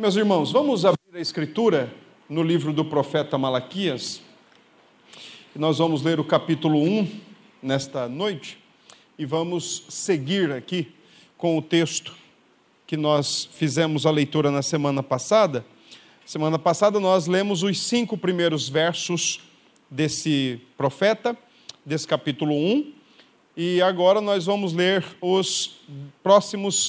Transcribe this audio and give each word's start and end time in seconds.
Meus 0.00 0.16
irmãos, 0.16 0.50
vamos 0.50 0.86
abrir 0.86 1.14
a 1.14 1.20
escritura 1.20 1.92
no 2.26 2.42
livro 2.42 2.72
do 2.72 2.82
profeta 2.82 3.36
Malaquias. 3.36 4.22
Nós 5.54 5.76
vamos 5.76 6.00
ler 6.00 6.18
o 6.18 6.24
capítulo 6.24 6.82
1 6.82 7.20
nesta 7.62 8.08
noite 8.08 8.58
e 9.18 9.26
vamos 9.26 9.84
seguir 9.90 10.52
aqui 10.52 10.90
com 11.36 11.58
o 11.58 11.60
texto 11.60 12.14
que 12.86 12.96
nós 12.96 13.50
fizemos 13.52 14.06
a 14.06 14.10
leitura 14.10 14.50
na 14.50 14.62
semana 14.62 15.02
passada. 15.02 15.66
Semana 16.24 16.58
passada 16.58 16.98
nós 16.98 17.26
lemos 17.26 17.62
os 17.62 17.78
cinco 17.78 18.16
primeiros 18.16 18.70
versos 18.70 19.42
desse 19.90 20.62
profeta, 20.78 21.36
desse 21.84 22.08
capítulo 22.08 22.54
1, 22.54 22.90
e 23.54 23.82
agora 23.82 24.22
nós 24.22 24.46
vamos 24.46 24.72
ler 24.72 25.04
os 25.20 25.76
próximos 26.22 26.88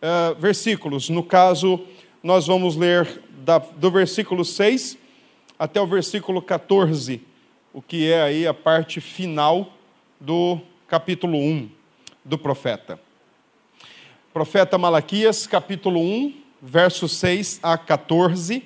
uh, 0.00 0.38
versículos. 0.38 1.08
No 1.08 1.24
caso, 1.24 1.80
nós 2.22 2.46
vamos 2.46 2.76
ler 2.76 3.20
da, 3.44 3.58
do 3.58 3.90
versículo 3.90 4.44
6 4.44 4.96
até 5.58 5.80
o 5.80 5.86
versículo 5.86 6.40
14, 6.40 7.20
o 7.72 7.82
que 7.82 8.10
é 8.10 8.22
aí 8.22 8.46
a 8.46 8.54
parte 8.54 9.00
final 9.00 9.72
do 10.20 10.60
capítulo 10.86 11.36
1 11.36 11.68
do 12.24 12.38
profeta. 12.38 12.98
Profeta 14.32 14.78
Malaquias, 14.78 15.46
capítulo 15.46 16.00
1, 16.00 16.34
versos 16.60 17.16
6 17.16 17.60
a 17.62 17.76
14. 17.76 18.62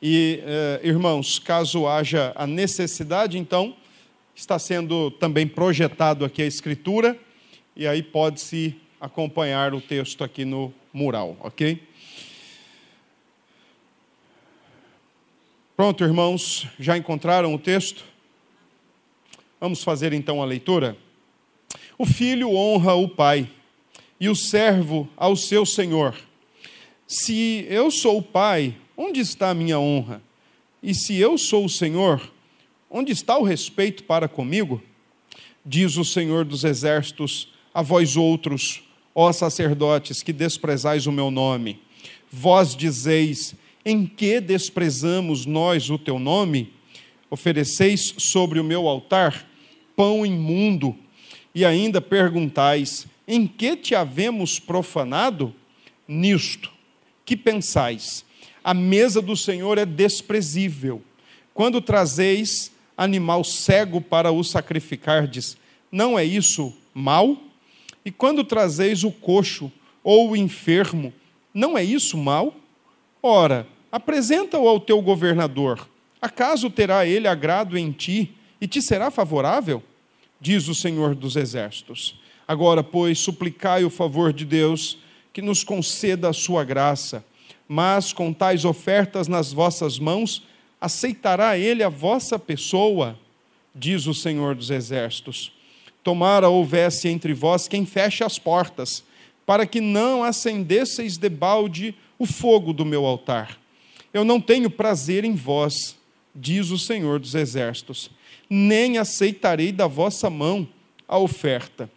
E, 0.00 0.40
eh, 0.42 0.80
irmãos, 0.82 1.38
caso 1.38 1.86
haja 1.86 2.32
a 2.34 2.46
necessidade, 2.46 3.36
então, 3.36 3.76
está 4.34 4.58
sendo 4.58 5.10
também 5.10 5.46
projetado 5.46 6.24
aqui 6.24 6.42
a 6.42 6.46
escritura, 6.46 7.18
e 7.76 7.86
aí 7.86 8.02
pode-se 8.02 8.74
acompanhar 9.00 9.74
o 9.74 9.80
texto 9.80 10.24
aqui 10.24 10.44
no 10.44 10.72
mural, 10.92 11.36
ok? 11.40 11.89
Pronto, 15.80 16.04
irmãos, 16.04 16.66
já 16.78 16.98
encontraram 16.98 17.54
o 17.54 17.58
texto? 17.58 18.04
Vamos 19.58 19.82
fazer 19.82 20.12
então 20.12 20.42
a 20.42 20.44
leitura? 20.44 20.94
O 21.96 22.04
filho 22.04 22.54
honra 22.54 22.92
o 22.92 23.08
pai, 23.08 23.48
e 24.20 24.28
o 24.28 24.36
servo 24.36 25.08
ao 25.16 25.34
seu 25.34 25.64
senhor. 25.64 26.14
Se 27.06 27.64
eu 27.66 27.90
sou 27.90 28.18
o 28.18 28.22
pai, 28.22 28.76
onde 28.94 29.20
está 29.20 29.48
a 29.48 29.54
minha 29.54 29.80
honra? 29.80 30.20
E 30.82 30.94
se 30.94 31.16
eu 31.16 31.38
sou 31.38 31.64
o 31.64 31.70
senhor, 31.70 32.30
onde 32.90 33.12
está 33.12 33.38
o 33.38 33.42
respeito 33.42 34.04
para 34.04 34.28
comigo? 34.28 34.82
Diz 35.64 35.96
o 35.96 36.04
Senhor 36.04 36.44
dos 36.44 36.62
exércitos 36.62 37.54
a 37.72 37.80
vós 37.80 38.18
outros, 38.18 38.82
ó 39.14 39.32
sacerdotes, 39.32 40.22
que 40.22 40.30
desprezais 40.34 41.06
o 41.06 41.12
meu 41.12 41.30
nome. 41.30 41.80
Vós 42.30 42.76
dizeis: 42.76 43.54
em 43.84 44.06
que 44.06 44.40
desprezamos 44.40 45.46
nós 45.46 45.90
o 45.90 45.98
teu 45.98 46.18
nome? 46.18 46.72
Ofereceis 47.30 48.14
sobre 48.18 48.58
o 48.60 48.64
meu 48.64 48.88
altar 48.88 49.46
pão 49.96 50.24
imundo, 50.24 50.96
e 51.54 51.64
ainda 51.64 52.00
perguntais: 52.00 53.06
em 53.26 53.46
que 53.46 53.76
te 53.76 53.94
havemos 53.94 54.58
profanado? 54.58 55.54
Nisto, 56.08 56.70
que 57.24 57.36
pensais? 57.36 58.24
A 58.64 58.74
mesa 58.74 59.22
do 59.22 59.36
Senhor 59.36 59.78
é 59.78 59.86
desprezível. 59.86 61.02
Quando 61.54 61.80
trazeis 61.80 62.72
animal 62.96 63.44
cego 63.44 64.00
para 64.00 64.32
o 64.32 64.42
sacrificardes, 64.42 65.56
não 65.90 66.18
é 66.18 66.24
isso 66.24 66.74
mal? 66.92 67.36
E 68.04 68.10
quando 68.10 68.42
trazeis 68.44 69.04
o 69.04 69.10
coxo 69.10 69.70
ou 70.02 70.30
o 70.30 70.36
enfermo, 70.36 71.12
não 71.52 71.76
é 71.76 71.84
isso 71.84 72.16
mal? 72.16 72.54
Ora, 73.22 73.66
apresenta-o 73.92 74.66
ao 74.66 74.80
teu 74.80 75.02
governador. 75.02 75.88
Acaso 76.22 76.70
terá 76.70 77.04
ele 77.06 77.28
agrado 77.28 77.76
em 77.76 77.92
ti 77.92 78.34
e 78.60 78.66
te 78.66 78.80
será 78.80 79.10
favorável? 79.10 79.82
Diz 80.40 80.68
o 80.68 80.74
Senhor 80.74 81.14
dos 81.14 81.36
Exércitos. 81.36 82.18
Agora, 82.48 82.82
pois, 82.82 83.18
suplicai 83.18 83.84
o 83.84 83.90
favor 83.90 84.32
de 84.32 84.44
Deus 84.44 84.98
que 85.32 85.42
nos 85.42 85.62
conceda 85.62 86.30
a 86.30 86.32
sua 86.32 86.64
graça. 86.64 87.24
Mas 87.68 88.12
com 88.12 88.32
tais 88.32 88.64
ofertas 88.64 89.28
nas 89.28 89.52
vossas 89.52 89.98
mãos, 89.98 90.42
aceitará 90.80 91.56
ele 91.56 91.82
a 91.82 91.88
vossa 91.88 92.38
pessoa? 92.38 93.18
Diz 93.74 94.06
o 94.06 94.14
Senhor 94.14 94.54
dos 94.54 94.70
Exércitos. 94.70 95.52
Tomara 96.02 96.48
houvesse 96.48 97.08
entre 97.08 97.34
vós 97.34 97.68
quem 97.68 97.84
feche 97.84 98.24
as 98.24 98.38
portas, 98.38 99.04
para 99.46 99.66
que 99.66 99.80
não 99.80 100.24
acendesseis 100.24 101.16
debalde 101.16 101.94
o 102.20 102.26
fogo 102.26 102.74
do 102.74 102.84
meu 102.84 103.06
altar. 103.06 103.58
Eu 104.12 104.26
não 104.26 104.38
tenho 104.38 104.68
prazer 104.68 105.24
em 105.24 105.34
vós, 105.34 105.96
diz 106.34 106.70
o 106.70 106.76
Senhor 106.76 107.18
dos 107.18 107.34
Exércitos, 107.34 108.10
nem 108.48 108.98
aceitarei 108.98 109.72
da 109.72 109.86
vossa 109.86 110.28
mão 110.28 110.68
a 111.08 111.16
oferta. 111.16 111.90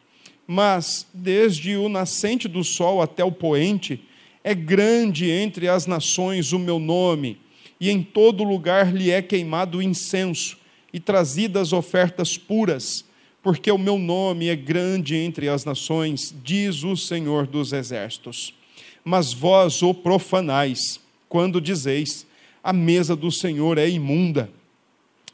Mas, 0.48 1.06
desde 1.14 1.76
o 1.76 1.90
nascente 1.90 2.48
do 2.48 2.64
sol 2.64 3.02
até 3.02 3.22
o 3.22 3.34
poente, 3.34 4.02
é 4.46 4.56
grande 4.56 5.30
entre 5.30 5.68
as 5.68 5.86
nações 5.86 6.54
o 6.54 6.60
meu 6.60 6.80
nome, 6.80 7.38
e 7.78 7.90
em 7.90 8.02
todo 8.02 8.46
lugar 8.46 8.96
lhe 8.96 9.12
é 9.12 9.22
queimado 9.22 9.80
o 9.80 9.84
incenso 9.84 10.58
e 10.94 11.02
trazidas 11.02 11.74
ofertas 11.74 12.38
puras, 12.38 13.04
porque 13.42 13.70
o 13.70 13.78
meu 13.78 13.98
nome 13.98 14.48
é 14.48 14.56
grande 14.56 15.18
entre 15.18 15.50
as 15.50 15.66
nações, 15.66 16.34
diz 16.46 16.86
o 16.86 16.96
Senhor 16.96 17.46
dos 17.46 17.74
Exércitos 17.74 18.54
mas 19.04 19.34
vós 19.34 19.82
o 19.82 19.94
profanais, 19.94 21.00
quando 21.28 21.60
dizeis: 21.60 22.26
a 22.64 22.72
mesa 22.72 23.16
do 23.16 23.32
Senhor 23.32 23.78
é 23.78 23.90
imunda, 23.90 24.50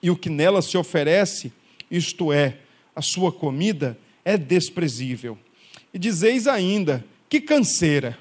e 0.02 0.10
o 0.10 0.16
que 0.16 0.30
nela 0.30 0.62
se 0.62 0.78
oferece, 0.78 1.52
isto 1.90 2.32
é, 2.32 2.58
a 2.96 3.02
sua 3.02 3.32
comida, 3.32 3.98
é 4.26 4.38
desprezível. 4.38 5.38
E 5.94 6.00
dizeis 6.00 6.48
ainda: 6.48 7.06
que 7.30 7.40
canseira, 7.40 8.18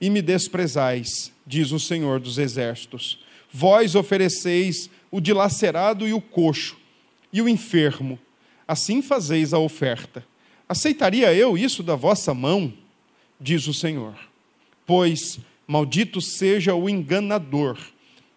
e 0.00 0.08
me 0.08 0.22
desprezais, 0.22 1.32
diz 1.46 1.72
o 1.72 1.80
Senhor 1.80 2.20
dos 2.20 2.38
Exércitos. 2.38 3.24
Vós 3.52 3.94
ofereceis 3.94 4.90
o 5.10 5.20
dilacerado 5.20 6.06
e 6.06 6.12
o 6.12 6.20
coxo, 6.20 6.76
e 7.32 7.40
o 7.40 7.48
enfermo, 7.48 8.18
assim 8.66 9.00
fazeis 9.00 9.54
a 9.54 9.58
oferta. 9.58 10.24
Aceitaria 10.68 11.32
eu 11.32 11.56
isso 11.56 11.82
da 11.82 11.94
vossa 11.94 12.34
mão? 12.34 12.72
Diz 13.40 13.66
o 13.66 13.74
Senhor. 13.74 14.14
Pois 14.86 15.40
maldito 15.66 16.20
seja 16.20 16.74
o 16.74 16.88
enganador, 16.88 17.76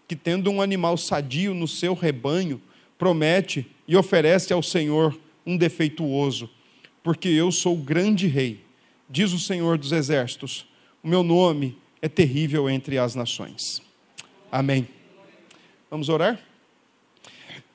que 0.08 0.16
tendo 0.16 0.50
um 0.50 0.62
animal 0.62 0.98
sadio 0.98 1.54
no 1.54 1.68
seu 1.68 1.94
rebanho, 1.94 2.60
promete 2.98 3.68
e 3.88 3.96
oferece 3.96 4.52
ao 4.52 4.64
Senhor 4.64 5.18
um 5.46 5.56
defeituoso, 5.56 6.50
porque 7.04 7.30
eu 7.30 7.52
sou 7.52 7.76
o 7.76 7.82
grande 7.82 8.28
rei, 8.28 8.62
diz 9.08 9.32
o 9.32 9.40
Senhor 9.40 9.78
dos 9.78 9.92
exércitos, 9.92 10.66
o 11.04 11.08
meu 11.08 11.24
nome 11.24 11.78
é 12.02 12.10
terrível 12.10 12.70
entre 12.70 12.98
as 12.98 13.14
nações. 13.14 13.82
Amém. 14.52 14.88
Vamos 15.90 16.10
orar? 16.10 16.40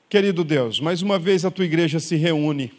Querido 0.09 0.43
Deus, 0.43 0.79
mais 0.79 1.01
uma 1.01 1.17
vez 1.17 1.45
a 1.45 1.51
tua 1.51 1.65
igreja 1.65 1.99
se 1.99 2.15
reúne. 2.15 2.71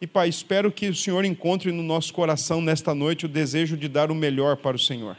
E, 0.00 0.06
Pai, 0.06 0.28
espero 0.28 0.72
que 0.72 0.88
o 0.88 0.94
Senhor 0.94 1.24
encontre 1.24 1.70
no 1.70 1.82
nosso 1.82 2.12
coração 2.12 2.60
nesta 2.60 2.94
noite 2.94 3.26
o 3.26 3.28
desejo 3.28 3.76
de 3.76 3.88
dar 3.88 4.10
o 4.10 4.14
melhor 4.14 4.56
para 4.56 4.76
o 4.76 4.80
Senhor 4.80 5.16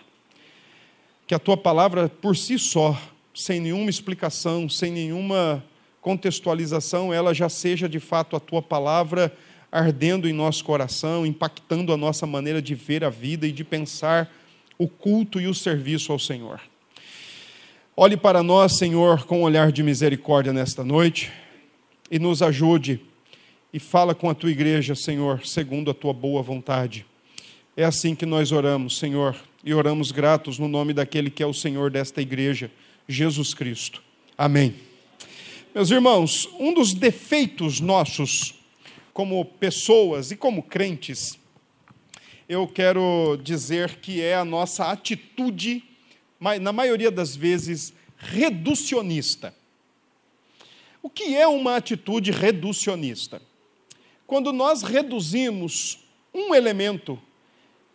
que 1.27 1.33
a 1.33 1.39
tua 1.39 1.57
palavra 1.57 2.07
por 2.07 2.37
si 2.37 2.59
só, 2.59 2.99
sem 3.33 3.59
nenhuma 3.59 3.89
explicação, 3.89 4.69
sem 4.69 4.91
nenhuma 4.91 5.63
contextualização, 5.99 7.13
ela 7.13 7.33
já 7.33 7.49
seja 7.49 7.89
de 7.89 7.99
fato 7.99 8.35
a 8.35 8.39
tua 8.39 8.61
palavra 8.61 9.35
ardendo 9.71 10.29
em 10.29 10.33
nosso 10.33 10.63
coração, 10.63 11.25
impactando 11.25 11.91
a 11.91 11.97
nossa 11.97 12.25
maneira 12.25 12.61
de 12.61 12.75
ver 12.75 13.03
a 13.03 13.09
vida 13.09 13.47
e 13.47 13.51
de 13.51 13.63
pensar 13.63 14.31
o 14.77 14.87
culto 14.87 15.41
e 15.41 15.47
o 15.47 15.53
serviço 15.53 16.11
ao 16.11 16.19
Senhor. 16.19 16.61
Olhe 17.97 18.15
para 18.15 18.43
nós, 18.43 18.77
Senhor, 18.77 19.25
com 19.25 19.39
um 19.39 19.43
olhar 19.43 19.71
de 19.71 19.81
misericórdia 19.81 20.53
nesta 20.53 20.83
noite 20.83 21.31
e 22.11 22.19
nos 22.19 22.41
ajude 22.41 23.01
e 23.73 23.79
fala 23.79 24.13
com 24.13 24.29
a 24.29 24.35
tua 24.35 24.51
igreja, 24.51 24.95
Senhor, 24.95 25.45
segundo 25.45 25.89
a 25.89 25.93
tua 25.93 26.13
boa 26.13 26.41
vontade. 26.41 27.05
É 27.75 27.83
assim 27.83 28.15
que 28.15 28.25
nós 28.25 28.51
oramos, 28.51 28.97
Senhor, 28.97 29.35
e 29.65 29.73
oramos 29.73 30.11
gratos 30.11 30.59
no 30.59 30.67
nome 30.67 30.93
daquele 30.93 31.31
que 31.31 31.41
é 31.41 31.45
o 31.47 31.53
Senhor 31.53 31.89
desta 31.89 32.21
igreja, 32.21 32.71
Jesus 33.09 33.55
Cristo. 33.55 34.01
Amém. 34.37 34.75
Meus 35.73 35.89
irmãos, 35.89 36.47
um 36.59 36.71
dos 36.71 36.93
defeitos 36.93 37.79
nossos 37.79 38.53
como 39.11 39.43
pessoas 39.43 40.29
e 40.29 40.37
como 40.37 40.61
crentes, 40.61 41.39
eu 42.47 42.67
quero 42.67 43.39
dizer 43.43 43.95
que 43.95 44.21
é 44.21 44.35
a 44.35 44.45
nossa 44.45 44.91
atitude, 44.91 45.83
na 46.61 46.71
maioria 46.71 47.09
das 47.09 47.35
vezes, 47.35 47.91
reducionista. 48.17 49.51
O 51.01 51.09
que 51.09 51.35
é 51.35 51.47
uma 51.47 51.75
atitude 51.75 52.29
reducionista? 52.29 53.41
Quando 54.27 54.53
nós 54.53 54.83
reduzimos 54.83 55.99
um 56.31 56.53
elemento 56.53 57.19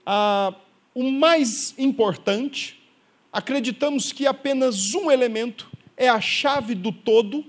a 0.05 0.52
o 0.94 1.10
mais 1.10 1.75
importante, 1.78 2.81
acreditamos 3.32 4.12
que 4.12 4.26
apenas 4.26 4.94
um 4.94 5.10
elemento 5.10 5.70
é 5.96 6.08
a 6.08 6.20
chave 6.20 6.75
do 6.75 6.90
todo, 6.90 7.44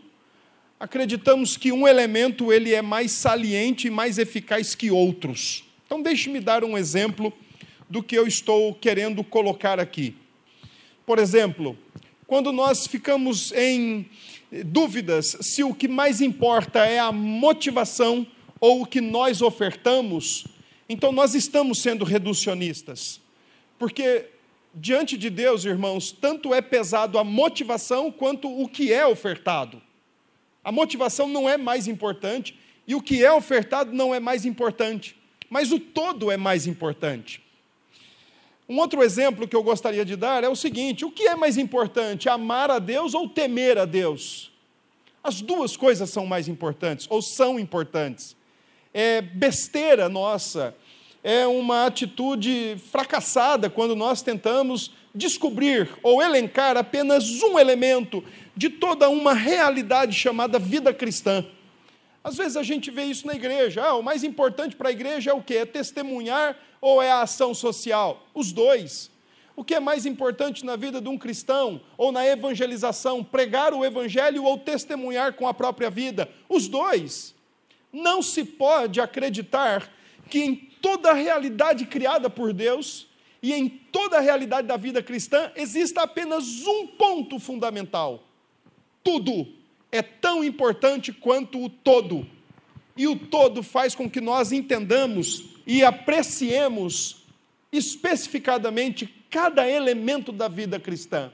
acreditamos 0.79 1.55
que 1.55 1.71
um 1.71 1.87
elemento 1.87 2.51
ele 2.51 2.73
é 2.73 2.81
mais 2.81 3.11
saliente 3.11 3.87
e 3.87 3.91
mais 3.91 4.17
eficaz 4.17 4.75
que 4.75 4.91
outros. 4.91 5.63
Então 5.85 6.01
deixe-me 6.01 6.39
dar 6.39 6.63
um 6.63 6.77
exemplo 6.77 7.31
do 7.89 8.01
que 8.01 8.17
eu 8.17 8.27
estou 8.27 8.73
querendo 8.73 9.23
colocar 9.23 9.79
aqui. 9.79 10.15
Por 11.05 11.19
exemplo, 11.19 11.77
quando 12.27 12.51
nós 12.51 12.87
ficamos 12.87 13.51
em 13.51 14.09
dúvidas 14.65 15.37
se 15.41 15.63
o 15.63 15.73
que 15.73 15.87
mais 15.87 16.19
importa 16.19 16.85
é 16.85 16.99
a 16.99 17.11
motivação 17.11 18.27
ou 18.59 18.81
o 18.81 18.85
que 18.85 18.99
nós 18.99 19.41
ofertamos, 19.41 20.45
então 20.89 21.11
nós 21.11 21.35
estamos 21.35 21.79
sendo 21.79 22.03
reducionistas. 22.03 23.20
Porque 23.81 24.27
diante 24.75 25.17
de 25.17 25.27
Deus, 25.27 25.65
irmãos, 25.65 26.11
tanto 26.11 26.53
é 26.53 26.61
pesado 26.61 27.17
a 27.17 27.23
motivação 27.23 28.11
quanto 28.11 28.47
o 28.47 28.67
que 28.67 28.93
é 28.93 29.03
ofertado. 29.07 29.81
A 30.63 30.71
motivação 30.71 31.27
não 31.27 31.49
é 31.49 31.57
mais 31.57 31.87
importante 31.87 32.55
e 32.85 32.93
o 32.93 33.01
que 33.01 33.25
é 33.25 33.31
ofertado 33.31 33.91
não 33.91 34.13
é 34.13 34.19
mais 34.19 34.45
importante, 34.45 35.17
mas 35.49 35.71
o 35.71 35.79
todo 35.79 36.29
é 36.29 36.37
mais 36.37 36.67
importante. 36.67 37.41
Um 38.69 38.77
outro 38.77 39.01
exemplo 39.01 39.47
que 39.47 39.55
eu 39.55 39.63
gostaria 39.63 40.05
de 40.05 40.15
dar 40.15 40.43
é 40.43 40.47
o 40.47 40.55
seguinte: 40.55 41.03
o 41.03 41.09
que 41.09 41.23
é 41.23 41.35
mais 41.35 41.57
importante, 41.57 42.29
amar 42.29 42.69
a 42.69 42.77
Deus 42.77 43.15
ou 43.15 43.27
temer 43.27 43.79
a 43.79 43.85
Deus? 43.85 44.51
As 45.23 45.41
duas 45.41 45.75
coisas 45.75 46.07
são 46.11 46.27
mais 46.27 46.47
importantes, 46.47 47.07
ou 47.09 47.19
são 47.19 47.59
importantes. 47.59 48.35
É 48.93 49.23
besteira 49.23 50.07
nossa 50.07 50.75
é 51.23 51.45
uma 51.45 51.85
atitude 51.85 52.77
fracassada 52.91 53.69
quando 53.69 53.95
nós 53.95 54.21
tentamos 54.21 54.91
descobrir 55.13 55.89
ou 56.01 56.21
elencar 56.21 56.77
apenas 56.77 57.41
um 57.43 57.59
elemento 57.59 58.23
de 58.55 58.69
toda 58.69 59.09
uma 59.09 59.33
realidade 59.33 60.13
chamada 60.13 60.57
vida 60.57 60.93
cristã. 60.93 61.45
Às 62.23 62.37
vezes 62.37 62.55
a 62.55 62.63
gente 62.63 62.91
vê 62.91 63.05
isso 63.05 63.25
na 63.25 63.33
igreja. 63.33 63.83
Ah, 63.83 63.95
o 63.95 64.03
mais 64.03 64.23
importante 64.23 64.75
para 64.75 64.89
a 64.89 64.91
igreja 64.91 65.31
é 65.31 65.33
o 65.33 65.41
quê? 65.41 65.57
É 65.57 65.65
testemunhar 65.65 66.55
ou 66.79 67.01
é 67.01 67.11
a 67.11 67.21
ação 67.21 67.53
social? 67.53 68.25
Os 68.33 68.51
dois. 68.51 69.09
O 69.55 69.63
que 69.63 69.75
é 69.75 69.79
mais 69.79 70.05
importante 70.05 70.65
na 70.65 70.75
vida 70.75 71.01
de 71.01 71.09
um 71.09 71.17
cristão 71.17 71.81
ou 71.97 72.11
na 72.11 72.25
evangelização? 72.25 73.23
Pregar 73.23 73.73
o 73.73 73.83
evangelho 73.83 74.43
ou 74.43 74.57
testemunhar 74.57 75.33
com 75.33 75.47
a 75.47 75.53
própria 75.53 75.89
vida? 75.89 76.29
Os 76.47 76.67
dois. 76.67 77.35
Não 77.91 78.21
se 78.21 78.43
pode 78.43 79.01
acreditar 79.01 79.91
que 80.29 80.39
em 80.39 80.70
toda 80.81 81.11
a 81.11 81.13
realidade 81.13 81.85
criada 81.85 82.29
por 82.29 82.51
Deus 82.51 83.07
e 83.41 83.53
em 83.53 83.69
toda 83.69 84.17
a 84.17 84.21
realidade 84.21 84.67
da 84.67 84.77
vida 84.77 85.01
cristã 85.01 85.51
exista 85.55 86.01
apenas 86.01 86.65
um 86.65 86.87
ponto 86.87 87.39
fundamental: 87.39 88.23
tudo 89.03 89.47
é 89.91 90.01
tão 90.01 90.43
importante 90.43 91.13
quanto 91.13 91.63
o 91.63 91.69
todo. 91.69 92.27
E 92.97 93.07
o 93.07 93.17
todo 93.17 93.63
faz 93.63 93.95
com 93.95 94.09
que 94.09 94.19
nós 94.19 94.51
entendamos 94.51 95.45
e 95.65 95.83
apreciemos 95.83 97.23
especificadamente 97.71 99.07
cada 99.29 99.67
elemento 99.69 100.31
da 100.31 100.49
vida 100.49 100.77
cristã. 100.77 101.31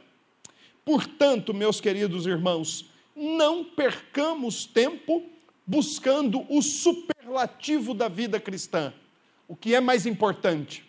Portanto, 0.86 1.54
meus 1.54 1.82
queridos 1.82 2.28
irmãos, 2.28 2.86
não 3.16 3.64
percamos 3.64 4.66
tempo 4.66 5.24
buscando 5.66 6.46
o 6.48 6.62
superlativo 6.62 7.94
da 7.94 8.08
vida 8.08 8.40
cristã 8.40 8.94
o 9.48 9.56
que 9.56 9.74
é 9.74 9.80
mais 9.80 10.06
importante, 10.06 10.86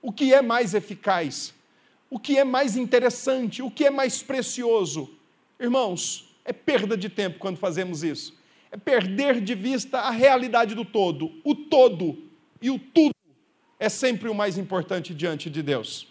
o 0.00 0.12
que 0.12 0.34
é 0.34 0.42
mais 0.42 0.74
eficaz, 0.74 1.54
o 2.10 2.18
que 2.18 2.36
é 2.36 2.44
mais 2.44 2.76
interessante, 2.76 3.62
o 3.62 3.70
que 3.70 3.86
é 3.86 3.90
mais 3.90 4.22
precioso. 4.22 5.10
Irmãos, 5.58 6.28
é 6.44 6.52
perda 6.52 6.96
de 6.96 7.08
tempo 7.08 7.38
quando 7.38 7.56
fazemos 7.56 8.02
isso. 8.02 8.36
É 8.70 8.76
perder 8.76 9.40
de 9.40 9.54
vista 9.54 10.00
a 10.00 10.10
realidade 10.10 10.74
do 10.74 10.84
todo. 10.84 11.32
O 11.44 11.54
todo 11.54 12.18
e 12.60 12.70
o 12.70 12.78
tudo 12.78 13.14
é 13.78 13.88
sempre 13.88 14.28
o 14.28 14.34
mais 14.34 14.58
importante 14.58 15.14
diante 15.14 15.48
de 15.48 15.62
Deus. 15.62 16.06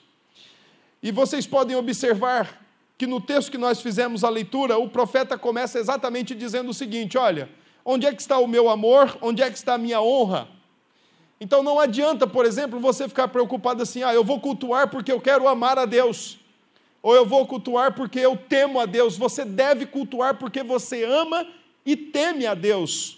E 1.03 1.12
vocês 1.12 1.48
podem 1.48 1.75
observar 1.75 2.65
que 2.98 3.07
no 3.07 3.19
texto 3.19 3.51
que 3.51 3.57
nós 3.57 3.81
fizemos 3.81 4.24
a 4.24 4.30
leitura, 4.30 4.77
o 4.77 4.89
profeta 4.89 5.38
começa 5.38 5.80
exatamente 5.80 6.36
dizendo 6.36 6.69
o 6.69 6.74
seguinte: 6.74 7.18
olha, 7.18 7.50
onde 7.83 8.06
é 8.06 8.13
que 8.13 8.21
está 8.21 8.38
o 8.38 8.48
meu 8.48 8.69
amor? 8.69 9.18
Onde 9.21 9.42
é 9.42 9.50
que 9.50 9.57
está 9.57 9.74
a 9.74 9.77
minha 9.77 10.01
honra? 10.01 10.48
Então 11.41 11.63
não 11.63 11.79
adianta, 11.79 12.27
por 12.27 12.45
exemplo, 12.45 12.79
você 12.79 13.09
ficar 13.09 13.27
preocupado 13.27 13.81
assim: 13.81 14.03
ah, 14.03 14.13
eu 14.13 14.23
vou 14.23 14.39
cultuar 14.39 14.88
porque 14.91 15.11
eu 15.11 15.19
quero 15.19 15.47
amar 15.47 15.79
a 15.79 15.85
Deus, 15.85 16.38
ou 17.01 17.15
eu 17.15 17.25
vou 17.25 17.47
cultuar 17.47 17.95
porque 17.95 18.19
eu 18.19 18.38
temo 18.38 18.79
a 18.79 18.85
Deus. 18.85 19.17
Você 19.17 19.43
deve 19.43 19.88
cultuar 19.88 20.38
porque 20.38 20.61
você 20.61 21.03
ama 21.03 21.47
e 21.83 21.95
teme 21.95 22.45
a 22.45 22.53
Deus, 22.53 23.17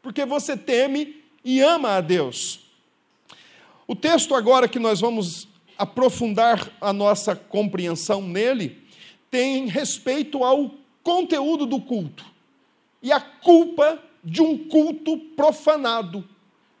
porque 0.00 0.24
você 0.24 0.56
teme 0.56 1.20
e 1.44 1.60
ama 1.60 1.96
a 1.96 2.00
Deus. 2.00 2.60
O 3.88 3.96
texto 3.96 4.36
agora 4.36 4.68
que 4.68 4.78
nós 4.78 5.00
vamos 5.00 5.48
aprofundar 5.76 6.70
a 6.80 6.92
nossa 6.92 7.34
compreensão 7.34 8.22
nele 8.22 8.80
tem 9.32 9.66
respeito 9.66 10.44
ao 10.44 10.70
conteúdo 11.02 11.66
do 11.66 11.80
culto 11.80 12.24
e 13.02 13.10
a 13.10 13.20
culpa 13.20 13.98
de 14.22 14.40
um 14.40 14.56
culto 14.56 15.18
profanado 15.34 16.24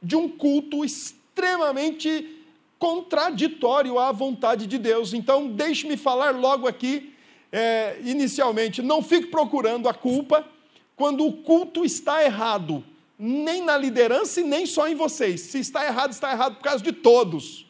de 0.04 0.14
um 0.14 0.28
culto 0.28 0.84
extremamente 0.84 2.38
contraditório 2.78 3.98
à 3.98 4.12
vontade 4.12 4.66
de 4.66 4.76
Deus. 4.76 5.14
Então, 5.14 5.48
deixe-me 5.48 5.96
falar 5.96 6.32
logo 6.32 6.68
aqui, 6.68 7.14
é, 7.50 7.98
inicialmente, 8.04 8.82
não 8.82 9.02
fique 9.02 9.28
procurando 9.28 9.88
a 9.88 9.94
culpa 9.94 10.46
quando 10.94 11.26
o 11.26 11.32
culto 11.32 11.84
está 11.84 12.22
errado, 12.22 12.84
nem 13.18 13.62
na 13.62 13.78
liderança 13.78 14.42
e 14.42 14.44
nem 14.44 14.66
só 14.66 14.86
em 14.86 14.94
vocês. 14.94 15.40
Se 15.40 15.58
está 15.58 15.86
errado, 15.86 16.12
está 16.12 16.30
errado 16.32 16.56
por 16.56 16.62
causa 16.62 16.84
de 16.84 16.92
todos. 16.92 17.66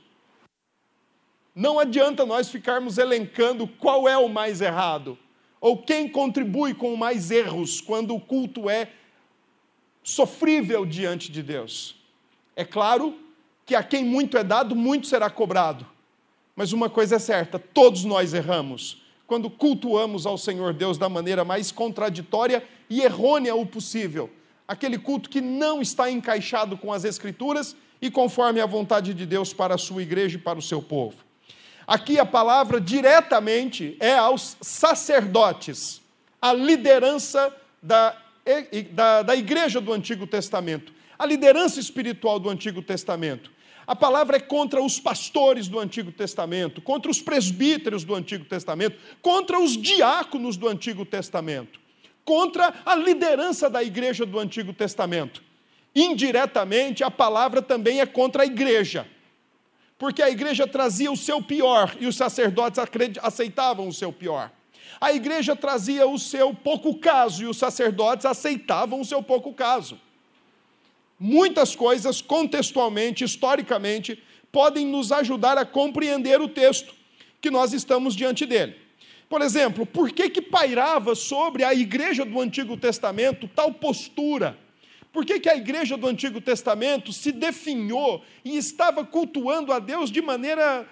Não 1.54 1.78
adianta 1.78 2.26
nós 2.26 2.48
ficarmos 2.48 2.98
elencando 2.98 3.68
qual 3.68 4.08
é 4.08 4.18
o 4.18 4.28
mais 4.28 4.60
errado, 4.60 5.16
ou 5.60 5.78
quem 5.78 6.08
contribui 6.08 6.74
com 6.74 6.96
mais 6.96 7.30
erros 7.30 7.80
quando 7.80 8.12
o 8.12 8.20
culto 8.20 8.68
é 8.68 8.90
sofrível 10.02 10.84
diante 10.84 11.30
de 11.30 11.42
Deus. 11.42 12.03
É 12.56 12.64
claro 12.64 13.18
que 13.66 13.74
a 13.74 13.82
quem 13.82 14.04
muito 14.04 14.36
é 14.36 14.44
dado, 14.44 14.76
muito 14.76 15.06
será 15.06 15.30
cobrado. 15.30 15.86
Mas 16.54 16.72
uma 16.72 16.88
coisa 16.88 17.16
é 17.16 17.18
certa: 17.18 17.58
todos 17.58 18.04
nós 18.04 18.32
erramos 18.34 19.02
quando 19.26 19.50
cultuamos 19.50 20.26
ao 20.26 20.36
Senhor 20.36 20.72
Deus 20.72 20.98
da 20.98 21.08
maneira 21.08 21.44
mais 21.44 21.72
contraditória 21.72 22.62
e 22.88 23.00
errônea 23.00 23.54
o 23.54 23.66
possível. 23.66 24.30
Aquele 24.66 24.98
culto 24.98 25.28
que 25.28 25.40
não 25.40 25.80
está 25.82 26.10
encaixado 26.10 26.76
com 26.76 26.92
as 26.92 27.04
Escrituras 27.04 27.76
e 28.00 28.10
conforme 28.10 28.60
a 28.60 28.66
vontade 28.66 29.14
de 29.14 29.26
Deus 29.26 29.52
para 29.52 29.74
a 29.74 29.78
sua 29.78 30.02
igreja 30.02 30.36
e 30.36 30.40
para 30.40 30.58
o 30.58 30.62
seu 30.62 30.82
povo. 30.82 31.16
Aqui 31.86 32.18
a 32.18 32.24
palavra 32.24 32.80
diretamente 32.80 33.96
é 34.00 34.14
aos 34.14 34.56
sacerdotes, 34.60 36.00
a 36.40 36.52
liderança 36.52 37.54
da, 37.82 38.16
da, 38.92 39.22
da 39.22 39.36
igreja 39.36 39.80
do 39.80 39.92
Antigo 39.92 40.26
Testamento 40.26 40.92
a 41.18 41.26
liderança 41.26 41.80
espiritual 41.80 42.38
do 42.38 42.50
Antigo 42.50 42.82
Testamento. 42.82 43.50
A 43.86 43.94
palavra 43.94 44.38
é 44.38 44.40
contra 44.40 44.82
os 44.82 44.98
pastores 44.98 45.68
do 45.68 45.78
Antigo 45.78 46.10
Testamento, 46.10 46.80
contra 46.80 47.10
os 47.10 47.20
presbíteros 47.20 48.02
do 48.02 48.14
Antigo 48.14 48.44
Testamento, 48.44 48.98
contra 49.20 49.60
os 49.60 49.76
diáconos 49.76 50.56
do 50.56 50.68
Antigo 50.68 51.04
Testamento, 51.04 51.78
contra 52.24 52.74
a 52.84 52.94
liderança 52.94 53.68
da 53.68 53.82
igreja 53.82 54.24
do 54.24 54.38
Antigo 54.38 54.72
Testamento. 54.72 55.42
Indiretamente, 55.94 57.04
a 57.04 57.10
palavra 57.10 57.60
também 57.60 58.00
é 58.00 58.06
contra 58.06 58.42
a 58.42 58.46
igreja, 58.46 59.06
porque 59.98 60.22
a 60.22 60.30
igreja 60.30 60.66
trazia 60.66 61.12
o 61.12 61.16
seu 61.16 61.42
pior 61.42 61.94
e 62.00 62.06
os 62.06 62.16
sacerdotes 62.16 62.80
aceitavam 63.22 63.86
o 63.86 63.92
seu 63.92 64.12
pior. 64.12 64.50
A 64.98 65.12
igreja 65.12 65.54
trazia 65.54 66.06
o 66.06 66.18
seu 66.18 66.54
pouco 66.54 66.98
caso 66.98 67.42
e 67.42 67.46
os 67.46 67.58
sacerdotes 67.58 68.24
aceitavam 68.24 69.00
o 69.00 69.04
seu 69.04 69.22
pouco 69.22 69.52
caso 69.52 70.00
muitas 71.18 71.74
coisas, 71.74 72.20
contextualmente, 72.20 73.24
historicamente, 73.24 74.22
podem 74.50 74.86
nos 74.86 75.10
ajudar 75.10 75.58
a 75.58 75.64
compreender 75.64 76.40
o 76.40 76.48
texto 76.48 76.94
que 77.40 77.50
nós 77.50 77.72
estamos 77.72 78.14
diante 78.14 78.46
dele. 78.46 78.76
Por 79.28 79.42
exemplo, 79.42 79.84
por 79.84 80.10
que, 80.12 80.30
que 80.30 80.40
pairava 80.40 81.14
sobre 81.14 81.64
a 81.64 81.74
igreja 81.74 82.24
do 82.24 82.40
Antigo 82.40 82.76
Testamento 82.76 83.48
tal 83.48 83.72
postura? 83.72 84.56
Por 85.12 85.24
que, 85.24 85.38
que 85.38 85.48
a 85.48 85.56
igreja 85.56 85.96
do 85.96 86.06
Antigo 86.06 86.40
Testamento 86.40 87.12
se 87.12 87.30
definhou 87.30 88.24
e 88.44 88.56
estava 88.56 89.04
cultuando 89.04 89.72
a 89.72 89.78
Deus 89.78 90.10
de 90.10 90.20
maneira 90.20 90.88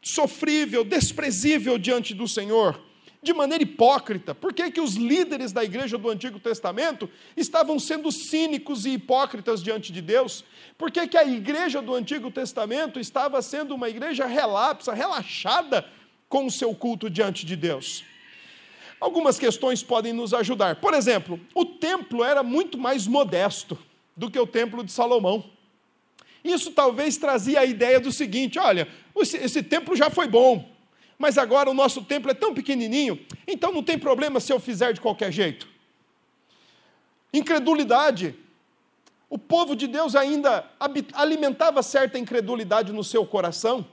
sofrível, 0.00 0.84
desprezível 0.84 1.78
diante 1.78 2.14
do 2.14 2.28
Senhor? 2.28 2.80
De 3.24 3.32
maneira 3.32 3.64
hipócrita. 3.64 4.34
Por 4.34 4.52
que, 4.52 4.70
que 4.70 4.80
os 4.80 4.94
líderes 4.94 5.50
da 5.50 5.64
igreja 5.64 5.98
do 5.98 6.08
Antigo 6.08 6.38
Testamento 6.38 7.10
estavam 7.36 7.78
sendo 7.78 8.12
cínicos 8.12 8.84
e 8.84 8.90
hipócritas 8.90 9.62
diante 9.62 9.90
de 9.92 10.00
Deus? 10.00 10.44
Por 10.78 10.90
que, 10.90 11.08
que 11.08 11.16
a 11.16 11.24
igreja 11.24 11.82
do 11.82 11.94
Antigo 11.94 12.30
Testamento 12.30 13.00
estava 13.00 13.40
sendo 13.42 13.74
uma 13.74 13.88
igreja 13.88 14.26
relapsa, 14.26 14.92
relaxada 14.92 15.84
com 16.28 16.46
o 16.46 16.50
seu 16.50 16.74
culto 16.74 17.08
diante 17.10 17.44
de 17.44 17.56
Deus? 17.56 18.04
Algumas 19.00 19.38
questões 19.38 19.82
podem 19.82 20.12
nos 20.12 20.32
ajudar. 20.32 20.76
Por 20.76 20.94
exemplo, 20.94 21.40
o 21.54 21.64
templo 21.64 22.22
era 22.22 22.42
muito 22.42 22.78
mais 22.78 23.06
modesto 23.06 23.76
do 24.16 24.30
que 24.30 24.38
o 24.38 24.46
templo 24.46 24.84
de 24.84 24.92
Salomão. 24.92 25.44
Isso 26.44 26.70
talvez 26.72 27.16
trazia 27.16 27.60
a 27.60 27.64
ideia 27.64 27.98
do 27.98 28.12
seguinte: 28.12 28.58
olha, 28.58 28.86
esse, 29.16 29.36
esse 29.38 29.62
templo 29.62 29.96
já 29.96 30.10
foi 30.10 30.28
bom, 30.28 30.73
mas 31.18 31.38
agora 31.38 31.70
o 31.70 31.74
nosso 31.74 32.02
templo 32.02 32.30
é 32.30 32.34
tão 32.34 32.54
pequenininho, 32.54 33.18
então 33.46 33.72
não 33.72 33.82
tem 33.82 33.98
problema 33.98 34.40
se 34.40 34.52
eu 34.52 34.60
fizer 34.60 34.92
de 34.92 35.00
qualquer 35.00 35.32
jeito. 35.32 35.68
Incredulidade. 37.32 38.34
O 39.28 39.38
povo 39.38 39.74
de 39.74 39.86
Deus 39.86 40.14
ainda 40.14 40.64
alimentava 41.14 41.82
certa 41.82 42.18
incredulidade 42.18 42.92
no 42.92 43.02
seu 43.02 43.26
coração. 43.26 43.84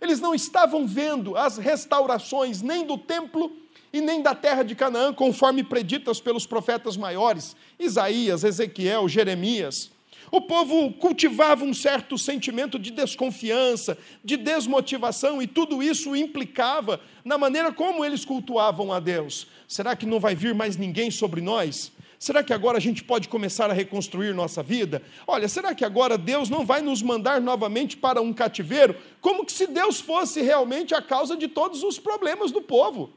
Eles 0.00 0.20
não 0.20 0.34
estavam 0.34 0.86
vendo 0.86 1.36
as 1.36 1.56
restaurações 1.56 2.60
nem 2.60 2.84
do 2.84 2.98
templo 2.98 3.56
e 3.92 4.00
nem 4.00 4.22
da 4.22 4.34
terra 4.34 4.62
de 4.62 4.74
Canaã, 4.74 5.12
conforme 5.12 5.64
preditas 5.64 6.20
pelos 6.20 6.46
profetas 6.46 6.96
maiores, 6.96 7.56
Isaías, 7.78 8.44
Ezequiel, 8.44 9.08
Jeremias. 9.08 9.90
O 10.30 10.40
povo 10.40 10.92
cultivava 10.92 11.64
um 11.64 11.74
certo 11.74 12.16
sentimento 12.16 12.78
de 12.78 12.92
desconfiança, 12.92 13.98
de 14.22 14.36
desmotivação, 14.36 15.42
e 15.42 15.46
tudo 15.46 15.82
isso 15.82 16.14
implicava 16.14 17.00
na 17.24 17.36
maneira 17.36 17.72
como 17.72 18.04
eles 18.04 18.24
cultuavam 18.24 18.92
a 18.92 19.00
Deus. 19.00 19.48
Será 19.66 19.96
que 19.96 20.06
não 20.06 20.20
vai 20.20 20.34
vir 20.36 20.54
mais 20.54 20.76
ninguém 20.76 21.10
sobre 21.10 21.40
nós? 21.40 21.90
Será 22.16 22.44
que 22.44 22.52
agora 22.52 22.76
a 22.76 22.80
gente 22.80 23.02
pode 23.02 23.28
começar 23.28 23.70
a 23.70 23.72
reconstruir 23.72 24.34
nossa 24.34 24.62
vida? 24.62 25.02
Olha, 25.26 25.48
será 25.48 25.74
que 25.74 25.84
agora 25.84 26.18
Deus 26.18 26.50
não 26.50 26.66
vai 26.66 26.82
nos 26.82 27.02
mandar 27.02 27.40
novamente 27.40 27.96
para 27.96 28.20
um 28.20 28.32
cativeiro? 28.32 28.94
Como 29.20 29.44
que 29.44 29.52
se 29.52 29.66
Deus 29.66 30.00
fosse 30.00 30.42
realmente 30.42 30.94
a 30.94 31.00
causa 31.00 31.34
de 31.34 31.48
todos 31.48 31.82
os 31.82 31.98
problemas 31.98 32.52
do 32.52 32.60
povo? 32.60 33.10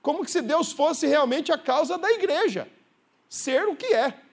Como 0.00 0.24
que 0.24 0.30
se 0.30 0.40
Deus 0.40 0.72
fosse 0.72 1.06
realmente 1.06 1.52
a 1.52 1.58
causa 1.58 1.96
da 1.98 2.10
igreja 2.10 2.66
ser 3.28 3.68
o 3.68 3.76
que 3.76 3.92
é? 3.94 4.23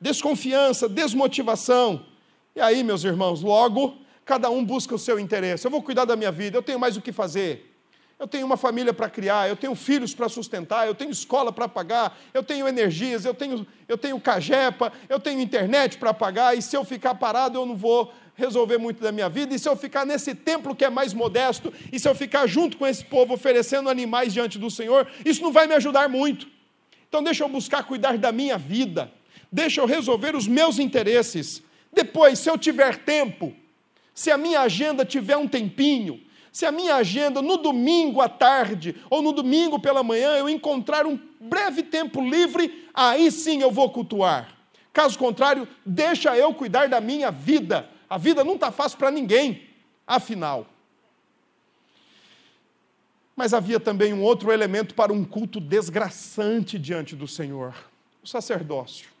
Desconfiança, 0.00 0.88
desmotivação. 0.88 2.06
E 2.54 2.60
aí, 2.60 2.82
meus 2.82 3.04
irmãos, 3.04 3.42
logo 3.42 3.96
cada 4.24 4.50
um 4.50 4.62
busca 4.62 4.94
o 4.94 4.98
seu 4.98 5.18
interesse. 5.18 5.66
Eu 5.66 5.70
vou 5.70 5.82
cuidar 5.82 6.04
da 6.04 6.14
minha 6.14 6.30
vida, 6.30 6.58
eu 6.58 6.62
tenho 6.62 6.78
mais 6.78 6.98
o 6.98 7.00
que 7.00 7.12
fazer. 7.12 7.74
Eu 8.18 8.26
tenho 8.26 8.44
uma 8.44 8.56
família 8.56 8.92
para 8.92 9.08
criar, 9.08 9.48
eu 9.48 9.56
tenho 9.56 9.74
filhos 9.74 10.12
para 10.12 10.28
sustentar, 10.28 10.86
eu 10.86 10.94
tenho 10.94 11.10
escola 11.10 11.52
para 11.52 11.68
pagar, 11.68 12.18
eu 12.34 12.42
tenho 12.42 12.66
energias, 12.66 13.24
eu 13.24 13.32
tenho, 13.32 13.64
eu 13.86 13.96
tenho 13.96 14.20
cajepa, 14.20 14.92
eu 15.08 15.20
tenho 15.20 15.40
internet 15.40 15.96
para 15.96 16.12
pagar, 16.12 16.58
e 16.58 16.60
se 16.60 16.76
eu 16.76 16.84
ficar 16.84 17.14
parado, 17.14 17.56
eu 17.56 17.64
não 17.64 17.76
vou 17.76 18.12
resolver 18.34 18.76
muito 18.76 19.00
da 19.00 19.12
minha 19.12 19.28
vida, 19.28 19.54
e 19.54 19.58
se 19.58 19.68
eu 19.68 19.76
ficar 19.76 20.04
nesse 20.04 20.34
templo 20.34 20.74
que 20.74 20.84
é 20.84 20.90
mais 20.90 21.14
modesto, 21.14 21.72
e 21.92 21.98
se 21.98 22.08
eu 22.08 22.14
ficar 22.14 22.46
junto 22.48 22.76
com 22.76 22.86
esse 22.86 23.04
povo 23.04 23.34
oferecendo 23.34 23.88
animais 23.88 24.34
diante 24.34 24.58
do 24.58 24.70
Senhor, 24.70 25.08
isso 25.24 25.40
não 25.40 25.52
vai 25.52 25.68
me 25.68 25.74
ajudar 25.74 26.08
muito. 26.08 26.48
Então 27.08 27.22
deixa 27.22 27.44
eu 27.44 27.48
buscar 27.48 27.84
cuidar 27.84 28.18
da 28.18 28.32
minha 28.32 28.58
vida 28.58 29.12
deixa 29.50 29.80
eu 29.80 29.86
resolver 29.86 30.36
os 30.36 30.46
meus 30.46 30.78
interesses. 30.78 31.62
Depois, 31.92 32.38
se 32.38 32.50
eu 32.50 32.58
tiver 32.58 32.96
tempo, 32.98 33.54
se 34.14 34.30
a 34.30 34.38
minha 34.38 34.60
agenda 34.60 35.04
tiver 35.04 35.36
um 35.36 35.48
tempinho, 35.48 36.20
se 36.52 36.66
a 36.66 36.72
minha 36.72 36.96
agenda 36.96 37.40
no 37.40 37.56
domingo 37.56 38.20
à 38.20 38.28
tarde 38.28 38.96
ou 39.08 39.22
no 39.22 39.32
domingo 39.32 39.78
pela 39.78 40.02
manhã 40.02 40.36
eu 40.36 40.48
encontrar 40.48 41.06
um 41.06 41.18
breve 41.40 41.82
tempo 41.82 42.20
livre, 42.20 42.88
aí 42.92 43.30
sim 43.30 43.60
eu 43.60 43.70
vou 43.70 43.90
cultuar. 43.90 44.56
Caso 44.92 45.18
contrário, 45.18 45.68
deixa 45.84 46.36
eu 46.36 46.52
cuidar 46.54 46.88
da 46.88 47.00
minha 47.00 47.30
vida. 47.30 47.88
A 48.10 48.18
vida 48.18 48.42
não 48.42 48.54
está 48.54 48.72
fácil 48.72 48.98
para 48.98 49.10
ninguém, 49.10 49.68
afinal. 50.06 50.66
Mas 53.36 53.54
havia 53.54 53.78
também 53.78 54.12
um 54.12 54.22
outro 54.22 54.50
elemento 54.50 54.94
para 54.94 55.12
um 55.12 55.24
culto 55.24 55.60
desgraçante 55.60 56.76
diante 56.76 57.14
do 57.14 57.28
Senhor: 57.28 57.72
o 58.20 58.26
sacerdócio 58.26 59.17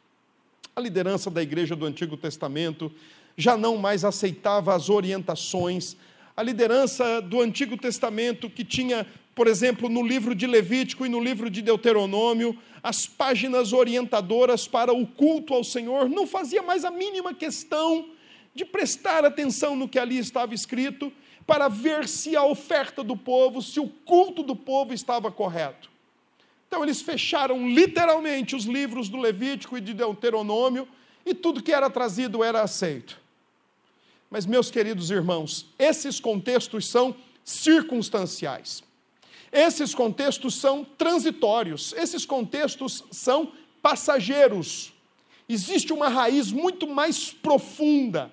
a 0.78 0.80
liderança 0.80 1.28
da 1.28 1.42
igreja 1.42 1.74
do 1.74 1.84
Antigo 1.84 2.16
Testamento 2.16 2.90
já 3.36 3.56
não 3.56 3.76
mais 3.76 4.04
aceitava 4.04 4.74
as 4.74 4.88
orientações. 4.88 5.96
A 6.36 6.42
liderança 6.42 7.20
do 7.20 7.40
Antigo 7.40 7.76
Testamento, 7.76 8.48
que 8.48 8.64
tinha, 8.64 9.04
por 9.34 9.48
exemplo, 9.48 9.88
no 9.88 10.06
livro 10.06 10.36
de 10.36 10.46
Levítico 10.46 11.04
e 11.04 11.08
no 11.08 11.20
livro 11.20 11.50
de 11.50 11.62
Deuteronômio, 11.62 12.56
as 12.80 13.08
páginas 13.08 13.72
orientadoras 13.72 14.68
para 14.68 14.92
o 14.92 15.04
culto 15.04 15.52
ao 15.52 15.64
Senhor, 15.64 16.08
não 16.08 16.28
fazia 16.28 16.62
mais 16.62 16.84
a 16.84 16.92
mínima 16.92 17.34
questão 17.34 18.10
de 18.54 18.64
prestar 18.64 19.24
atenção 19.24 19.74
no 19.74 19.88
que 19.88 19.98
ali 19.98 20.16
estava 20.16 20.54
escrito, 20.54 21.12
para 21.44 21.66
ver 21.66 22.06
se 22.06 22.36
a 22.36 22.44
oferta 22.44 23.02
do 23.02 23.16
povo, 23.16 23.60
se 23.62 23.80
o 23.80 23.88
culto 23.88 24.44
do 24.44 24.54
povo 24.54 24.94
estava 24.94 25.30
correto. 25.30 25.90
Então 26.68 26.84
eles 26.84 27.00
fecharam 27.00 27.66
literalmente 27.66 28.54
os 28.54 28.66
livros 28.66 29.08
do 29.08 29.16
Levítico 29.16 29.76
e 29.76 29.80
de 29.80 29.94
Deuteronômio 29.94 30.86
e 31.24 31.34
tudo 31.34 31.62
que 31.62 31.72
era 31.72 31.88
trazido 31.88 32.44
era 32.44 32.60
aceito. 32.60 33.18
Mas, 34.30 34.44
meus 34.44 34.70
queridos 34.70 35.10
irmãos, 35.10 35.66
esses 35.78 36.20
contextos 36.20 36.86
são 36.86 37.16
circunstanciais. 37.42 38.82
Esses 39.50 39.94
contextos 39.94 40.56
são 40.56 40.84
transitórios, 40.84 41.94
esses 41.96 42.26
contextos 42.26 43.02
são 43.10 43.50
passageiros. 43.80 44.92
Existe 45.48 45.94
uma 45.94 46.10
raiz 46.10 46.52
muito 46.52 46.86
mais 46.86 47.32
profunda, 47.32 48.30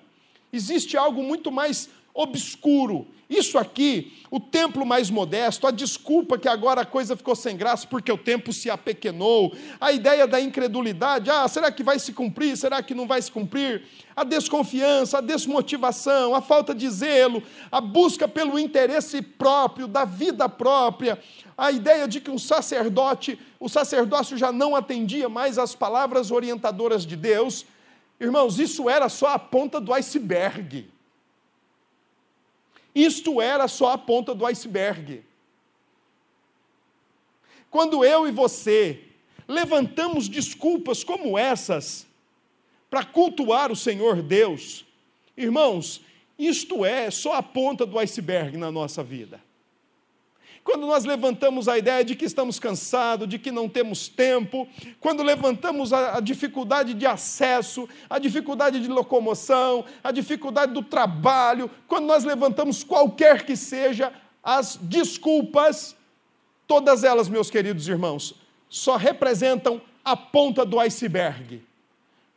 existe 0.52 0.98
algo 0.98 1.22
muito 1.22 1.50
mais 1.50 1.88
obscuro, 2.12 3.06
isso 3.28 3.58
aqui, 3.58 4.12
o 4.30 4.38
templo 4.38 4.86
mais 4.86 5.10
modesto, 5.10 5.66
a 5.66 5.72
desculpa 5.72 6.38
que 6.38 6.48
agora 6.48 6.82
a 6.82 6.86
coisa 6.86 7.16
ficou 7.16 7.34
sem 7.34 7.56
graça 7.56 7.84
porque 7.84 8.10
o 8.10 8.16
tempo 8.16 8.52
se 8.52 8.70
apequenou, 8.70 9.52
a 9.80 9.90
ideia 9.90 10.28
da 10.28 10.40
incredulidade, 10.40 11.28
ah, 11.28 11.46
será 11.48 11.72
que 11.72 11.82
vai 11.82 11.98
se 11.98 12.12
cumprir? 12.12 12.56
Será 12.56 12.80
que 12.84 12.94
não 12.94 13.04
vai 13.04 13.20
se 13.20 13.32
cumprir? 13.32 13.82
A 14.14 14.22
desconfiança, 14.22 15.18
a 15.18 15.20
desmotivação, 15.20 16.36
a 16.36 16.40
falta 16.40 16.72
de 16.72 16.88
zelo, 16.88 17.42
a 17.70 17.80
busca 17.80 18.28
pelo 18.28 18.60
interesse 18.60 19.20
próprio, 19.20 19.88
da 19.88 20.04
vida 20.04 20.48
própria, 20.48 21.20
a 21.58 21.72
ideia 21.72 22.06
de 22.06 22.20
que 22.20 22.30
um 22.30 22.38
sacerdote, 22.38 23.36
o 23.58 23.68
sacerdócio 23.68 24.38
já 24.38 24.52
não 24.52 24.76
atendia 24.76 25.28
mais 25.28 25.58
às 25.58 25.74
palavras 25.74 26.30
orientadoras 26.30 27.04
de 27.04 27.16
Deus. 27.16 27.66
Irmãos, 28.20 28.60
isso 28.60 28.88
era 28.88 29.08
só 29.08 29.28
a 29.28 29.38
ponta 29.38 29.80
do 29.80 29.92
iceberg. 29.92 30.95
Isto 32.96 33.42
era 33.42 33.68
só 33.68 33.90
a 33.90 33.98
ponta 33.98 34.34
do 34.34 34.46
iceberg. 34.46 35.22
Quando 37.70 38.02
eu 38.02 38.26
e 38.26 38.30
você 38.30 39.02
levantamos 39.46 40.30
desculpas 40.30 41.04
como 41.04 41.36
essas 41.36 42.06
para 42.88 43.04
cultuar 43.04 43.70
o 43.70 43.76
Senhor 43.76 44.22
Deus, 44.22 44.86
irmãos, 45.36 46.00
isto 46.38 46.86
é 46.86 47.10
só 47.10 47.34
a 47.34 47.42
ponta 47.42 47.84
do 47.84 47.98
iceberg 47.98 48.56
na 48.56 48.72
nossa 48.72 49.04
vida. 49.04 49.42
Quando 50.66 50.84
nós 50.84 51.04
levantamos 51.04 51.68
a 51.68 51.78
ideia 51.78 52.04
de 52.04 52.16
que 52.16 52.24
estamos 52.24 52.58
cansados, 52.58 53.28
de 53.28 53.38
que 53.38 53.52
não 53.52 53.68
temos 53.68 54.08
tempo, 54.08 54.66
quando 54.98 55.22
levantamos 55.22 55.92
a, 55.92 56.16
a 56.16 56.20
dificuldade 56.20 56.92
de 56.92 57.06
acesso, 57.06 57.88
a 58.10 58.18
dificuldade 58.18 58.80
de 58.80 58.88
locomoção, 58.88 59.84
a 60.02 60.10
dificuldade 60.10 60.72
do 60.72 60.82
trabalho, 60.82 61.70
quando 61.86 62.06
nós 62.06 62.24
levantamos 62.24 62.82
qualquer 62.82 63.46
que 63.46 63.56
seja 63.56 64.12
as 64.42 64.76
desculpas, 64.82 65.94
todas 66.66 67.04
elas, 67.04 67.28
meus 67.28 67.48
queridos 67.48 67.86
irmãos, 67.86 68.34
só 68.68 68.96
representam 68.96 69.80
a 70.04 70.16
ponta 70.16 70.66
do 70.66 70.80
iceberg. 70.80 71.62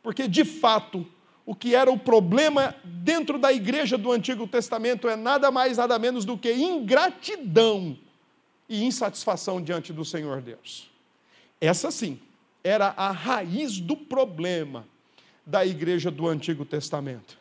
Porque, 0.04 0.28
de 0.28 0.44
fato, 0.44 1.04
o 1.44 1.52
que 1.52 1.74
era 1.74 1.90
o 1.90 1.98
problema 1.98 2.76
dentro 2.84 3.40
da 3.40 3.52
igreja 3.52 3.98
do 3.98 4.12
Antigo 4.12 4.46
Testamento 4.46 5.08
é 5.08 5.16
nada 5.16 5.50
mais, 5.50 5.78
nada 5.78 5.98
menos 5.98 6.24
do 6.24 6.38
que 6.38 6.52
ingratidão 6.52 7.98
e 8.70 8.84
insatisfação 8.84 9.60
diante 9.60 9.92
do 9.92 10.04
Senhor 10.04 10.40
Deus. 10.40 10.88
Essa 11.60 11.90
sim 11.90 12.20
era 12.62 12.94
a 12.96 13.10
raiz 13.10 13.80
do 13.80 13.96
problema 13.96 14.86
da 15.44 15.66
igreja 15.66 16.08
do 16.08 16.28
Antigo 16.28 16.64
Testamento. 16.64 17.36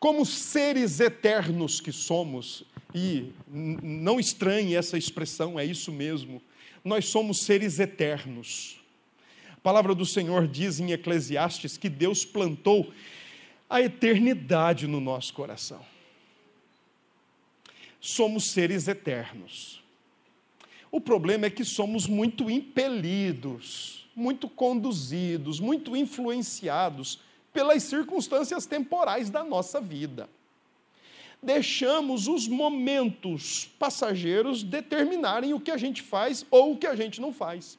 Como 0.00 0.24
seres 0.24 1.00
eternos 1.00 1.80
que 1.80 1.92
somos, 1.92 2.64
e 2.94 3.30
não 3.46 4.18
estranhe 4.18 4.74
essa 4.74 4.96
expressão, 4.96 5.58
é 5.60 5.64
isso 5.64 5.92
mesmo, 5.92 6.40
nós 6.82 7.06
somos 7.06 7.40
seres 7.40 7.78
eternos. 7.78 8.80
A 9.52 9.60
palavra 9.60 9.94
do 9.94 10.06
Senhor 10.06 10.46
diz 10.48 10.80
em 10.80 10.92
Eclesiastes 10.92 11.76
que 11.76 11.90
Deus 11.90 12.24
plantou 12.24 12.90
a 13.68 13.82
eternidade 13.82 14.86
no 14.86 15.00
nosso 15.00 15.34
coração. 15.34 15.84
Somos 18.00 18.52
seres 18.52 18.88
eternos. 18.88 19.84
O 20.96 21.00
problema 21.00 21.44
é 21.44 21.50
que 21.50 21.62
somos 21.62 22.06
muito 22.06 22.50
impelidos, 22.50 24.08
muito 24.16 24.48
conduzidos, 24.48 25.60
muito 25.60 25.94
influenciados 25.94 27.20
pelas 27.52 27.82
circunstâncias 27.82 28.64
temporais 28.64 29.28
da 29.28 29.44
nossa 29.44 29.78
vida. 29.78 30.26
deixamos 31.42 32.28
os 32.28 32.48
momentos 32.48 33.68
passageiros 33.78 34.62
determinarem 34.62 35.52
o 35.52 35.60
que 35.60 35.70
a 35.70 35.76
gente 35.76 36.00
faz 36.00 36.46
ou 36.50 36.72
o 36.72 36.78
que 36.78 36.86
a 36.86 36.96
gente 36.96 37.20
não 37.20 37.30
faz. 37.30 37.78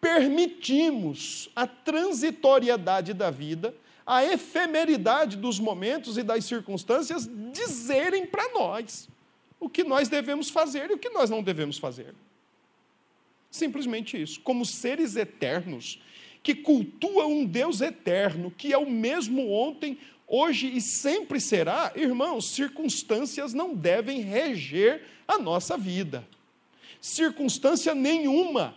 Permitimos 0.00 1.50
a 1.56 1.66
transitoriedade 1.66 3.12
da 3.12 3.32
vida, 3.32 3.74
a 4.06 4.24
efemeridade 4.24 5.36
dos 5.36 5.58
momentos 5.58 6.16
e 6.16 6.22
das 6.22 6.44
circunstâncias 6.44 7.28
dizerem 7.52 8.26
para 8.26 8.48
nós 8.52 9.08
o 9.62 9.70
que 9.70 9.84
nós 9.84 10.08
devemos 10.08 10.50
fazer 10.50 10.90
e 10.90 10.94
o 10.94 10.98
que 10.98 11.10
nós 11.10 11.30
não 11.30 11.40
devemos 11.40 11.78
fazer. 11.78 12.12
Simplesmente 13.48 14.20
isso. 14.20 14.40
Como 14.40 14.66
seres 14.66 15.14
eternos, 15.14 16.02
que 16.42 16.52
cultuam 16.52 17.30
um 17.30 17.46
Deus 17.46 17.80
eterno, 17.80 18.50
que 18.50 18.72
é 18.72 18.78
o 18.78 18.90
mesmo 18.90 19.52
ontem, 19.52 19.96
hoje 20.26 20.66
e 20.66 20.80
sempre 20.80 21.40
será, 21.40 21.92
irmãos, 21.94 22.50
circunstâncias 22.50 23.54
não 23.54 23.72
devem 23.72 24.20
reger 24.20 25.04
a 25.28 25.38
nossa 25.38 25.78
vida. 25.78 26.26
Circunstância 27.00 27.94
nenhuma. 27.94 28.76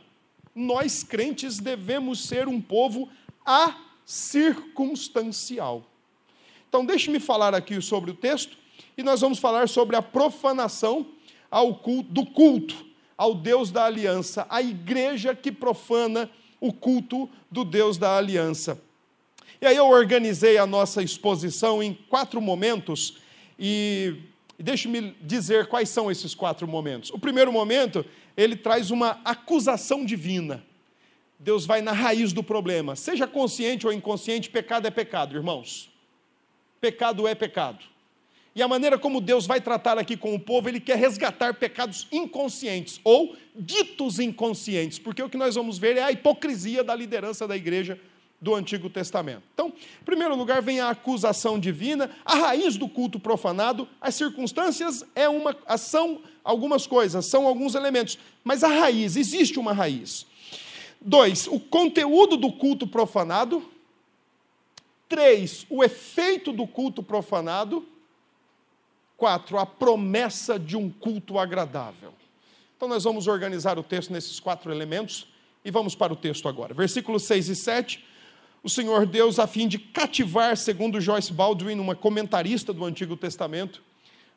Nós 0.53 1.01
crentes 1.01 1.57
devemos 1.57 2.27
ser 2.27 2.47
um 2.47 2.61
povo 2.61 3.09
acircunstancial. 3.43 5.83
Então, 6.69 6.85
deixe-me 6.85 7.19
falar 7.19 7.55
aqui 7.55 7.81
sobre 7.81 8.11
o 8.11 8.15
texto 8.15 8.55
e 8.97 9.03
nós 9.03 9.21
vamos 9.21 9.39
falar 9.39 9.67
sobre 9.67 9.95
a 9.95 10.01
profanação 10.01 11.05
ao 11.49 11.75
culto, 11.75 12.11
do 12.11 12.25
culto 12.25 12.85
ao 13.17 13.33
Deus 13.33 13.71
da 13.71 13.85
aliança, 13.85 14.45
a 14.49 14.61
igreja 14.61 15.33
que 15.35 15.51
profana 15.51 16.29
o 16.59 16.73
culto 16.73 17.29
do 17.49 17.63
Deus 17.63 17.97
da 17.97 18.17
aliança. 18.17 18.81
E 19.61 19.65
aí 19.65 19.75
eu 19.75 19.87
organizei 19.87 20.57
a 20.57 20.65
nossa 20.65 21.01
exposição 21.01 21.81
em 21.81 21.93
quatro 22.09 22.41
momentos 22.41 23.17
e 23.57 24.15
deixe-me 24.59 25.15
dizer 25.21 25.67
quais 25.67 25.89
são 25.89 26.11
esses 26.11 26.35
quatro 26.35 26.67
momentos. 26.67 27.09
O 27.11 27.19
primeiro 27.19 27.51
momento, 27.51 28.05
ele 28.35 28.55
traz 28.55 28.91
uma 28.91 29.21
acusação 29.23 30.05
divina. 30.05 30.63
Deus 31.39 31.65
vai 31.65 31.81
na 31.81 31.91
raiz 31.91 32.33
do 32.33 32.43
problema. 32.43 32.95
Seja 32.95 33.27
consciente 33.27 33.85
ou 33.85 33.93
inconsciente, 33.93 34.49
pecado 34.49 34.87
é 34.87 34.91
pecado, 34.91 35.35
irmãos. 35.35 35.89
Pecado 36.79 37.27
é 37.27 37.35
pecado. 37.35 37.94
E 38.55 38.63
a 38.63 38.67
maneira 38.69 38.97
como 38.97 39.19
Deus 39.19 39.45
vai 39.45 39.59
tratar 39.59 39.97
aqui 39.97 40.15
com 40.15 40.33
o 40.33 40.39
povo, 40.39 40.69
ele 40.69 40.79
quer 40.79 40.97
resgatar 40.97 41.55
pecados 41.55 42.07
inconscientes 42.09 43.01
ou 43.03 43.35
ditos 43.53 44.17
inconscientes, 44.17 44.97
porque 44.97 45.21
o 45.21 45.29
que 45.29 45.37
nós 45.37 45.55
vamos 45.55 45.77
ver 45.77 45.97
é 45.97 46.03
a 46.03 46.11
hipocrisia 46.11 46.81
da 46.81 46.95
liderança 46.95 47.45
da 47.45 47.57
igreja 47.57 47.99
do 48.39 48.55
Antigo 48.55 48.89
Testamento. 48.89 49.43
Então, 49.53 49.67
em 49.67 50.05
primeiro 50.05 50.35
lugar, 50.35 50.61
vem 50.61 50.79
a 50.79 50.89
acusação 50.89 51.59
divina, 51.59 52.09
a 52.23 52.35
raiz 52.35 52.77
do 52.77 52.87
culto 52.87 53.19
profanado, 53.19 53.89
as 53.99 54.15
circunstâncias 54.15 55.03
é 55.15 55.27
uma 55.27 55.55
são 55.77 56.21
algumas 56.43 56.87
coisas, 56.87 57.25
são 57.25 57.47
alguns 57.47 57.75
elementos, 57.75 58.17
mas 58.43 58.63
a 58.63 58.69
raiz, 58.69 59.17
existe 59.17 59.59
uma 59.59 59.73
raiz. 59.73 60.25
Dois, 61.01 61.45
o 61.47 61.59
conteúdo 61.59 62.37
do 62.37 62.53
culto 62.53 62.87
profanado. 62.87 63.63
Três, 65.09 65.65
o 65.69 65.83
efeito 65.83 66.51
do 66.51 66.65
culto 66.65 67.03
profanado. 67.03 67.85
Quatro, 69.17 69.57
a 69.57 69.65
promessa 69.65 70.59
de 70.59 70.75
um 70.75 70.89
culto 70.89 71.39
agradável. 71.39 72.13
Então, 72.75 72.87
nós 72.87 73.03
vamos 73.03 73.27
organizar 73.27 73.79
o 73.79 73.83
texto 73.83 74.11
nesses 74.11 74.39
quatro 74.39 74.71
elementos 74.71 75.27
e 75.63 75.71
vamos 75.71 75.95
para 75.95 76.11
o 76.11 76.15
texto 76.15 76.47
agora. 76.47 76.73
Versículos 76.73 77.23
6 77.23 77.49
e 77.49 77.55
7 77.55 78.05
o 78.65 78.69
Senhor 78.69 79.05
Deus 79.05 79.37
a 79.37 79.45
fim 79.45 79.67
de 79.67 79.77
cativar, 79.77 80.57
segundo 80.57 80.99
Joyce 80.99 81.31
Baldwin, 81.31 81.77
uma 81.77 81.93
comentarista 81.93 82.73
do 82.73 82.83
Antigo 82.83 83.15
Testamento, 83.15 83.79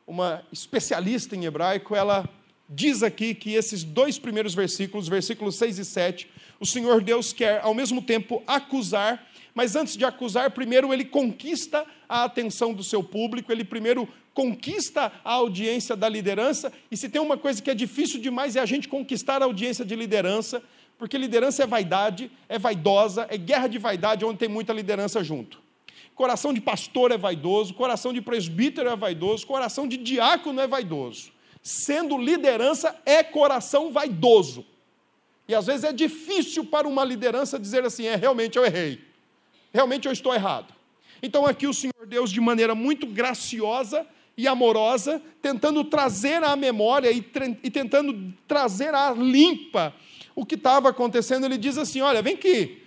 uma 0.06 0.42
especialista 0.52 1.34
em 1.34 1.46
hebraico, 1.46 1.96
ela 1.96 2.28
diz 2.68 3.02
aqui 3.02 3.34
que 3.34 3.54
esses 3.54 3.82
dois 3.82 4.18
primeiros 4.18 4.54
versículos, 4.54 5.08
versículos 5.08 5.54
6 5.54 5.78
e 5.78 5.84
7, 5.86 6.30
o 6.60 6.66
Senhor 6.66 7.02
Deus 7.02 7.32
quer 7.32 7.62
ao 7.62 7.72
mesmo 7.72 8.02
tempo 8.02 8.42
acusar, 8.46 9.26
mas 9.54 9.76
antes 9.76 9.96
de 9.96 10.04
acusar, 10.04 10.50
primeiro 10.50 10.92
ele 10.92 11.04
conquista 11.04 11.84
a 12.08 12.24
atenção 12.24 12.72
do 12.72 12.82
seu 12.82 13.02
público, 13.02 13.50
ele 13.52 13.64
primeiro 13.64 14.08
conquista 14.34 15.12
a 15.24 15.32
audiência 15.32 15.96
da 15.96 16.08
liderança, 16.08 16.72
e 16.90 16.96
se 16.96 17.08
tem 17.08 17.20
uma 17.20 17.36
coisa 17.36 17.60
que 17.60 17.70
é 17.70 17.74
difícil 17.74 18.20
demais 18.20 18.54
é 18.54 18.60
a 18.60 18.66
gente 18.66 18.86
conquistar 18.86 19.42
a 19.42 19.44
audiência 19.44 19.84
de 19.84 19.96
liderança, 19.96 20.62
porque 20.96 21.18
liderança 21.18 21.62
é 21.62 21.66
vaidade, 21.66 22.30
é 22.48 22.58
vaidosa, 22.58 23.26
é 23.30 23.36
guerra 23.36 23.68
de 23.68 23.78
vaidade 23.78 24.24
onde 24.24 24.38
tem 24.38 24.48
muita 24.48 24.72
liderança 24.72 25.22
junto. 25.24 25.60
Coração 26.14 26.52
de 26.52 26.60
pastor 26.60 27.12
é 27.12 27.16
vaidoso, 27.16 27.74
coração 27.74 28.12
de 28.12 28.20
presbítero 28.20 28.88
é 28.88 28.96
vaidoso, 28.96 29.46
coração 29.46 29.86
de 29.86 29.96
diácono 29.96 30.60
é 30.60 30.66
vaidoso. 30.66 31.30
Sendo 31.62 32.18
liderança 32.18 33.00
é 33.06 33.22
coração 33.22 33.92
vaidoso. 33.92 34.66
E 35.46 35.54
às 35.54 35.66
vezes 35.66 35.84
é 35.84 35.92
difícil 35.92 36.64
para 36.64 36.88
uma 36.88 37.04
liderança 37.04 37.58
dizer 37.58 37.84
assim: 37.84 38.06
é, 38.06 38.16
realmente 38.16 38.58
eu 38.58 38.64
errei, 38.64 39.00
realmente 39.72 40.06
eu 40.06 40.12
estou 40.12 40.34
errado. 40.34 40.74
Então 41.22 41.46
aqui 41.46 41.66
o 41.66 41.74
Senhor 41.74 42.06
Deus, 42.06 42.30
de 42.30 42.40
maneira 42.40 42.74
muito 42.74 43.06
graciosa 43.06 44.06
e 44.36 44.46
amorosa, 44.46 45.20
tentando 45.42 45.82
trazer 45.84 46.42
à 46.44 46.54
memória 46.54 47.10
e, 47.10 47.24
e 47.62 47.70
tentando 47.70 48.32
trazer 48.46 48.94
à 48.94 49.10
limpa 49.10 49.92
o 50.34 50.46
que 50.46 50.54
estava 50.54 50.90
acontecendo, 50.90 51.44
ele 51.44 51.58
diz 51.58 51.76
assim: 51.76 52.00
Olha, 52.00 52.22
vem 52.22 52.34
aqui, 52.34 52.80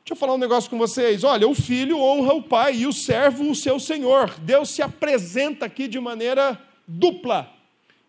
deixa 0.00 0.10
eu 0.10 0.16
falar 0.16 0.34
um 0.34 0.38
negócio 0.38 0.68
com 0.68 0.76
vocês. 0.76 1.22
Olha, 1.22 1.46
o 1.46 1.54
filho 1.54 1.98
honra 1.98 2.34
o 2.34 2.42
pai 2.42 2.78
e 2.78 2.86
o 2.86 2.92
servo 2.92 3.48
o 3.48 3.54
seu 3.54 3.78
senhor. 3.78 4.30
Deus 4.40 4.70
se 4.70 4.82
apresenta 4.82 5.66
aqui 5.66 5.86
de 5.86 6.00
maneira 6.00 6.60
dupla. 6.86 7.48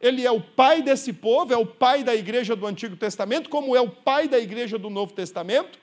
Ele 0.01 0.25
é 0.25 0.31
o 0.31 0.41
pai 0.41 0.81
desse 0.81 1.13
povo, 1.13 1.53
é 1.53 1.57
o 1.57 1.65
pai 1.65 2.03
da 2.03 2.15
igreja 2.15 2.55
do 2.55 2.65
Antigo 2.65 2.95
Testamento, 2.95 3.49
como 3.49 3.75
é 3.75 3.79
o 3.79 3.89
pai 3.89 4.27
da 4.27 4.39
igreja 4.39 4.77
do 4.77 4.89
Novo 4.89 5.13
Testamento, 5.13 5.79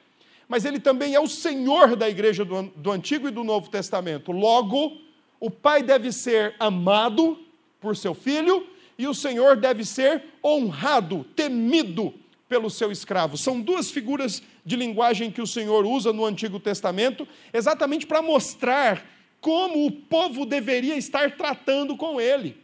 mas 0.51 0.65
ele 0.65 0.81
também 0.81 1.15
é 1.15 1.21
o 1.21 1.29
senhor 1.29 1.95
da 1.95 2.11
igreja 2.11 2.45
do, 2.45 2.65
do 2.75 2.91
Antigo 2.91 3.29
e 3.29 3.31
do 3.31 3.45
Novo 3.45 3.71
Testamento. 3.71 4.33
Logo, 4.33 5.01
o 5.39 5.49
pai 5.49 5.81
deve 5.81 6.11
ser 6.11 6.57
amado 6.59 7.39
por 7.81 7.97
seu 7.97 8.15
filho 8.15 8.67
e 8.99 9.07
o 9.07 9.15
senhor 9.15 9.57
deve 9.57 9.85
ser 9.85 10.25
honrado, 10.45 11.25
temido 11.37 12.13
pelo 12.49 12.69
seu 12.69 12.91
escravo. 12.91 13.37
São 13.37 13.61
duas 13.61 13.93
figuras 13.93 14.43
de 14.67 14.75
linguagem 14.75 15.31
que 15.31 15.41
o 15.41 15.47
Senhor 15.47 15.87
usa 15.87 16.13
no 16.13 16.27
Antigo 16.27 16.59
Testamento, 16.59 17.29
exatamente 17.53 18.05
para 18.05 18.21
mostrar 18.21 19.07
como 19.41 19.87
o 19.87 19.93
povo 19.93 20.45
deveria 20.45 20.97
estar 20.97 21.37
tratando 21.37 21.97
com 21.97 22.21
ele, 22.21 22.57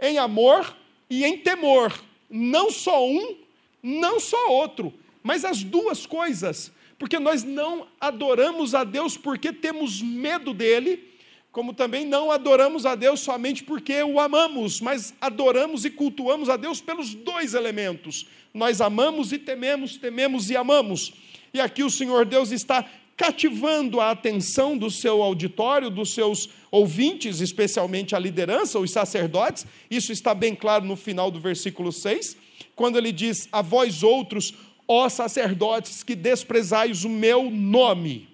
em 0.00 0.16
amor 0.16 0.76
e 1.10 1.24
em 1.24 1.38
temor. 1.38 1.92
Não 2.30 2.70
só 2.70 3.04
um, 3.04 3.36
não 3.82 4.20
só 4.20 4.48
outro, 4.48 4.94
mas 5.24 5.44
as 5.44 5.64
duas 5.64 6.06
coisas, 6.06 6.70
porque 7.02 7.18
nós 7.18 7.42
não 7.42 7.88
adoramos 8.00 8.76
a 8.76 8.84
Deus 8.84 9.16
porque 9.16 9.52
temos 9.52 10.00
medo 10.00 10.54
dele 10.54 11.10
como 11.50 11.74
também 11.74 12.06
não 12.06 12.30
adoramos 12.30 12.86
a 12.86 12.94
Deus 12.94 13.18
somente 13.18 13.64
porque 13.64 14.00
o 14.04 14.20
amamos, 14.20 14.80
mas 14.80 15.12
adoramos 15.20 15.84
e 15.84 15.90
cultuamos 15.90 16.48
a 16.48 16.56
Deus 16.56 16.80
pelos 16.80 17.12
dois 17.12 17.54
elementos. 17.54 18.28
Nós 18.54 18.80
amamos 18.80 19.32
e 19.32 19.38
tememos, 19.38 19.96
tememos 19.96 20.48
e 20.48 20.56
amamos. 20.56 21.12
E 21.52 21.60
aqui 21.60 21.82
o 21.82 21.90
Senhor 21.90 22.24
Deus 22.24 22.52
está 22.52 22.88
cativando 23.16 24.00
a 24.00 24.12
atenção 24.12 24.78
do 24.78 24.88
seu 24.88 25.20
auditório, 25.24 25.90
dos 25.90 26.14
seus 26.14 26.50
ouvintes, 26.70 27.40
especialmente 27.40 28.14
a 28.14 28.18
liderança, 28.20 28.78
os 28.78 28.92
sacerdotes. 28.92 29.66
Isso 29.90 30.12
está 30.12 30.32
bem 30.32 30.54
claro 30.54 30.84
no 30.84 30.94
final 30.94 31.32
do 31.32 31.40
versículo 31.40 31.90
6, 31.90 32.36
quando 32.76 32.96
ele 32.96 33.10
diz: 33.10 33.48
A 33.50 33.60
vós 33.60 34.04
outros, 34.04 34.54
ó 34.86 35.08
sacerdotes, 35.08 36.02
que 36.02 36.14
desprezais 36.14 37.04
o 37.04 37.08
meu 37.08 37.50
nome. 37.50 38.28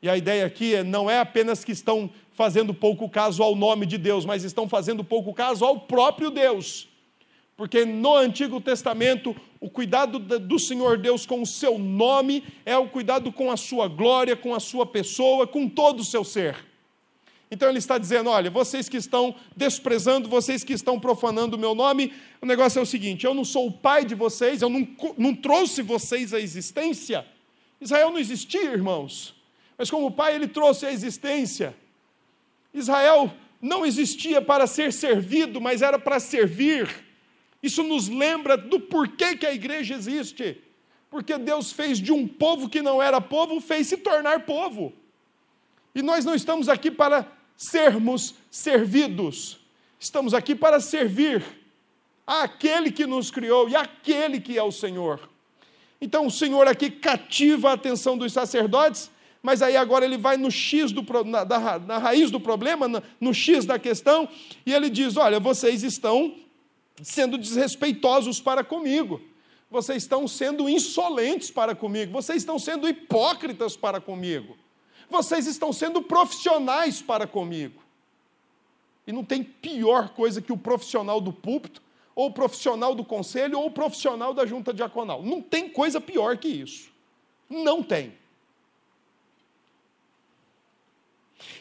E 0.00 0.08
a 0.08 0.16
ideia 0.16 0.46
aqui 0.46 0.74
é, 0.74 0.84
não 0.84 1.10
é 1.10 1.18
apenas 1.18 1.64
que 1.64 1.72
estão 1.72 2.10
fazendo 2.32 2.72
pouco 2.72 3.08
caso 3.08 3.42
ao 3.42 3.56
nome 3.56 3.84
de 3.84 3.98
Deus, 3.98 4.24
mas 4.24 4.44
estão 4.44 4.68
fazendo 4.68 5.02
pouco 5.02 5.34
caso 5.34 5.64
ao 5.64 5.80
próprio 5.80 6.30
Deus. 6.30 6.88
Porque 7.56 7.84
no 7.84 8.14
Antigo 8.14 8.60
Testamento, 8.60 9.34
o 9.60 9.68
cuidado 9.68 10.20
do 10.20 10.58
Senhor 10.60 10.98
Deus 10.98 11.26
com 11.26 11.42
o 11.42 11.46
seu 11.46 11.76
nome 11.76 12.44
é 12.64 12.76
o 12.78 12.88
cuidado 12.88 13.32
com 13.32 13.50
a 13.50 13.56
sua 13.56 13.88
glória, 13.88 14.36
com 14.36 14.54
a 14.54 14.60
sua 14.60 14.86
pessoa, 14.86 15.48
com 15.48 15.68
todo 15.68 15.98
o 15.98 16.04
seu 16.04 16.22
ser. 16.22 16.67
Então 17.50 17.68
ele 17.68 17.78
está 17.78 17.98
dizendo: 17.98 18.30
olha, 18.30 18.50
vocês 18.50 18.88
que 18.88 18.96
estão 18.96 19.34
desprezando, 19.56 20.28
vocês 20.28 20.62
que 20.62 20.72
estão 20.72 21.00
profanando 21.00 21.56
o 21.56 21.58
meu 21.58 21.74
nome, 21.74 22.12
o 22.40 22.46
negócio 22.46 22.78
é 22.78 22.82
o 22.82 22.86
seguinte: 22.86 23.24
eu 23.24 23.34
não 23.34 23.44
sou 23.44 23.66
o 23.66 23.72
pai 23.72 24.04
de 24.04 24.14
vocês, 24.14 24.62
eu 24.62 24.68
não, 24.68 24.86
não 25.16 25.34
trouxe 25.34 25.82
vocês 25.82 26.34
à 26.34 26.40
existência. 26.40 27.26
Israel 27.80 28.10
não 28.10 28.18
existia, 28.18 28.72
irmãos, 28.72 29.34
mas 29.76 29.90
como 29.90 30.10
pai, 30.10 30.34
ele 30.34 30.48
trouxe 30.48 30.84
à 30.84 30.92
existência. 30.92 31.74
Israel 32.74 33.32
não 33.62 33.86
existia 33.86 34.42
para 34.42 34.66
ser 34.66 34.92
servido, 34.92 35.60
mas 35.60 35.82
era 35.82 35.98
para 35.98 36.20
servir. 36.20 36.88
Isso 37.62 37.82
nos 37.82 38.08
lembra 38.08 38.56
do 38.56 38.78
porquê 38.78 39.36
que 39.36 39.46
a 39.46 39.52
igreja 39.52 39.94
existe. 39.94 40.60
Porque 41.10 41.36
Deus 41.38 41.72
fez 41.72 41.98
de 41.98 42.12
um 42.12 42.26
povo 42.28 42.68
que 42.68 42.82
não 42.82 43.02
era 43.02 43.20
povo, 43.20 43.60
fez 43.60 43.86
se 43.86 43.96
tornar 43.96 44.44
povo. 44.44 44.92
E 45.94 46.02
nós 46.02 46.24
não 46.24 46.34
estamos 46.34 46.68
aqui 46.68 46.90
para 46.90 47.37
sermos 47.58 48.36
servidos. 48.48 49.58
Estamos 49.98 50.32
aqui 50.32 50.54
para 50.54 50.78
servir 50.78 51.44
àquele 52.24 52.92
que 52.92 53.04
nos 53.04 53.32
criou 53.32 53.68
e 53.68 53.74
àquele 53.74 54.40
que 54.40 54.56
é 54.56 54.62
o 54.62 54.70
Senhor. 54.70 55.28
Então 56.00 56.24
o 56.24 56.30
Senhor 56.30 56.68
aqui 56.68 56.88
cativa 56.88 57.70
a 57.70 57.72
atenção 57.72 58.16
dos 58.16 58.32
sacerdotes, 58.32 59.10
mas 59.42 59.60
aí 59.60 59.76
agora 59.76 60.04
ele 60.04 60.16
vai 60.16 60.36
no 60.36 60.52
X 60.52 60.92
do, 60.92 61.04
na, 61.24 61.42
da, 61.42 61.80
na 61.80 61.98
raiz 61.98 62.30
do 62.30 62.38
problema, 62.38 62.86
no, 63.20 63.34
X 63.34 63.64
da 63.64 63.76
questão, 63.76 64.28
e 64.64 64.72
ele 64.72 64.88
diz: 64.88 65.16
Olha, 65.16 65.40
vocês 65.40 65.82
estão 65.82 66.36
sendo 67.02 67.36
desrespeitosos 67.36 68.40
para 68.40 68.62
comigo, 68.62 69.20
vocês 69.68 70.04
estão 70.04 70.28
sendo 70.28 70.68
insolentes 70.68 71.50
para 71.50 71.74
comigo, 71.74 72.12
vocês 72.12 72.38
estão 72.38 72.56
sendo 72.56 72.88
hipócritas 72.88 73.76
para 73.76 74.00
comigo, 74.00 74.56
vocês 75.10 75.46
estão 75.46 75.72
sendo 75.72 76.02
profissionais 76.02 77.00
para 77.00 77.26
comigo. 77.26 77.82
E 79.06 79.12
não 79.12 79.24
tem 79.24 79.42
pior 79.42 80.10
coisa 80.10 80.42
que 80.42 80.52
o 80.52 80.56
profissional 80.56 81.20
do 81.20 81.32
púlpito, 81.32 81.82
ou 82.14 82.28
o 82.28 82.32
profissional 82.32 82.94
do 82.94 83.04
conselho, 83.04 83.58
ou 83.58 83.66
o 83.66 83.70
profissional 83.70 84.34
da 84.34 84.44
junta 84.44 84.72
diaconal. 84.72 85.22
Não 85.22 85.40
tem 85.40 85.68
coisa 85.68 86.00
pior 86.00 86.36
que 86.36 86.48
isso. 86.48 86.90
Não 87.48 87.82
tem. 87.82 88.12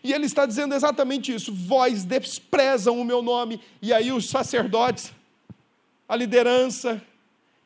E 0.04 0.12
ele 0.12 0.26
está 0.26 0.46
dizendo 0.46 0.74
exatamente 0.74 1.34
isso: 1.34 1.54
vós 1.54 2.04
desprezam 2.04 3.00
o 3.00 3.06
meu 3.06 3.22
nome. 3.22 3.62
E 3.82 3.94
aí 3.94 4.12
os 4.12 4.30
sacerdotes, 4.30 5.14
a 6.08 6.16
liderança, 6.16 7.02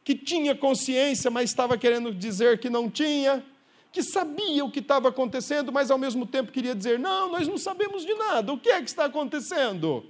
que 0.03 0.15
tinha 0.15 0.55
consciência, 0.55 1.31
mas 1.31 1.49
estava 1.49 1.77
querendo 1.77 2.13
dizer 2.13 2.59
que 2.59 2.69
não 2.69 2.89
tinha, 2.89 3.43
que 3.91 4.01
sabia 4.01 4.63
o 4.63 4.71
que 4.71 4.79
estava 4.79 5.09
acontecendo, 5.09 5.71
mas 5.71 5.91
ao 5.91 5.97
mesmo 5.97 6.25
tempo 6.25 6.51
queria 6.51 6.73
dizer: 6.73 6.97
não, 6.97 7.31
nós 7.31 7.47
não 7.47 7.57
sabemos 7.57 8.05
de 8.05 8.13
nada, 8.13 8.53
o 8.53 8.57
que 8.57 8.69
é 8.69 8.81
que 8.81 8.89
está 8.89 9.05
acontecendo? 9.05 10.05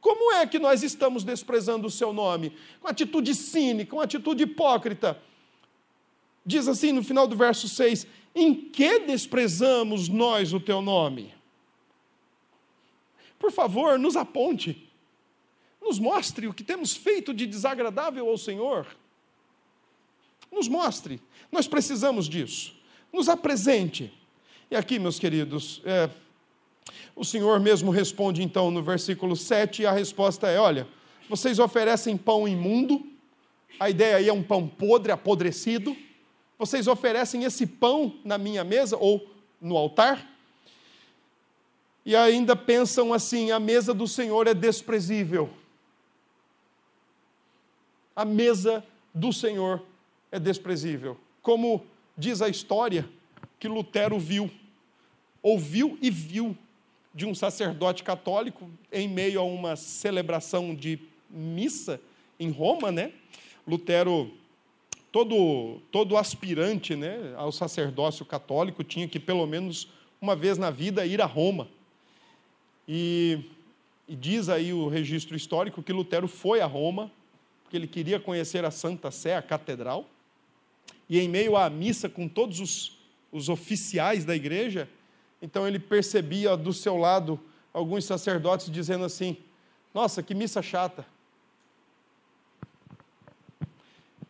Como 0.00 0.32
é 0.32 0.46
que 0.46 0.58
nós 0.58 0.82
estamos 0.82 1.24
desprezando 1.24 1.86
o 1.86 1.90
seu 1.90 2.12
nome? 2.12 2.56
Com 2.80 2.88
atitude 2.88 3.34
cínica, 3.34 3.90
com 3.90 4.00
atitude 4.00 4.44
hipócrita. 4.44 5.20
Diz 6.46 6.68
assim 6.68 6.92
no 6.92 7.02
final 7.02 7.26
do 7.26 7.36
verso 7.36 7.68
6: 7.68 8.06
Em 8.34 8.54
que 8.54 9.00
desprezamos 9.00 10.08
nós 10.08 10.52
o 10.52 10.60
teu 10.60 10.80
nome? 10.80 11.34
Por 13.38 13.52
favor, 13.52 13.98
nos 13.98 14.16
aponte, 14.16 14.88
nos 15.80 15.98
mostre 15.98 16.46
o 16.48 16.54
que 16.54 16.64
temos 16.64 16.96
feito 16.96 17.34
de 17.34 17.46
desagradável 17.46 18.28
ao 18.28 18.38
Senhor. 18.38 18.86
Nos 20.50 20.66
mostre, 20.66 21.20
nós 21.52 21.68
precisamos 21.68 22.28
disso. 22.28 22.77
Nos 23.12 23.28
apresente. 23.28 24.12
E 24.70 24.76
aqui, 24.76 24.98
meus 24.98 25.18
queridos, 25.18 25.82
é, 25.84 26.10
o 27.14 27.24
Senhor 27.24 27.58
mesmo 27.60 27.90
responde 27.90 28.42
então 28.42 28.70
no 28.70 28.82
versículo 28.82 29.36
7, 29.36 29.82
e 29.82 29.86
a 29.86 29.92
resposta 29.92 30.48
é: 30.48 30.58
olha, 30.58 30.86
vocês 31.28 31.58
oferecem 31.58 32.16
pão 32.16 32.46
imundo, 32.46 33.04
a 33.78 33.88
ideia 33.90 34.16
aí 34.16 34.28
é 34.28 34.32
um 34.32 34.42
pão 34.42 34.66
podre, 34.66 35.12
apodrecido. 35.12 35.96
Vocês 36.58 36.86
oferecem 36.86 37.44
esse 37.44 37.66
pão 37.66 38.14
na 38.24 38.36
minha 38.36 38.64
mesa 38.64 38.96
ou 38.96 39.28
no 39.60 39.76
altar? 39.76 40.38
e 42.08 42.16
ainda 42.16 42.56
pensam 42.56 43.12
assim: 43.12 43.50
a 43.50 43.60
mesa 43.60 43.92
do 43.92 44.08
Senhor 44.08 44.46
é 44.46 44.54
desprezível. 44.54 45.50
A 48.16 48.24
mesa 48.24 48.82
do 49.12 49.30
Senhor 49.30 49.82
é 50.32 50.38
desprezível. 50.38 51.18
Como 51.42 51.84
diz 52.18 52.42
a 52.42 52.48
história 52.48 53.08
que 53.60 53.68
Lutero 53.68 54.18
viu, 54.18 54.50
ouviu 55.42 55.96
e 56.02 56.10
viu 56.10 56.56
de 57.14 57.24
um 57.24 57.34
sacerdote 57.34 58.02
católico 58.02 58.68
em 58.92 59.08
meio 59.08 59.40
a 59.40 59.44
uma 59.44 59.76
celebração 59.76 60.74
de 60.74 60.98
missa 61.30 62.00
em 62.38 62.50
Roma, 62.50 62.92
né? 62.92 63.12
Lutero 63.66 64.30
todo 65.10 65.80
todo 65.90 66.16
aspirante, 66.16 66.94
né, 66.94 67.32
ao 67.36 67.50
sacerdócio 67.50 68.26
católico 68.26 68.84
tinha 68.84 69.08
que 69.08 69.18
pelo 69.18 69.46
menos 69.46 69.88
uma 70.20 70.36
vez 70.36 70.58
na 70.58 70.70
vida 70.70 71.06
ir 71.06 71.22
a 71.22 71.26
Roma 71.26 71.68
e, 72.88 73.40
e 74.08 74.16
diz 74.16 74.48
aí 74.48 74.72
o 74.72 74.88
registro 74.88 75.36
histórico 75.36 75.82
que 75.82 75.92
Lutero 75.92 76.26
foi 76.26 76.62
a 76.62 76.66
Roma, 76.66 77.12
porque 77.62 77.76
ele 77.76 77.86
queria 77.86 78.18
conhecer 78.18 78.64
a 78.64 78.70
Santa 78.70 79.10
Sé, 79.10 79.36
a 79.36 79.42
catedral, 79.42 80.06
e 81.08 81.18
em 81.18 81.28
meio 81.28 81.56
à 81.56 81.68
missa 81.70 82.08
com 82.08 82.28
todos 82.28 82.60
os, 82.60 82.98
os 83.32 83.48
oficiais 83.48 84.24
da 84.24 84.36
igreja, 84.36 84.88
então 85.40 85.66
ele 85.66 85.78
percebia 85.78 86.56
do 86.56 86.72
seu 86.72 86.96
lado 86.96 87.40
alguns 87.72 88.04
sacerdotes 88.04 88.70
dizendo 88.70 89.04
assim: 89.04 89.36
Nossa, 89.94 90.22
que 90.22 90.34
missa 90.34 90.62
chata. 90.62 91.06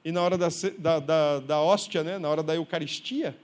E 0.04 0.12
na 0.12 0.22
hora 0.22 0.38
da, 0.38 0.48
da, 0.78 1.00
da, 1.00 1.40
da 1.40 1.60
hóstia, 1.60 2.02
né, 2.02 2.18
na 2.18 2.28
hora 2.28 2.42
da 2.42 2.54
Eucaristia, 2.54 3.36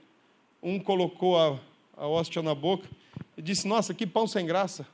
um 0.63 0.79
colocou 0.79 1.37
a, 1.37 1.59
a 1.97 2.07
hóstia 2.07 2.41
na 2.41 2.55
boca 2.55 2.87
e 3.37 3.41
disse: 3.41 3.67
Nossa, 3.67 3.93
que 3.93 4.07
pão 4.07 4.27
sem 4.27 4.45
graça 4.45 4.87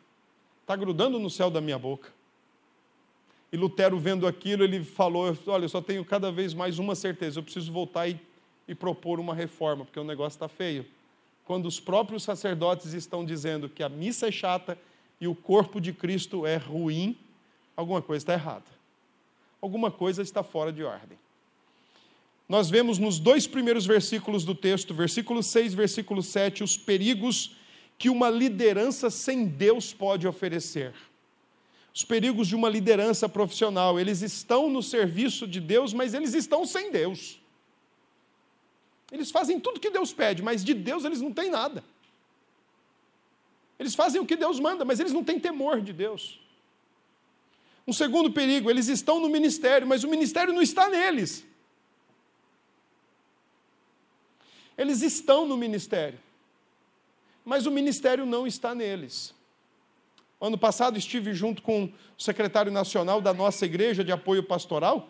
está 0.62 0.75
grudando 0.75 1.19
no 1.19 1.29
céu 1.29 1.49
da 1.49 1.62
minha 1.62 1.77
boca. 1.77 2.12
E 3.52 3.58
Lutero, 3.58 4.00
vendo 4.00 4.26
aquilo, 4.26 4.64
ele 4.64 4.84
falou: 4.84 5.38
Olha, 5.48 5.66
eu 5.66 5.70
só 5.70 5.82
tenho 5.82 6.06
cada 6.06 6.32
vez 6.32 6.54
mais 6.54 6.80
uma 6.80 6.96
certeza, 6.96 7.40
eu 7.40 7.44
preciso 7.44 7.72
voltar 7.72 8.08
e, 8.08 8.20
e 8.68 8.74
propor 8.74 9.20
uma 9.20 9.36
reforma, 9.36 9.84
porque 9.84 10.00
o 10.00 10.04
negócio 10.04 10.38
está 10.38 10.48
feio. 10.48 10.86
Quando 11.44 11.66
os 11.66 11.80
próprios 11.80 12.24
sacerdotes 12.24 12.94
estão 12.94 13.26
dizendo 13.26 13.68
que 13.68 13.84
a 13.84 13.90
missa 13.90 14.28
é 14.28 14.32
chata 14.32 14.78
e 15.20 15.28
o 15.28 15.36
corpo 15.36 15.82
de 15.82 15.92
Cristo 15.92 16.46
é 16.46 16.56
ruim, 16.56 17.18
alguma 17.76 18.02
coisa 18.02 18.24
está 18.24 18.34
errada. 18.34 18.66
Alguma 19.62 19.92
coisa 19.92 20.22
está 20.22 20.42
fora 20.42 20.72
de 20.72 20.84
ordem. 20.84 21.18
Nós 22.48 22.70
vemos 22.70 22.98
nos 22.98 23.20
dois 23.20 23.48
primeiros 23.48 23.86
versículos 23.86 24.44
do 24.44 24.56
texto, 24.56 24.94
versículo 24.94 25.44
6, 25.44 25.74
versículo 25.74 26.24
7, 26.24 26.64
os 26.64 26.78
perigos 26.78 27.56
que 27.98 28.10
uma 28.10 28.30
liderança 28.30 29.10
sem 29.10 29.46
Deus 29.46 29.94
pode 29.94 30.28
oferecer. 30.28 30.94
Os 31.93 32.06
perigos 32.06 32.47
de 32.47 32.56
uma 32.56 32.69
liderança 32.69 33.27
profissional, 33.27 33.99
eles 33.99 34.21
estão 34.21 34.69
no 34.69 34.82
serviço 34.82 35.45
de 35.47 35.60
Deus, 35.60 35.93
mas 35.93 36.13
eles 36.13 36.34
estão 36.34 36.65
sem 36.65 36.91
Deus. 36.91 37.39
Eles 39.12 39.30
fazem 39.30 39.60
tudo 39.60 39.80
que 39.80 39.89
Deus 39.89 40.13
pede, 40.13 40.41
mas 40.41 40.63
de 40.63 40.73
Deus 40.73 41.04
eles 41.04 41.19
não 41.19 41.34
têm 41.34 41.49
nada. 41.49 41.84
Eles 43.77 43.93
fazem 43.93 44.21
o 44.21 44.25
que 44.25 44.38
Deus 44.38 44.60
manda, 44.60 44.86
mas 44.86 44.99
eles 44.99 45.12
não 45.12 45.23
têm 45.23 45.39
temor 45.39 45.82
de 45.82 45.91
Deus. 45.91 46.39
Um 47.86 47.91
segundo 47.91 48.32
perigo, 48.32 48.69
eles 48.69 48.88
estão 48.88 49.19
no 49.19 49.27
ministério, 49.27 49.86
mas 49.86 50.04
o 50.04 50.08
ministério 50.08 50.54
não 50.54 50.62
está 50.62 50.88
neles. 50.88 51.45
Eles 54.77 55.01
estão 55.01 55.45
no 55.45 55.58
ministério, 55.58 56.19
mas 57.43 57.65
o 57.65 57.71
ministério 57.71 58.25
não 58.25 58.47
está 58.47 58.73
neles. 58.73 59.34
Ano 60.41 60.58
passado 60.58 60.97
estive 60.97 61.36
junto 61.36 61.62
com 61.62 61.84
o 61.84 61.91
secretário 62.17 62.71
nacional 62.71 63.21
da 63.21 63.32
nossa 63.32 63.63
igreja 63.63 64.04
de 64.04 64.12
apoio 64.12 64.41
pastoral, 64.41 65.08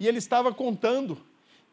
e 0.00 0.08
ele 0.08 0.18
estava 0.18 0.52
contando 0.52 1.16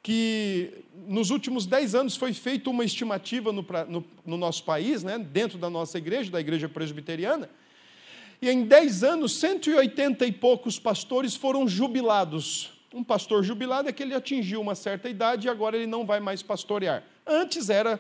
que 0.04 0.84
nos 1.08 1.32
últimos 1.32 1.66
dez 1.66 1.96
anos 1.96 2.16
foi 2.16 2.32
feita 2.32 2.70
uma 2.70 2.86
estimativa 2.86 3.52
no, 3.52 3.66
no, 3.88 4.06
no, 4.24 4.38
nosso 4.38 4.64
país, 4.66 5.02
né, 5.02 5.18
dentro 5.18 5.58
da 5.58 5.70
nossa 5.70 5.98
igreja, 5.98 6.30
da 6.30 6.40
igreja 6.40 6.70
presbiteriana, 6.70 7.50
e 8.40 8.50
em 8.50 8.66
dez 8.66 9.04
anos, 9.04 9.40
180 9.40 10.26
e 10.26 10.32
poucos 10.32 10.78
pastores 10.78 11.36
foram 11.36 11.68
jubilados. 11.68 12.72
Um 12.94 13.04
pastor 13.04 13.42
jubilado 13.42 13.90
é 13.90 13.92
que 13.92 14.04
ele 14.04 14.14
atingiu 14.14 14.62
uma 14.62 14.76
certa 14.76 15.10
idade 15.10 15.48
e 15.48 15.50
agora 15.50 15.76
ele 15.76 15.88
não 15.88 16.06
vai 16.06 16.20
mais 16.20 16.44
pastorear. 16.44 17.04
Antes 17.26 17.70
era 17.70 18.00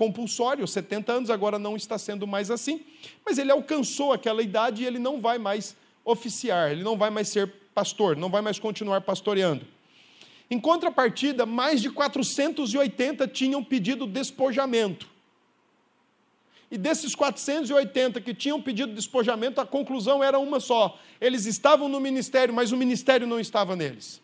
compulsório, 0.00 0.66
70 0.66 1.12
anos, 1.12 1.28
agora 1.28 1.58
não 1.58 1.76
está 1.76 1.98
sendo 1.98 2.26
mais 2.26 2.50
assim, 2.50 2.80
mas 3.22 3.36
ele 3.36 3.52
alcançou 3.52 4.14
aquela 4.14 4.42
idade 4.42 4.82
e 4.82 4.86
ele 4.86 4.98
não 4.98 5.20
vai 5.20 5.36
mais 5.36 5.76
oficiar, 6.02 6.72
ele 6.72 6.82
não 6.82 6.96
vai 6.96 7.10
mais 7.10 7.28
ser 7.28 7.52
pastor, 7.74 8.16
não 8.16 8.30
vai 8.30 8.40
mais 8.40 8.58
continuar 8.58 9.02
pastoreando. 9.02 9.66
Em 10.50 10.58
contrapartida, 10.58 11.44
mais 11.44 11.82
de 11.82 11.90
480 11.90 13.28
tinham 13.28 13.62
pedido 13.62 14.06
despojamento. 14.06 15.06
E 16.70 16.78
desses 16.78 17.14
480 17.14 18.22
que 18.22 18.32
tinham 18.32 18.62
pedido 18.62 18.94
despojamento, 18.94 19.60
a 19.60 19.66
conclusão 19.66 20.24
era 20.24 20.38
uma 20.38 20.60
só: 20.60 20.98
eles 21.20 21.44
estavam 21.44 21.90
no 21.90 22.00
ministério, 22.00 22.54
mas 22.54 22.72
o 22.72 22.76
ministério 22.76 23.26
não 23.26 23.38
estava 23.38 23.76
neles. 23.76 24.18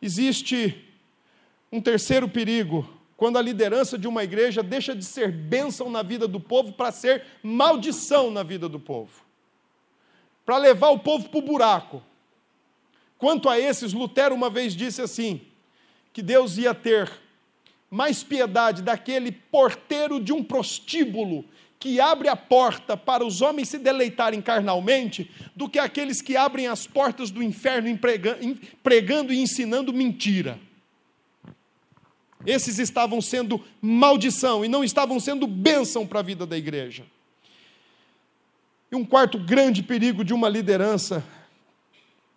Existe 0.00 0.85
um 1.76 1.80
terceiro 1.80 2.26
perigo, 2.26 2.88
quando 3.18 3.36
a 3.36 3.42
liderança 3.42 3.98
de 3.98 4.08
uma 4.08 4.24
igreja 4.24 4.62
deixa 4.62 4.94
de 4.94 5.04
ser 5.04 5.30
bênção 5.30 5.90
na 5.90 6.02
vida 6.02 6.26
do 6.26 6.40
povo 6.40 6.72
para 6.72 6.90
ser 6.90 7.22
maldição 7.42 8.30
na 8.30 8.42
vida 8.42 8.66
do 8.66 8.80
povo. 8.80 9.24
Para 10.44 10.56
levar 10.56 10.88
o 10.88 10.98
povo 10.98 11.28
para 11.28 11.38
o 11.38 11.42
buraco. 11.42 12.02
Quanto 13.18 13.48
a 13.48 13.58
esses, 13.58 13.92
Lutero 13.92 14.34
uma 14.34 14.48
vez 14.48 14.74
disse 14.74 15.02
assim: 15.02 15.42
que 16.14 16.22
Deus 16.22 16.56
ia 16.56 16.74
ter 16.74 17.10
mais 17.90 18.22
piedade 18.22 18.82
daquele 18.82 19.30
porteiro 19.30 20.18
de 20.18 20.32
um 20.32 20.42
prostíbulo 20.42 21.44
que 21.78 22.00
abre 22.00 22.28
a 22.28 22.36
porta 22.36 22.96
para 22.96 23.24
os 23.24 23.42
homens 23.42 23.68
se 23.68 23.78
deleitarem 23.78 24.40
carnalmente 24.40 25.30
do 25.54 25.68
que 25.68 25.78
aqueles 25.78 26.22
que 26.22 26.36
abrem 26.38 26.66
as 26.68 26.86
portas 26.86 27.30
do 27.30 27.42
inferno 27.42 27.88
pregando 28.82 29.32
e 29.32 29.40
ensinando 29.40 29.92
mentira. 29.92 30.58
Esses 32.44 32.78
estavam 32.78 33.20
sendo 33.20 33.60
maldição 33.80 34.64
e 34.64 34.68
não 34.68 34.84
estavam 34.84 35.18
sendo 35.18 35.46
bênção 35.46 36.06
para 36.06 36.20
a 36.20 36.22
vida 36.22 36.44
da 36.44 36.56
igreja. 36.56 37.04
E 38.90 38.96
um 38.96 39.04
quarto 39.04 39.38
grande 39.38 39.82
perigo 39.82 40.24
de 40.24 40.34
uma 40.34 40.48
liderança 40.48 41.24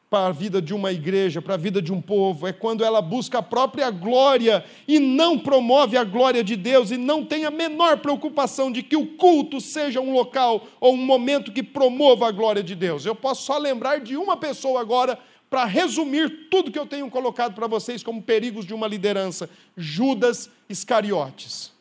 para 0.10 0.28
a 0.28 0.32
vida 0.32 0.60
de 0.60 0.74
uma 0.74 0.92
igreja, 0.92 1.40
para 1.40 1.54
a 1.54 1.58
vida 1.58 1.80
de 1.80 1.94
um 1.94 2.02
povo, 2.02 2.48
é 2.48 2.52
quando 2.52 2.84
ela 2.84 3.00
busca 3.00 3.38
a 3.38 3.44
própria 3.44 3.92
glória 3.92 4.66
e 4.88 4.98
não 4.98 5.38
promove 5.38 5.98
a 5.98 6.04
glória 6.04 6.44
de 6.44 6.56
Deus 6.56 6.90
e 6.90 6.98
não 6.98 7.24
tem 7.24 7.46
a 7.46 7.52
menor 7.52 8.00
preocupação 8.00 8.72
de 8.72 8.82
que 8.82 8.96
o 8.96 9.06
culto 9.06 9.62
seja 9.62 10.02
um 10.02 10.12
local 10.12 10.66
ou 10.80 10.96
um 10.96 11.06
momento 11.06 11.52
que 11.52 11.62
promova 11.62 12.28
a 12.28 12.32
glória 12.32 12.64
de 12.64 12.74
Deus. 12.74 13.06
Eu 13.06 13.14
posso 13.14 13.44
só 13.44 13.60
lembrar 13.60 14.00
de 14.00 14.18
uma 14.18 14.36
pessoa 14.36 14.82
agora 14.82 15.20
para 15.50 15.66
resumir 15.66 16.50
tudo 16.50 16.72
que 16.72 16.80
eu 16.80 16.86
tenho 16.86 17.10
colocado 17.10 17.54
para 17.56 17.68
vocês 17.68 18.04
como 18.04 18.22
perigos 18.22 18.66
de 18.66 18.74
uma 18.74 18.88
liderança: 18.88 19.50
Judas 19.76 20.50
Iscariotes. 20.70 21.72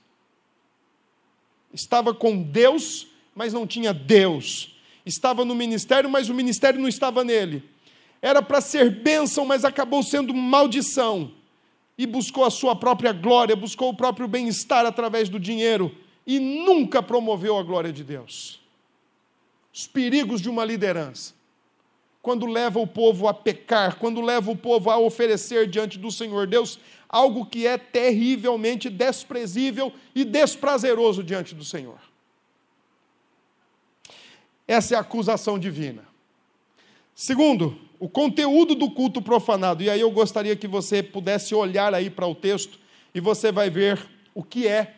Estava 1.72 2.14
com 2.14 2.42
Deus, 2.42 3.09
mas 3.35 3.52
não 3.52 3.66
tinha 3.66 3.92
Deus. 3.92 4.76
Estava 5.04 5.44
no 5.44 5.54
ministério, 5.54 6.09
mas 6.09 6.28
o 6.28 6.35
ministério 6.35 6.81
não 6.81 6.88
estava 6.88 7.24
nele 7.24 7.62
era 8.20 8.42
para 8.42 8.61
ser 8.61 8.90
bênção, 8.90 9.44
mas 9.44 9.64
acabou 9.64 10.02
sendo 10.02 10.35
maldição. 10.35 11.33
E 11.96 12.07
buscou 12.07 12.44
a 12.44 12.50
sua 12.50 12.76
própria 12.76 13.12
glória, 13.12 13.57
buscou 13.57 13.90
o 13.90 13.94
próprio 13.94 14.28
bem-estar 14.28 14.87
através 14.87 15.28
do 15.28 15.38
dinheiro 15.38 15.94
e 16.26 16.38
nunca 16.38 17.02
promoveu 17.02 17.59
a 17.59 17.62
glória 17.62 17.92
de 17.92 18.04
Deus. 18.04 18.61
Os 19.72 19.87
perigos 19.87 20.40
de 20.40 20.48
uma 20.48 20.64
liderança. 20.64 21.35
Quando 22.28 22.44
leva 22.44 22.78
o 22.78 22.86
povo 22.86 23.26
a 23.26 23.32
pecar, 23.32 23.96
quando 23.96 24.20
leva 24.20 24.50
o 24.50 24.54
povo 24.54 24.90
a 24.90 24.98
oferecer 24.98 25.66
diante 25.66 25.98
do 25.98 26.10
Senhor 26.10 26.46
Deus 26.46 26.78
algo 27.08 27.46
que 27.46 27.66
é 27.66 27.78
terrivelmente 27.78 28.90
desprezível 28.90 29.90
e 30.14 30.26
desprazeroso 30.26 31.24
diante 31.24 31.54
do 31.54 31.64
Senhor. 31.64 31.98
Essa 34.66 34.94
é 34.94 34.98
a 34.98 35.00
acusação 35.00 35.58
divina. 35.58 36.04
Segundo, 37.14 37.78
o 37.98 38.10
conteúdo 38.10 38.74
do 38.74 38.90
culto 38.90 39.22
profanado. 39.22 39.82
E 39.82 39.88
aí 39.88 40.02
eu 40.02 40.10
gostaria 40.10 40.54
que 40.54 40.68
você 40.68 41.02
pudesse 41.02 41.54
olhar 41.54 41.94
aí 41.94 42.10
para 42.10 42.26
o 42.26 42.34
texto 42.34 42.78
e 43.14 43.20
você 43.20 43.50
vai 43.50 43.70
ver 43.70 44.06
o 44.34 44.42
que 44.44 44.68
é, 44.68 44.96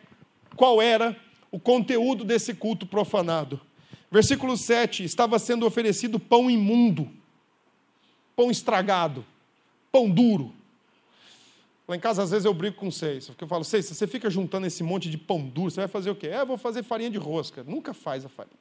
qual 0.57 0.83
era 0.83 1.17
o 1.49 1.61
conteúdo 1.61 2.25
desse 2.25 2.55
culto 2.55 2.87
profanado. 2.87 3.61
Versículo 4.11 4.57
7: 4.57 5.05
estava 5.05 5.39
sendo 5.39 5.65
oferecido 5.65 6.19
pão 6.19 6.51
imundo, 6.51 7.20
pão 8.41 8.51
estragado, 8.51 9.23
pão 9.93 10.09
duro. 10.09 10.51
Lá 11.87 11.95
em 11.95 12.01
casa, 12.01 12.23
às 12.23 12.31
vezes, 12.31 12.47
eu 12.47 12.55
brigo 12.55 12.75
com 12.77 12.91
vocês, 12.91 13.27
porque 13.27 13.45
eu 13.45 13.49
falo, 13.49 13.65
vocês, 13.65 13.85
você 13.85 14.07
fica 14.07 14.31
juntando 14.31 14.67
esse 14.67 14.83
monte 14.83 15.11
de 15.11 15.19
pão 15.19 15.43
duro, 15.47 15.71
você 15.71 15.81
vai 15.81 15.89
fazer 15.89 16.09
o 16.09 16.15
quê? 16.15 16.29
É, 16.29 16.43
vou 16.43 16.57
fazer 16.57 16.83
farinha 16.83 17.11
de 17.11 17.19
rosca. 17.19 17.63
Nunca 17.63 17.93
faz 17.93 18.25
a 18.25 18.31
farinha. 18.31 18.57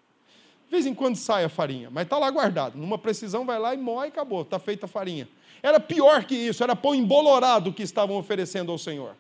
De 0.66 0.72
vez 0.72 0.86
em 0.86 0.94
quando 0.94 1.16
sai 1.16 1.46
a 1.46 1.50
farinha, 1.50 1.90
mas 1.90 2.04
está 2.04 2.18
lá 2.18 2.30
guardado. 2.30 2.78
Numa 2.78 2.98
precisão, 2.98 3.46
vai 3.46 3.58
lá 3.58 3.74
e 3.74 3.78
moe 3.78 4.06
e 4.06 4.10
acabou, 4.10 4.42
está 4.42 4.60
feita 4.60 4.86
a 4.86 4.90
farinha. 4.90 5.30
Era 5.64 5.80
pior 5.80 6.26
que 6.26 6.36
isso, 6.36 6.62
era 6.62 6.76
pão 6.76 6.94
embolorado 6.94 7.72
que 7.72 7.82
estavam 7.82 8.18
oferecendo 8.18 8.74
ao 8.74 8.78
Senhor. 8.78 9.16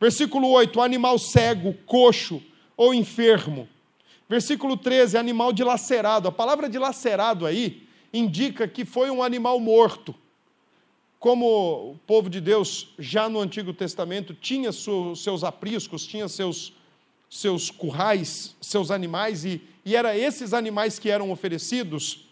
Versículo 0.00 0.48
8: 0.48 0.80
animal 0.80 1.20
cego, 1.20 1.72
coxo 1.86 2.42
ou 2.76 2.92
enfermo. 2.92 3.68
Versículo 4.28 4.76
13: 4.76 5.16
animal 5.16 5.52
dilacerado. 5.52 6.26
A 6.26 6.32
palavra 6.32 6.68
dilacerado 6.68 7.46
aí 7.46 7.88
indica 8.12 8.66
que 8.66 8.84
foi 8.84 9.10
um 9.10 9.22
animal 9.22 9.58
morto. 9.60 10.14
Como 11.18 11.92
o 11.92 11.98
povo 12.06 12.30
de 12.30 12.40
Deus, 12.40 12.94
já 12.98 13.28
no 13.28 13.40
Antigo 13.40 13.72
Testamento, 13.72 14.32
tinha 14.34 14.72
seus 14.72 15.44
apriscos, 15.44 16.06
tinha 16.06 16.28
seus, 16.28 16.72
seus 17.28 17.70
currais, 17.70 18.56
seus 18.60 18.90
animais, 18.90 19.44
e 19.44 19.60
e 19.84 19.96
era 19.96 20.16
esses 20.16 20.52
animais 20.52 20.98
que 20.98 21.10
eram 21.10 21.30
oferecidos, 21.30 22.28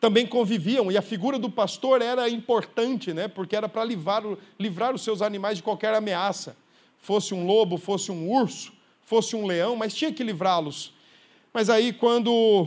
também 0.00 0.26
conviviam, 0.26 0.90
e 0.90 0.96
a 0.96 1.02
figura 1.02 1.38
do 1.38 1.50
pastor 1.50 2.02
era 2.02 2.28
importante, 2.28 3.12
né, 3.12 3.26
porque 3.26 3.56
era 3.56 3.68
para 3.68 3.84
livrar, 3.84 4.22
livrar 4.58 4.94
os 4.94 5.02
seus 5.02 5.22
animais 5.22 5.56
de 5.56 5.62
qualquer 5.62 5.94
ameaça, 5.94 6.56
fosse 6.98 7.34
um 7.34 7.46
lobo, 7.46 7.78
fosse 7.78 8.12
um 8.12 8.30
urso, 8.30 8.72
fosse 9.02 9.34
um 9.34 9.46
leão, 9.46 9.74
mas 9.76 9.94
tinha 9.94 10.12
que 10.12 10.22
livrá-los. 10.22 10.92
Mas 11.52 11.70
aí, 11.70 11.92
quando 11.92 12.66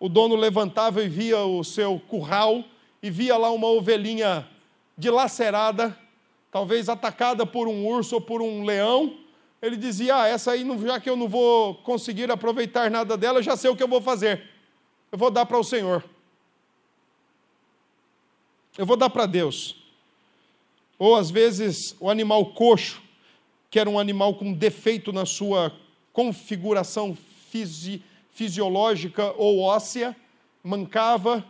o 0.00 0.08
dono 0.08 0.36
levantava 0.36 1.02
e 1.02 1.08
via 1.08 1.40
o 1.40 1.64
seu 1.64 1.98
curral, 1.98 2.64
e 3.02 3.10
via 3.10 3.36
lá 3.36 3.50
uma 3.50 3.68
ovelhinha 3.68 4.46
dilacerada, 4.96 5.96
talvez 6.50 6.88
atacada 6.88 7.46
por 7.46 7.68
um 7.68 7.86
urso 7.86 8.16
ou 8.16 8.20
por 8.20 8.42
um 8.42 8.64
leão, 8.64 9.16
ele 9.60 9.76
dizia: 9.76 10.22
Ah, 10.22 10.28
essa 10.28 10.52
aí, 10.52 10.66
já 10.86 11.00
que 11.00 11.10
eu 11.10 11.16
não 11.16 11.28
vou 11.28 11.74
conseguir 11.76 12.30
aproveitar 12.30 12.90
nada 12.90 13.16
dela, 13.16 13.42
já 13.42 13.56
sei 13.56 13.70
o 13.70 13.76
que 13.76 13.82
eu 13.82 13.88
vou 13.88 14.00
fazer. 14.00 14.42
Eu 15.10 15.18
vou 15.18 15.30
dar 15.30 15.46
para 15.46 15.58
o 15.58 15.64
Senhor. 15.64 16.04
Eu 18.76 18.86
vou 18.86 18.96
dar 18.96 19.10
para 19.10 19.26
Deus. 19.26 19.76
Ou 20.98 21.16
às 21.16 21.30
vezes 21.30 21.96
o 21.98 22.10
animal 22.10 22.46
coxo, 22.46 23.02
que 23.70 23.78
era 23.78 23.88
um 23.88 23.98
animal 23.98 24.34
com 24.34 24.52
defeito 24.52 25.12
na 25.12 25.24
sua 25.24 25.72
configuração 26.12 27.16
fisi, 27.50 28.02
fisiológica 28.38 29.34
ou 29.36 29.58
óssea, 29.58 30.16
mancava, 30.62 31.44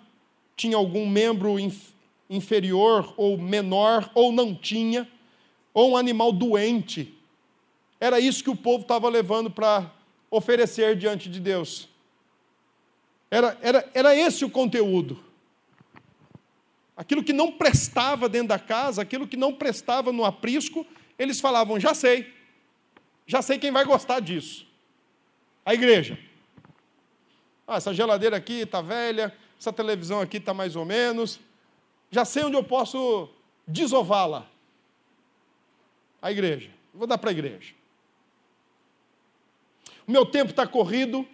tinha 0.57 0.75
algum 0.75 1.07
membro 1.07 1.61
inf, 1.61 1.91
inferior 2.31 3.13
ou 3.15 3.37
menor, 3.37 4.11
ou 4.15 4.33
não 4.33 4.55
tinha, 4.55 5.07
ou 5.75 5.91
um 5.91 5.97
animal 5.99 6.33
doente, 6.33 7.15
era 8.01 8.19
isso 8.19 8.43
que 8.43 8.49
o 8.49 8.57
povo 8.57 8.83
estava 8.83 9.07
levando 9.07 9.51
para 9.51 9.93
oferecer 10.31 10.97
diante 10.97 11.29
de 11.29 11.39
Deus. 11.39 11.91
Era, 13.31 13.59
era, 13.61 13.91
era 13.93 14.17
esse 14.17 14.43
o 14.47 14.51
conteúdo. 14.51 15.23
Aquilo 16.97 17.23
que 17.23 17.35
não 17.35 17.53
prestava 17.53 18.31
dentro 18.31 18.49
da 18.49 18.59
casa, 18.59 19.03
aquilo 19.03 19.29
que 19.29 19.37
não 19.37 19.53
prestava 19.53 20.11
no 20.11 20.25
aprisco, 20.25 20.87
eles 21.19 21.39
falavam: 21.39 21.79
já 21.79 21.93
sei, 21.93 22.33
já 23.27 23.43
sei 23.43 23.59
quem 23.59 23.71
vai 23.71 23.85
gostar 23.85 24.21
disso. 24.21 24.67
A 25.67 25.75
igreja. 25.75 26.28
Ah, 27.69 27.77
essa 27.77 27.95
geladeira 27.95 28.37
aqui 28.37 28.63
está 28.63 28.81
velha, 28.81 29.33
essa 29.61 29.73
televisão 29.73 30.21
aqui 30.21 30.39
está 30.39 30.53
mais 30.53 30.75
ou 30.75 30.85
menos. 30.85 31.39
Já 32.11 32.25
sei 32.25 32.43
onde 32.43 32.57
eu 32.57 32.65
posso 32.65 33.29
desová-la. 33.67 34.51
A 36.21 36.33
igreja. 36.33 36.71
Vou 36.93 37.07
dar 37.07 37.19
para 37.19 37.31
a 37.31 37.33
igreja 37.33 37.79
o 40.09 40.11
meu 40.11 40.25
tempo 40.25 40.51
está 40.51 40.67
corrido, 40.67 41.29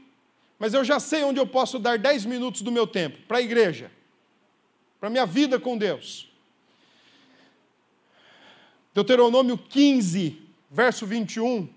mas 0.59 0.75
eu 0.75 0.85
já 0.85 0.99
sei 0.99 1.23
onde 1.23 1.39
eu 1.39 1.47
posso 1.47 1.79
dar 1.79 1.97
10 1.97 2.25
minutos 2.25 2.61
do 2.61 2.73
meu 2.73 2.89
tempo 2.89 3.17
para 3.29 3.39
a 3.39 3.41
igreja, 3.41 3.89
para 4.99 5.07
a 5.07 5.11
minha 5.11 5.25
vida 5.25 5.61
com 5.61 5.79
Deus. 5.79 6.29
Deuteronômio 8.93 9.57
15, 9.57 10.43
verso 10.69 11.07
21, 11.07 11.69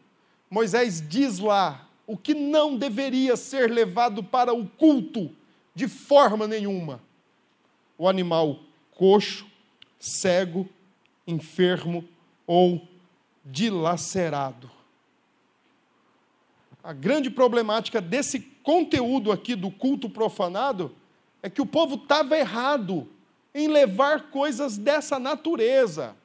Moisés 0.49 0.99
diz 1.07 1.37
lá 1.37 1.86
o 2.07 2.17
que 2.17 2.33
não 2.33 2.75
deveria 2.75 3.35
ser 3.35 3.69
levado 3.69 4.23
para 4.23 4.51
o 4.53 4.65
culto 4.65 5.29
de 5.75 5.87
forma 5.87 6.47
nenhuma: 6.47 6.99
o 7.97 8.07
animal 8.09 8.59
coxo, 8.91 9.45
cego, 9.99 10.67
enfermo 11.27 12.03
ou 12.47 12.81
dilacerado 13.45 14.77
a 16.87 16.93
grande 16.93 17.29
problemática 17.29 17.99
desse 17.99 18.39
conteúdo 18.39 19.29
aqui 19.29 19.55
do 19.55 19.69
culto 19.69 20.09
profanado 20.09 20.95
é 21.43 21.49
que 21.49 21.61
o 21.61 21.65
povo 21.65 21.95
estava 21.95 22.37
errado 22.37 23.05
em 23.53 23.67
levar 23.67 24.31
coisas 24.31 24.77
dessa 24.77 25.19
natureza. 25.19 26.15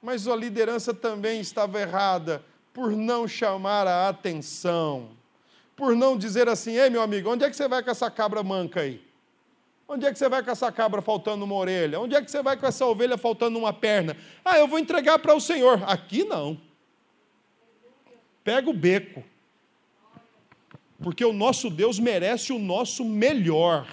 Mas 0.00 0.28
a 0.28 0.36
liderança 0.36 0.94
também 0.94 1.40
estava 1.40 1.80
errada 1.80 2.44
por 2.78 2.92
não 2.92 3.26
chamar 3.26 3.88
a 3.88 4.08
atenção, 4.08 5.08
por 5.74 5.96
não 5.96 6.16
dizer 6.16 6.48
assim: 6.48 6.76
ei, 6.76 6.88
meu 6.88 7.02
amigo, 7.02 7.28
onde 7.28 7.44
é 7.44 7.50
que 7.50 7.56
você 7.56 7.66
vai 7.66 7.82
com 7.82 7.90
essa 7.90 8.08
cabra 8.08 8.40
manca 8.44 8.82
aí? 8.82 9.02
Onde 9.88 10.06
é 10.06 10.12
que 10.12 10.18
você 10.18 10.28
vai 10.28 10.44
com 10.44 10.50
essa 10.52 10.70
cabra 10.70 11.02
faltando 11.02 11.44
uma 11.44 11.56
orelha? 11.56 11.98
Onde 11.98 12.14
é 12.14 12.22
que 12.22 12.30
você 12.30 12.40
vai 12.40 12.56
com 12.56 12.64
essa 12.64 12.86
ovelha 12.86 13.18
faltando 13.18 13.58
uma 13.58 13.72
perna? 13.72 14.16
Ah, 14.44 14.56
eu 14.58 14.68
vou 14.68 14.78
entregar 14.78 15.18
para 15.18 15.34
o 15.34 15.40
Senhor. 15.40 15.82
Aqui 15.88 16.22
não. 16.22 16.56
Pega 18.44 18.70
o 18.70 18.72
beco 18.72 19.24
porque 21.02 21.24
o 21.24 21.32
nosso 21.32 21.70
Deus 21.70 21.98
merece 21.98 22.52
o 22.52 22.60
nosso 22.60 23.04
melhor. 23.04 23.88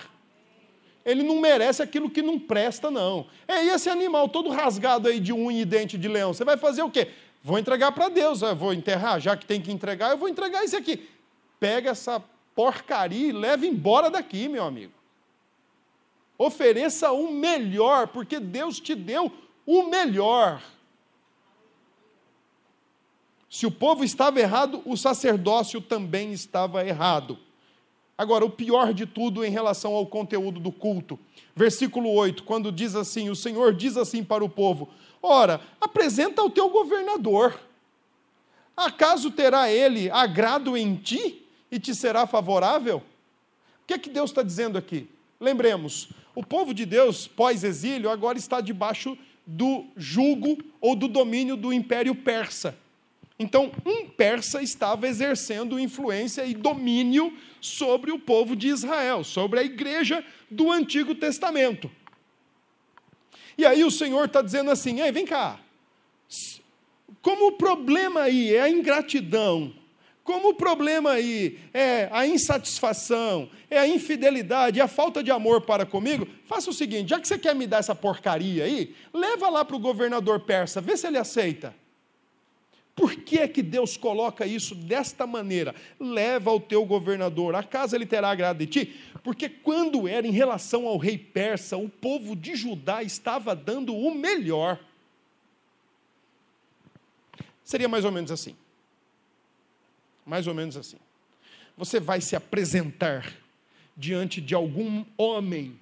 Ele 1.04 1.24
não 1.24 1.39
merece 1.39 1.82
aquilo 1.82 2.10
que 2.10 2.21
não 2.21 2.39
presta, 2.39 2.91
não. 2.91 3.26
É 3.48 3.63
esse 3.65 3.89
animal 3.89 4.30
todo 4.30 4.50
rasgado 4.50 5.08
aí 5.08 5.19
de 5.19 5.34
unha 5.34 5.62
e 5.62 5.65
dente 5.65 5.98
de 5.98 6.08
leão. 6.08 6.34
Você 6.34 6.43
vai 6.43 6.58
fazer 6.58 6.84
o 6.84 6.91
quê? 6.91 7.10
Vou 7.45 7.60
entregar 7.60 7.91
para 7.91 8.10
Deus, 8.10 8.41
eu 8.41 8.55
vou 8.55 8.73
enterrar, 8.73 9.19
já 9.19 9.38
que 9.38 9.45
tem 9.45 9.62
que 9.62 9.71
entregar, 9.71 10.10
eu 10.10 10.17
vou 10.17 10.27
entregar 10.27 10.63
esse 10.63 10.75
aqui. 10.75 11.08
pega 11.60 11.91
essa 11.91 12.19
porcaria 12.55 13.27
e 13.27 13.31
leva 13.31 13.67
embora 13.67 14.10
daqui, 14.10 14.47
meu 14.47 14.63
amigo. 14.63 14.93
Ofereça 16.39 17.12
o 17.12 17.31
melhor, 17.31 18.08
porque 18.08 18.39
Deus 18.39 18.79
te 18.79 18.95
deu 18.95 19.31
o 19.63 19.84
melhor. 19.84 20.60
Se 23.47 23.67
o 23.67 23.71
povo 23.71 24.03
estava 24.03 24.39
errado, 24.39 24.81
o 24.84 24.97
sacerdócio 24.97 25.79
também 25.79 26.34
estava 26.34 26.84
errado. 26.84 27.38
Agora, 28.17 28.43
o 28.43 28.49
pior 28.49 28.91
de 28.91 29.05
tudo 29.05 29.45
em 29.45 29.51
relação 29.51 29.93
ao 29.93 30.08
conteúdo 30.08 30.60
do 30.60 30.71
culto. 30.71 31.19
Versículo 31.55 32.12
8, 32.12 32.43
quando 32.43 32.71
diz 32.71 32.95
assim: 32.95 33.29
O 33.29 33.36
Senhor 33.36 33.71
diz 33.71 33.97
assim 33.97 34.23
para 34.23 34.43
o 34.43 34.49
povo: 34.49 34.89
Ora, 35.27 35.59
apresenta 35.81 36.43
o 36.43 36.51
teu 36.51 36.69
governador. 36.69 37.59
Acaso 38.77 39.31
terá 39.31 39.71
ele 39.71 40.07
agrado 40.11 40.77
em 40.77 40.95
ti 40.95 41.43
e 41.71 41.79
te 41.79 41.95
será 41.95 42.27
favorável? 42.27 42.97
O 42.97 43.88
que 43.88 43.95
é 43.95 43.97
que 43.97 44.07
Deus 44.11 44.29
está 44.29 44.43
dizendo 44.43 44.77
aqui? 44.77 45.09
Lembremos, 45.39 46.09
o 46.35 46.45
povo 46.45 46.75
de 46.75 46.85
Deus, 46.85 47.27
pós-exílio, 47.27 48.07
agora 48.07 48.38
está 48.38 48.61
debaixo 48.61 49.17
do 49.47 49.85
jugo 49.97 50.59
ou 50.79 50.95
do 50.95 51.07
domínio 51.07 51.57
do 51.57 51.73
Império 51.73 52.13
Persa. 52.13 52.77
Então, 53.39 53.71
um 53.83 54.07
persa 54.07 54.61
estava 54.61 55.07
exercendo 55.07 55.79
influência 55.79 56.45
e 56.45 56.53
domínio 56.53 57.35
sobre 57.59 58.11
o 58.11 58.19
povo 58.19 58.55
de 58.55 58.67
Israel, 58.67 59.23
sobre 59.23 59.59
a 59.59 59.63
igreja 59.63 60.23
do 60.51 60.71
Antigo 60.71 61.15
Testamento. 61.15 61.89
E 63.58 63.65
aí 63.65 63.84
o 63.84 63.91
Senhor 63.91 64.26
está 64.26 64.41
dizendo 64.41 64.72
assim: 64.72 65.02
Ei, 65.02 65.12
vem 65.12 65.26
cá. 65.26 65.60
Como 67.22 67.48
o 67.48 67.52
problema 67.54 68.22
aí 68.22 68.54
é 68.54 68.62
a 68.62 68.70
ingratidão, 68.70 69.74
como 70.24 70.50
o 70.50 70.54
problema 70.56 71.12
aí 71.12 71.60
é 71.72 72.10
a 72.12 72.26
insatisfação, 72.26 73.48
é 73.70 73.78
a 73.78 73.88
infidelidade, 73.88 74.80
é 74.80 74.84
a 74.84 74.88
falta 74.88 75.24
de 75.24 75.30
amor 75.30 75.62
para 75.62 75.86
comigo, 75.86 76.28
faça 76.46 76.70
o 76.70 76.74
seguinte: 76.74 77.10
já 77.10 77.20
que 77.20 77.28
você 77.28 77.38
quer 77.38 77.54
me 77.54 77.68
dar 77.68 77.78
essa 77.78 77.94
porcaria 77.94 78.63
aí, 78.63 78.96
leva 79.13 79.50
lá 79.50 79.63
para 79.63 79.76
o 79.76 79.80
governador 79.80 80.39
persa, 80.39 80.82
vê 80.82 80.98
se 80.98 81.06
ele 81.06 81.18
aceita. 81.18 81.76
Por 82.96 83.15
que 83.18 83.38
é 83.39 83.48
que 83.48 83.62
Deus 83.62 83.98
coloca 83.98 84.48
isso 84.48 84.74
desta 84.74 85.28
maneira? 85.28 85.76
Leva 86.00 86.50
ao 86.50 86.60
teu 86.60 86.86
governador, 86.86 87.54
a 87.54 87.62
casa 87.62 87.96
ele 87.96 88.06
terá 88.06 88.30
agrado 88.30 88.58
de 88.60 88.65
ti? 88.65 88.96
Porque 89.25 89.49
quando 89.49 90.07
era 90.07 90.27
em 90.27 90.31
relação 90.31 90.85
ao 90.85 90.99
rei 90.99 91.17
persa, 91.17 91.75
o 91.75 91.89
povo 91.89 92.35
de 92.35 92.55
Judá 92.55 93.01
estava 93.01 93.55
dando 93.55 93.95
o 93.95 94.13
melhor. 94.13 94.79
Seria 97.63 97.89
mais 97.89 98.05
ou 98.05 98.11
menos 98.11 98.29
assim. 98.29 98.55
Mais 100.23 100.45
ou 100.45 100.53
menos 100.53 100.77
assim. 100.77 100.97
Você 101.75 101.99
vai 101.99 102.21
se 102.21 102.35
apresentar 102.35 103.35
diante 103.97 104.39
de 104.39 104.53
algum 104.53 105.03
homem 105.17 105.79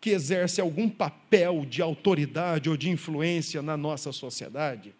que 0.00 0.08
exerce 0.08 0.58
algum 0.58 0.88
papel 0.88 1.66
de 1.66 1.82
autoridade 1.82 2.70
ou 2.70 2.78
de 2.78 2.88
influência 2.88 3.60
na 3.60 3.76
nossa 3.76 4.10
sociedade 4.10 4.94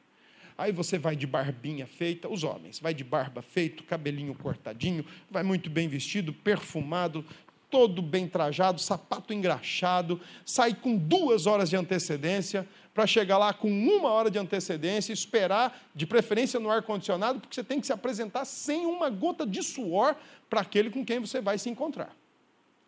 Aí 0.58 0.72
você 0.72 0.98
vai 0.98 1.14
de 1.14 1.26
barbinha 1.26 1.86
feita, 1.86 2.28
os 2.28 2.42
homens, 2.42 2.78
vai 2.78 2.94
de 2.94 3.04
barba 3.04 3.42
feita, 3.42 3.82
cabelinho 3.82 4.34
cortadinho, 4.34 5.04
vai 5.30 5.42
muito 5.42 5.68
bem 5.68 5.86
vestido, 5.86 6.32
perfumado, 6.32 7.24
todo 7.70 8.00
bem 8.00 8.28
trajado, 8.28 8.80
sapato 8.80 9.32
engraxado, 9.32 10.20
sai 10.44 10.74
com 10.74 10.96
duas 10.96 11.46
horas 11.46 11.70
de 11.70 11.76
antecedência, 11.76 12.66
para 12.96 13.06
chegar 13.06 13.36
lá 13.36 13.52
com 13.52 13.68
uma 13.68 14.08
hora 14.08 14.30
de 14.30 14.38
antecedência, 14.38 15.12
esperar, 15.12 15.86
de 15.94 16.06
preferência 16.06 16.58
no 16.58 16.70
ar-condicionado, 16.70 17.38
porque 17.38 17.54
você 17.54 17.62
tem 17.62 17.78
que 17.78 17.86
se 17.86 17.92
apresentar 17.92 18.46
sem 18.46 18.86
uma 18.86 19.10
gota 19.10 19.46
de 19.46 19.62
suor 19.62 20.16
para 20.48 20.62
aquele 20.62 20.88
com 20.88 21.04
quem 21.04 21.20
você 21.20 21.38
vai 21.38 21.58
se 21.58 21.68
encontrar. 21.68 22.16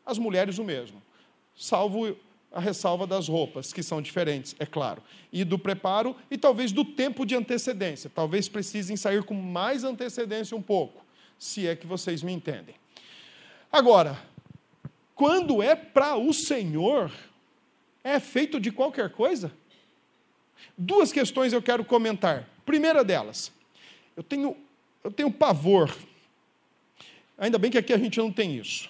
As 0.06 0.16
mulheres 0.16 0.56
o 0.56 0.64
mesmo, 0.64 1.02
salvo 1.54 2.16
a 2.50 2.58
ressalva 2.58 3.06
das 3.06 3.28
roupas, 3.28 3.70
que 3.70 3.82
são 3.82 4.00
diferentes, 4.00 4.56
é 4.58 4.64
claro, 4.64 5.02
e 5.30 5.44
do 5.44 5.58
preparo 5.58 6.16
e 6.30 6.38
talvez 6.38 6.72
do 6.72 6.86
tempo 6.86 7.26
de 7.26 7.34
antecedência. 7.34 8.10
Talvez 8.14 8.48
precisem 8.48 8.96
sair 8.96 9.22
com 9.22 9.34
mais 9.34 9.84
antecedência 9.84 10.56
um 10.56 10.62
pouco, 10.62 11.04
se 11.38 11.66
é 11.66 11.76
que 11.76 11.86
vocês 11.86 12.22
me 12.22 12.32
entendem. 12.32 12.74
Agora, 13.70 14.18
quando 15.18 15.60
é 15.60 15.74
para 15.74 16.16
o 16.16 16.32
Senhor, 16.32 17.10
é 18.04 18.20
feito 18.20 18.60
de 18.60 18.70
qualquer 18.70 19.10
coisa? 19.10 19.52
Duas 20.76 21.12
questões 21.12 21.52
eu 21.52 21.60
quero 21.60 21.84
comentar. 21.84 22.48
Primeira 22.64 23.02
delas, 23.02 23.50
eu 24.16 24.22
tenho, 24.22 24.56
eu 25.02 25.10
tenho 25.10 25.30
pavor. 25.30 25.92
Ainda 27.36 27.58
bem 27.58 27.68
que 27.68 27.78
aqui 27.78 27.92
a 27.92 27.98
gente 27.98 28.16
não 28.18 28.30
tem 28.30 28.56
isso. 28.56 28.88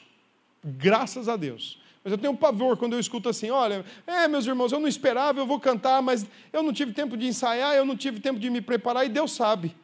Graças 0.63 1.29
a 1.29 1.37
Deus 1.37 1.79
mas 2.09 2.13
eu 2.13 2.19
tenho 2.19 2.35
pavor 2.35 2.77
quando 2.79 2.95
eu 2.95 3.01
escuto 3.01 3.29
assim: 3.29 3.51
olha, 3.51 3.85
é, 4.07 4.27
meus 4.29 4.47
irmãos, 4.47 4.73
eu 4.73 4.81
não 4.81 4.89
esperava, 4.89 5.41
eu 5.41 5.47
vou 5.47 5.61
cantar, 5.61 6.01
mas 6.01 6.27
eu 6.53 6.63
não 6.63 6.73
tive 6.73 6.93
tempo 6.93 7.19
de 7.19 7.27
ensaiar, 7.27 7.75
eu 7.75 7.85
não 7.85 7.95
tive 7.95 8.19
tempo 8.19 8.41
de 8.41 8.49
me 8.49 8.63
preparar, 8.63 9.05
e 9.05 9.11
Deus 9.11 9.33
sabe. 9.33 9.77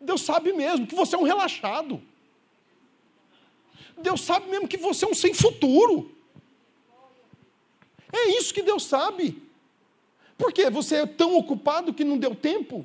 Deus 0.00 0.22
sabe 0.22 0.52
mesmo 0.52 0.84
que 0.84 0.96
você 0.96 1.14
é 1.14 1.18
um 1.18 1.22
relaxado. 1.22 2.02
Deus 4.02 4.22
sabe 4.22 4.48
mesmo 4.50 4.68
que 4.68 4.76
você 4.76 5.04
é 5.04 5.08
um 5.08 5.14
sem 5.14 5.32
futuro. 5.32 6.10
É 8.12 8.38
isso 8.38 8.52
que 8.52 8.62
Deus 8.62 8.84
sabe. 8.84 9.42
Por 10.36 10.52
quê? 10.52 10.70
Você 10.70 10.96
é 10.96 11.06
tão 11.06 11.36
ocupado 11.36 11.94
que 11.94 12.04
não 12.04 12.18
deu 12.18 12.34
tempo? 12.34 12.84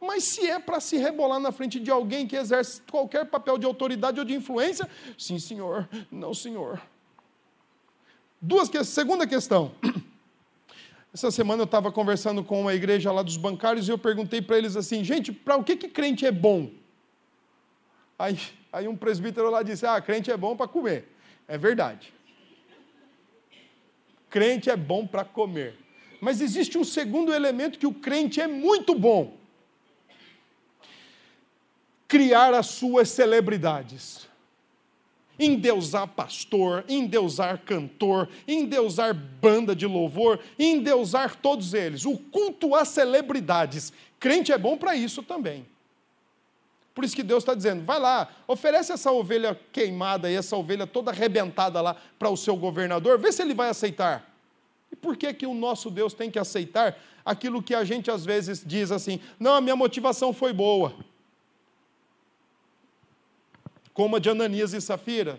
Mas 0.00 0.24
se 0.24 0.48
é 0.48 0.58
para 0.58 0.80
se 0.80 0.96
rebolar 0.96 1.38
na 1.38 1.52
frente 1.52 1.78
de 1.78 1.90
alguém 1.90 2.26
que 2.26 2.36
exerce 2.36 2.80
qualquer 2.90 3.26
papel 3.26 3.58
de 3.58 3.66
autoridade 3.66 4.18
ou 4.18 4.24
de 4.24 4.34
influência, 4.34 4.88
sim, 5.18 5.38
senhor, 5.38 5.86
não, 6.10 6.32
senhor. 6.32 6.80
Duas 8.40 8.68
que... 8.68 8.82
Segunda 8.82 9.26
questão. 9.26 9.72
Essa 11.12 11.30
semana 11.30 11.62
eu 11.62 11.64
estava 11.64 11.92
conversando 11.92 12.42
com 12.42 12.62
uma 12.62 12.72
igreja 12.72 13.12
lá 13.12 13.22
dos 13.22 13.36
bancários 13.36 13.88
e 13.88 13.90
eu 13.90 13.98
perguntei 13.98 14.40
para 14.40 14.56
eles 14.56 14.76
assim, 14.76 15.04
gente, 15.04 15.32
para 15.32 15.56
o 15.56 15.64
que, 15.64 15.76
que 15.76 15.88
crente 15.88 16.24
é 16.24 16.32
bom? 16.32 16.70
Aí, 18.18 18.38
aí 18.72 18.88
um 18.88 18.96
presbítero 18.96 19.50
lá 19.50 19.62
disse, 19.62 19.86
ah, 19.86 20.00
crente 20.00 20.30
é 20.30 20.36
bom 20.36 20.56
para 20.56 20.68
comer. 20.68 21.08
É 21.46 21.58
verdade. 21.58 22.12
Crente 24.28 24.70
é 24.70 24.76
bom 24.76 25.06
para 25.06 25.24
comer. 25.24 25.76
Mas 26.20 26.40
existe 26.40 26.78
um 26.78 26.84
segundo 26.84 27.32
elemento 27.32 27.78
que 27.78 27.86
o 27.86 27.94
crente 27.94 28.40
é 28.40 28.46
muito 28.46 28.94
bom. 28.94 29.36
Criar 32.06 32.54
as 32.54 32.66
suas 32.66 33.08
celebridades 33.08 34.30
endeusar 35.40 36.06
pastor, 36.06 36.84
endeusar 36.86 37.58
cantor, 37.64 38.28
endeusar 38.46 39.14
banda 39.14 39.74
de 39.74 39.86
louvor, 39.86 40.38
endeusar 40.58 41.34
todos 41.36 41.72
eles. 41.72 42.04
O 42.04 42.16
culto 42.16 42.74
às 42.74 42.88
celebridades. 42.88 43.92
Crente 44.18 44.52
é 44.52 44.58
bom 44.58 44.76
para 44.76 44.94
isso 44.94 45.22
também. 45.22 45.66
Por 46.94 47.04
isso 47.04 47.14
que 47.14 47.22
Deus 47.22 47.42
está 47.42 47.54
dizendo: 47.54 47.84
vai 47.84 47.98
lá, 47.98 48.28
oferece 48.46 48.92
essa 48.92 49.10
ovelha 49.12 49.58
queimada 49.72 50.30
e 50.30 50.34
essa 50.34 50.56
ovelha 50.56 50.86
toda 50.86 51.10
arrebentada 51.10 51.80
lá 51.80 51.96
para 52.18 52.28
o 52.28 52.36
seu 52.36 52.56
governador, 52.56 53.18
vê 53.18 53.32
se 53.32 53.42
ele 53.42 53.54
vai 53.54 53.68
aceitar. 53.68 54.28
E 54.90 54.96
por 54.96 55.16
que, 55.16 55.32
que 55.32 55.46
o 55.46 55.54
nosso 55.54 55.90
Deus 55.90 56.12
tem 56.14 56.30
que 56.30 56.38
aceitar 56.38 56.98
aquilo 57.24 57.62
que 57.62 57.74
a 57.74 57.84
gente 57.84 58.10
às 58.10 58.24
vezes 58.24 58.62
diz 58.64 58.90
assim: 58.90 59.20
não, 59.38 59.54
a 59.54 59.60
minha 59.60 59.76
motivação 59.76 60.32
foi 60.32 60.52
boa 60.52 60.94
como 64.00 64.16
a 64.16 64.18
de 64.18 64.30
Ananias 64.30 64.72
e 64.72 64.80
Safira. 64.80 65.38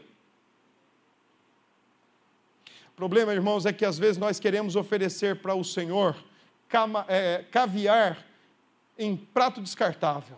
O 2.91 2.95
problema, 2.95 3.33
irmãos, 3.33 3.65
é 3.65 3.73
que 3.73 3.83
às 3.83 3.97
vezes 3.97 4.17
nós 4.17 4.39
queremos 4.39 4.75
oferecer 4.75 5.37
para 5.41 5.55
o 5.55 5.63
Senhor 5.63 6.15
é, 7.07 7.43
caviar 7.49 8.23
em 8.97 9.17
prato 9.17 9.61
descartável. 9.61 10.37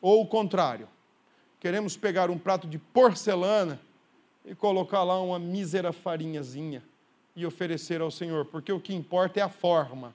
Ou 0.00 0.22
o 0.22 0.26
contrário, 0.26 0.88
queremos 1.58 1.96
pegar 1.96 2.30
um 2.30 2.38
prato 2.38 2.66
de 2.66 2.78
porcelana 2.78 3.80
e 4.44 4.54
colocar 4.54 5.02
lá 5.02 5.20
uma 5.20 5.38
mísera 5.38 5.92
farinhazinha 5.92 6.82
e 7.36 7.44
oferecer 7.44 8.00
ao 8.00 8.10
Senhor, 8.10 8.46
porque 8.46 8.72
o 8.72 8.80
que 8.80 8.94
importa 8.94 9.40
é 9.40 9.42
a 9.42 9.48
forma. 9.48 10.14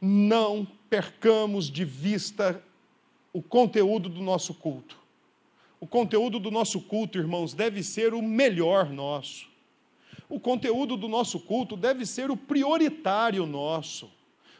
Não 0.00 0.66
percamos 0.90 1.70
de 1.70 1.84
vista 1.84 2.62
o 3.32 3.42
conteúdo 3.42 4.08
do 4.08 4.20
nosso 4.20 4.54
culto. 4.54 4.96
O 5.80 5.86
conteúdo 5.86 6.38
do 6.40 6.50
nosso 6.50 6.80
culto, 6.80 7.18
irmãos, 7.18 7.52
deve 7.52 7.82
ser 7.82 8.14
o 8.14 8.22
melhor 8.22 8.90
nosso. 8.90 9.48
O 10.28 10.40
conteúdo 10.40 10.96
do 10.96 11.06
nosso 11.06 11.38
culto 11.38 11.76
deve 11.76 12.04
ser 12.04 12.30
o 12.30 12.36
prioritário 12.36 13.46
nosso. 13.46 14.10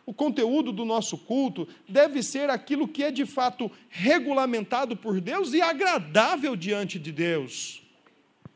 O 0.07 0.15
conteúdo 0.15 0.71
do 0.71 0.85
nosso 0.85 1.19
culto 1.19 1.67
deve 1.89 2.23
ser 2.23 2.49
aquilo 2.49 2.87
que 2.87 3.03
é 3.03 3.11
de 3.11 3.27
fato 3.27 3.69
regulamentado 3.91 4.97
por 4.97 5.21
Deus 5.21 5.53
e 5.53 5.61
agradável 5.61 6.55
diante 6.55 6.97
de 6.97 7.11
Deus. 7.11 7.83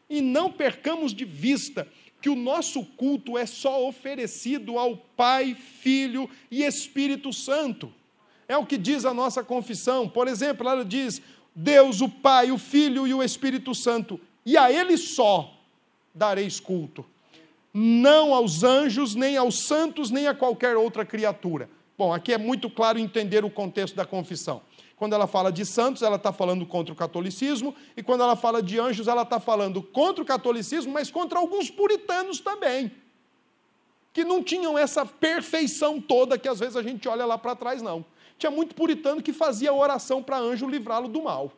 E 0.09 0.21
não 0.21 0.53
percamos 0.53 1.13
de 1.13 1.25
vista 1.25 1.89
que 2.21 2.29
o 2.29 2.37
nosso 2.37 2.85
culto 2.85 3.37
é 3.37 3.47
só 3.47 3.85
oferecido 3.85 4.79
ao 4.79 4.97
Pai, 4.97 5.57
Filho 5.57 6.31
e 6.51 6.63
Espírito 6.63 7.33
Santo. 7.33 7.93
É 8.47 8.57
o 8.57 8.67
que 8.67 8.79
diz 8.79 9.05
a 9.05 9.13
nossa 9.13 9.43
confissão. 9.43 10.09
Por 10.09 10.29
exemplo, 10.29 10.69
ela 10.69 10.85
diz: 10.85 11.21
Deus, 11.55 12.01
o 12.01 12.09
Pai, 12.09 12.53
o 12.53 12.59
Filho 12.59 13.09
e 13.09 13.15
o 13.15 13.23
Espírito 13.23 13.75
Santo, 13.75 14.21
e 14.47 14.57
a 14.57 14.71
Ele 14.71 14.97
só 14.97 15.53
dareis 16.15 16.61
culto. 16.61 17.05
Não 17.73 18.35
aos 18.35 18.65
anjos, 18.65 19.15
nem 19.15 19.37
aos 19.37 19.67
santos, 19.67 20.11
nem 20.11 20.27
a 20.27 20.35
qualquer 20.35 20.77
outra 20.77 21.05
criatura. 21.05 21.71
Bom, 21.97 22.13
aqui 22.13 22.33
é 22.33 22.39
muito 22.39 22.69
claro 22.69 22.99
entender 22.99 23.45
o 23.45 23.51
contexto 23.51 23.95
da 23.95 24.05
confissão. 24.05 24.63
Quando 24.97 25.15
ela 25.15 25.27
fala 25.27 25.51
de 25.51 25.65
santos, 25.65 26.03
ela 26.03 26.17
está 26.17 26.33
falando 26.33 26.67
contra 26.67 26.93
o 26.93 26.97
catolicismo, 26.97 27.75
e 27.97 28.03
quando 28.03 28.23
ela 28.23 28.37
fala 28.37 28.63
de 28.63 28.79
anjos, 28.79 29.09
ela 29.09 29.23
está 29.23 29.41
falando 29.41 29.83
contra 29.83 30.23
o 30.23 30.27
catolicismo, 30.27 30.93
mas 30.93 31.11
contra 31.11 31.39
alguns 31.39 31.71
puritanos 31.71 32.41
também, 32.41 32.93
que 34.13 34.25
não 34.25 34.43
tinham 34.43 34.77
essa 34.77 35.07
perfeição 35.07 36.01
toda 36.01 36.39
que 36.39 36.49
às 36.49 36.59
vezes 36.59 36.77
a 36.77 36.83
gente 36.83 37.09
olha 37.09 37.25
lá 37.25 37.39
para 37.39 37.57
trás, 37.57 37.81
não. 37.81 38.05
Tinha 38.37 38.51
muito 38.51 38.75
puritano 38.75 39.23
que 39.23 39.33
fazia 39.33 39.73
oração 39.73 40.23
para 40.23 40.39
anjo 40.39 40.69
livrá-lo 40.69 41.09
do 41.09 41.23
mal, 41.23 41.53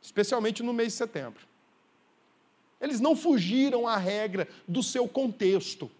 especialmente 0.00 0.62
no 0.62 0.72
mês 0.72 0.92
de 0.92 0.98
setembro. 0.98 1.49
Eles 2.80 3.00
não 3.00 3.14
fugiram 3.14 3.86
à 3.86 3.96
regra 3.96 4.48
do 4.66 4.82
seu 4.82 5.06
contexto 5.06 5.90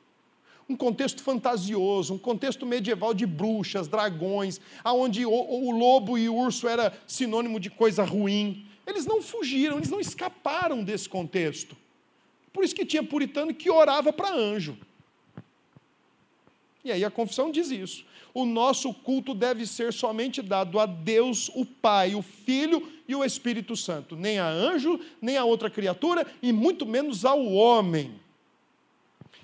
um 0.70 0.76
contexto 0.76 1.20
fantasioso, 1.20 2.14
um 2.14 2.18
contexto 2.18 2.64
medieval 2.64 3.12
de 3.12 3.26
bruxas, 3.26 3.88
dragões, 3.88 4.60
aonde 4.84 5.26
o, 5.26 5.32
o 5.32 5.72
lobo 5.72 6.16
e 6.16 6.28
o 6.28 6.36
urso 6.36 6.68
era 6.68 6.96
sinônimo 7.08 7.58
de 7.58 7.68
coisa 7.68 8.04
ruim. 8.04 8.64
Eles 8.86 9.04
não 9.04 9.20
fugiram, 9.20 9.78
eles 9.78 9.90
não 9.90 9.98
escaparam 9.98 10.84
desse 10.84 11.08
contexto. 11.08 11.76
Por 12.52 12.62
isso 12.62 12.74
que 12.74 12.86
tinha 12.86 13.02
puritano 13.02 13.52
que 13.52 13.68
orava 13.68 14.12
para 14.12 14.32
anjo. 14.32 14.78
E 16.84 16.92
aí 16.92 17.04
a 17.04 17.10
confissão 17.10 17.50
diz 17.50 17.70
isso. 17.72 18.04
O 18.32 18.44
nosso 18.44 18.94
culto 18.94 19.34
deve 19.34 19.66
ser 19.66 19.92
somente 19.92 20.40
dado 20.40 20.78
a 20.78 20.86
Deus, 20.86 21.50
o 21.54 21.66
Pai, 21.66 22.14
o 22.14 22.22
Filho 22.22 22.88
e 23.10 23.14
o 23.16 23.24
Espírito 23.24 23.74
Santo, 23.74 24.14
nem 24.14 24.38
a 24.38 24.46
anjo, 24.46 25.00
nem 25.20 25.36
a 25.36 25.44
outra 25.44 25.68
criatura 25.68 26.24
e 26.40 26.52
muito 26.52 26.86
menos 26.86 27.24
ao 27.24 27.44
homem. 27.44 28.20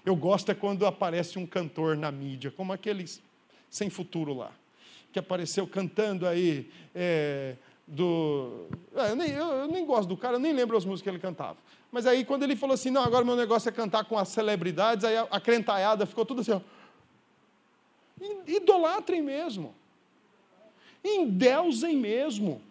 Eu 0.05 0.15
gosto 0.15 0.53
é 0.53 0.55
quando 0.55 0.87
aparece 0.87 1.37
um 1.37 1.45
cantor 1.45 1.97
na 1.97 2.13
mídia, 2.13 2.49
como 2.49 2.73
aqueles 2.73 3.21
sem 3.69 3.91
futuro 3.91 4.33
lá, 4.33 4.53
que 5.13 5.19
apareceu 5.19 5.67
cantando 5.67 6.29
aí 6.29 6.71
é, 6.95 7.57
do. 7.85 8.69
É, 8.95 9.11
eu, 9.11 9.17
nem, 9.17 9.31
eu, 9.33 9.47
eu, 9.49 9.67
nem, 9.67 9.85
gosto 9.85 10.09
do 10.09 10.17
cara, 10.17 10.37
eu 10.37 10.41
nem 10.41 10.53
lembro 10.53 10.77
as 10.77 10.85
músicas 10.85 11.03
que 11.03 11.17
ele 11.17 11.19
cantava. 11.21 11.59
Mas 11.91 12.07
aí, 12.07 12.25
quando 12.25 12.45
ele 12.45 12.55
falou 12.55 12.75
assim: 12.75 12.91
não, 12.91 13.03
agora 13.03 13.25
meu 13.25 13.35
negócio 13.35 13.69
é 13.69 13.73
cantar 13.73 14.05
com 14.05 14.17
as 14.17 14.29
celebridades, 14.29 15.05
aí 15.05 15.17
a, 15.17 15.27
a 15.29 15.41
crentaiada 15.41 16.07
ficou 16.07 16.25
tudo 16.25 16.41
assim, 16.41 16.53
ó. 16.53 16.61
Idolatrem 18.47 19.23
mesmo. 19.23 19.75
Endeusem 21.03 21.97
mesmo. 21.97 22.63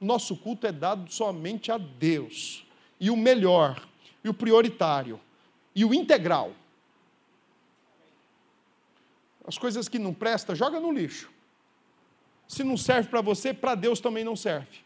Nosso 0.00 0.36
culto 0.36 0.66
é 0.66 0.72
dado 0.72 1.12
somente 1.12 1.72
a 1.72 1.78
Deus. 1.78 2.64
E 3.00 3.10
o 3.10 3.16
melhor, 3.16 3.86
e 4.24 4.28
o 4.28 4.34
prioritário 4.34 5.20
e 5.78 5.84
o 5.84 5.94
integral. 5.94 6.52
As 9.46 9.56
coisas 9.56 9.88
que 9.88 9.96
não 9.96 10.12
prestam, 10.12 10.56
joga 10.56 10.80
no 10.80 10.90
lixo. 10.90 11.30
Se 12.48 12.64
não 12.64 12.76
serve 12.76 13.08
para 13.08 13.20
você, 13.20 13.54
para 13.54 13.76
Deus 13.76 14.00
também 14.00 14.24
não 14.24 14.34
serve. 14.34 14.80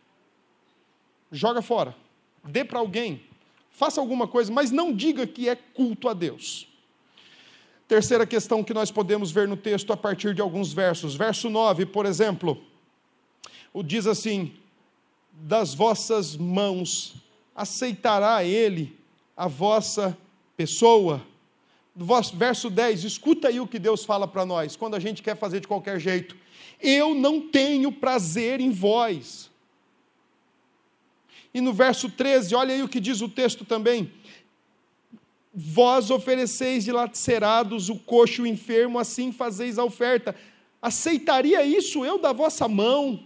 Joga 1.30 1.62
fora. 1.62 1.96
Dê 2.44 2.62
para 2.62 2.78
alguém. 2.78 3.24
Faça 3.70 4.02
alguma 4.02 4.28
coisa, 4.28 4.52
mas 4.52 4.70
não 4.70 4.94
diga 4.94 5.26
que 5.26 5.48
é 5.48 5.56
culto 5.56 6.10
a 6.10 6.12
Deus. 6.12 6.68
Terceira 7.88 8.26
questão 8.26 8.62
que 8.62 8.74
nós 8.74 8.90
podemos 8.90 9.30
ver 9.30 9.48
no 9.48 9.56
texto 9.56 9.94
a 9.94 9.96
partir 9.96 10.34
de 10.34 10.42
alguns 10.42 10.74
versos. 10.74 11.14
Verso 11.14 11.48
9, 11.48 11.86
por 11.86 12.04
exemplo, 12.04 12.62
o 13.72 13.82
diz 13.82 14.06
assim: 14.06 14.54
Das 15.32 15.74
vossas 15.74 16.36
mãos 16.36 17.14
aceitará 17.54 18.44
ele 18.44 18.96
a 19.36 19.48
vossa 19.48 20.16
pessoa. 20.56 21.22
Verso 22.34 22.70
10, 22.70 23.04
escuta 23.04 23.48
aí 23.48 23.60
o 23.60 23.66
que 23.66 23.78
Deus 23.78 24.04
fala 24.04 24.26
para 24.26 24.46
nós, 24.46 24.76
quando 24.76 24.94
a 24.94 25.00
gente 25.00 25.22
quer 25.22 25.36
fazer 25.36 25.60
de 25.60 25.68
qualquer 25.68 26.00
jeito. 26.00 26.36
Eu 26.80 27.14
não 27.14 27.40
tenho 27.40 27.92
prazer 27.92 28.60
em 28.60 28.70
vós. 28.70 29.50
E 31.54 31.60
no 31.60 31.72
verso 31.72 32.08
13, 32.08 32.54
olha 32.54 32.74
aí 32.74 32.82
o 32.82 32.88
que 32.88 32.98
diz 33.00 33.20
o 33.20 33.28
texto 33.28 33.64
também. 33.64 34.10
Vós 35.54 36.10
ofereceis 36.10 36.84
dilacerados 36.84 37.90
o 37.90 37.96
coxo 37.96 38.42
o 38.42 38.46
enfermo, 38.46 38.98
assim 38.98 39.30
fazeis 39.30 39.78
a 39.78 39.84
oferta. 39.84 40.34
Aceitaria 40.80 41.62
isso 41.62 42.04
eu 42.04 42.18
da 42.18 42.32
vossa 42.32 42.66
mão? 42.66 43.22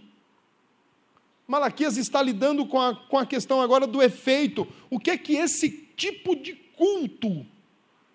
Malaquias 1.47 1.95
está 1.95 2.21
lidando 2.21 2.65
com 2.65 2.79
a, 2.79 2.93
com 2.93 3.17
a 3.17 3.25
questão 3.25 3.61
agora 3.61 3.87
do 3.87 4.03
efeito. 4.03 4.67
O 4.89 4.99
que 4.99 5.11
é 5.11 5.17
que 5.17 5.35
esse 5.35 5.69
tipo 5.95 6.35
de 6.35 6.53
culto, 6.53 7.45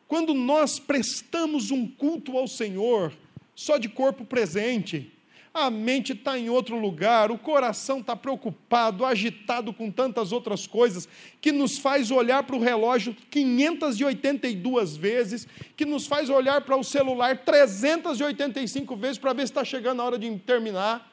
quando 0.06 0.34
nós 0.34 0.78
prestamos 0.78 1.70
um 1.70 1.86
culto 1.86 2.36
ao 2.36 2.46
Senhor, 2.46 3.12
só 3.54 3.78
de 3.78 3.88
corpo 3.88 4.24
presente, 4.24 5.10
a 5.54 5.70
mente 5.70 6.12
está 6.12 6.38
em 6.38 6.48
outro 6.48 6.78
lugar, 6.78 7.30
o 7.30 7.38
coração 7.38 8.00
está 8.00 8.16
preocupado, 8.16 9.04
agitado 9.04 9.72
com 9.72 9.90
tantas 9.90 10.32
outras 10.32 10.66
coisas, 10.66 11.08
que 11.40 11.52
nos 11.52 11.78
faz 11.78 12.10
olhar 12.10 12.42
para 12.42 12.56
o 12.56 12.60
relógio 12.60 13.14
582 13.30 14.96
vezes, 14.96 15.46
que 15.76 15.84
nos 15.84 16.06
faz 16.06 16.30
olhar 16.30 16.62
para 16.62 16.76
o 16.76 16.84
celular 16.84 17.38
385 17.44 18.96
vezes 18.96 19.18
para 19.18 19.32
ver 19.32 19.42
se 19.42 19.52
está 19.52 19.64
chegando 19.64 20.00
a 20.00 20.04
hora 20.06 20.18
de 20.18 20.38
terminar, 20.38 21.11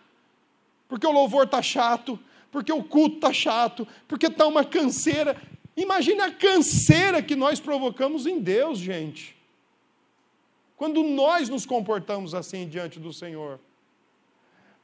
porque 0.90 1.06
o 1.06 1.12
louvor 1.12 1.46
está 1.46 1.62
chato, 1.62 2.20
porque 2.52 2.74
o 2.74 2.84
culto 2.84 3.18
está 3.18 3.32
chato, 3.32 3.88
porque 4.08 4.26
está 4.26 4.48
uma 4.48 4.66
canseira. 4.66 5.40
Imagine 5.78 6.22
a 6.22 6.32
canseira 6.32 7.22
que 7.22 7.36
nós 7.36 7.60
provocamos 7.60 8.26
em 8.26 8.40
Deus, 8.40 8.80
gente. 8.80 9.38
Quando 10.76 11.04
nós 11.04 11.48
nos 11.48 11.66
comportamos 11.66 12.34
assim 12.34 12.68
diante 12.68 13.00
do 13.00 13.14
Senhor. 13.14 13.60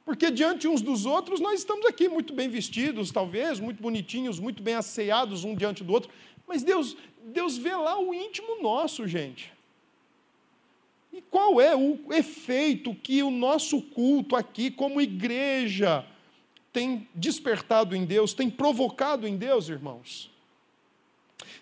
Porque 0.06 0.30
diante 0.30 0.68
uns 0.68 0.82
dos 0.82 1.08
outros, 1.08 1.40
nós 1.40 1.62
estamos 1.62 1.84
aqui 1.88 2.08
muito 2.08 2.32
bem 2.32 2.48
vestidos, 2.48 3.12
talvez, 3.12 3.60
muito 3.60 3.82
bonitinhos, 3.82 4.40
muito 4.40 4.62
bem 4.62 4.76
asseados 4.76 5.44
um 5.44 5.56
diante 5.56 5.84
do 5.84 5.92
outro. 5.92 6.12
Mas 6.48 6.62
Deus, 6.62 6.96
Deus 7.24 7.58
vê 7.58 7.76
lá 7.76 8.00
o 8.00 8.14
íntimo 8.14 8.62
nosso, 8.62 9.08
gente. 9.08 9.55
E 11.16 11.22
qual 11.22 11.62
é 11.62 11.74
o 11.74 11.98
efeito 12.12 12.94
que 12.94 13.24
o 13.24 13.32
nosso 13.32 13.82
culto 13.82 14.36
aqui, 14.36 14.70
como 14.70 15.00
igreja, 15.00 16.06
tem 16.74 17.08
despertado 17.16 17.96
em 17.96 18.04
Deus, 18.04 18.34
tem 18.34 18.50
provocado 18.50 19.26
em 19.26 19.38
Deus, 19.38 19.70
irmãos? 19.70 20.30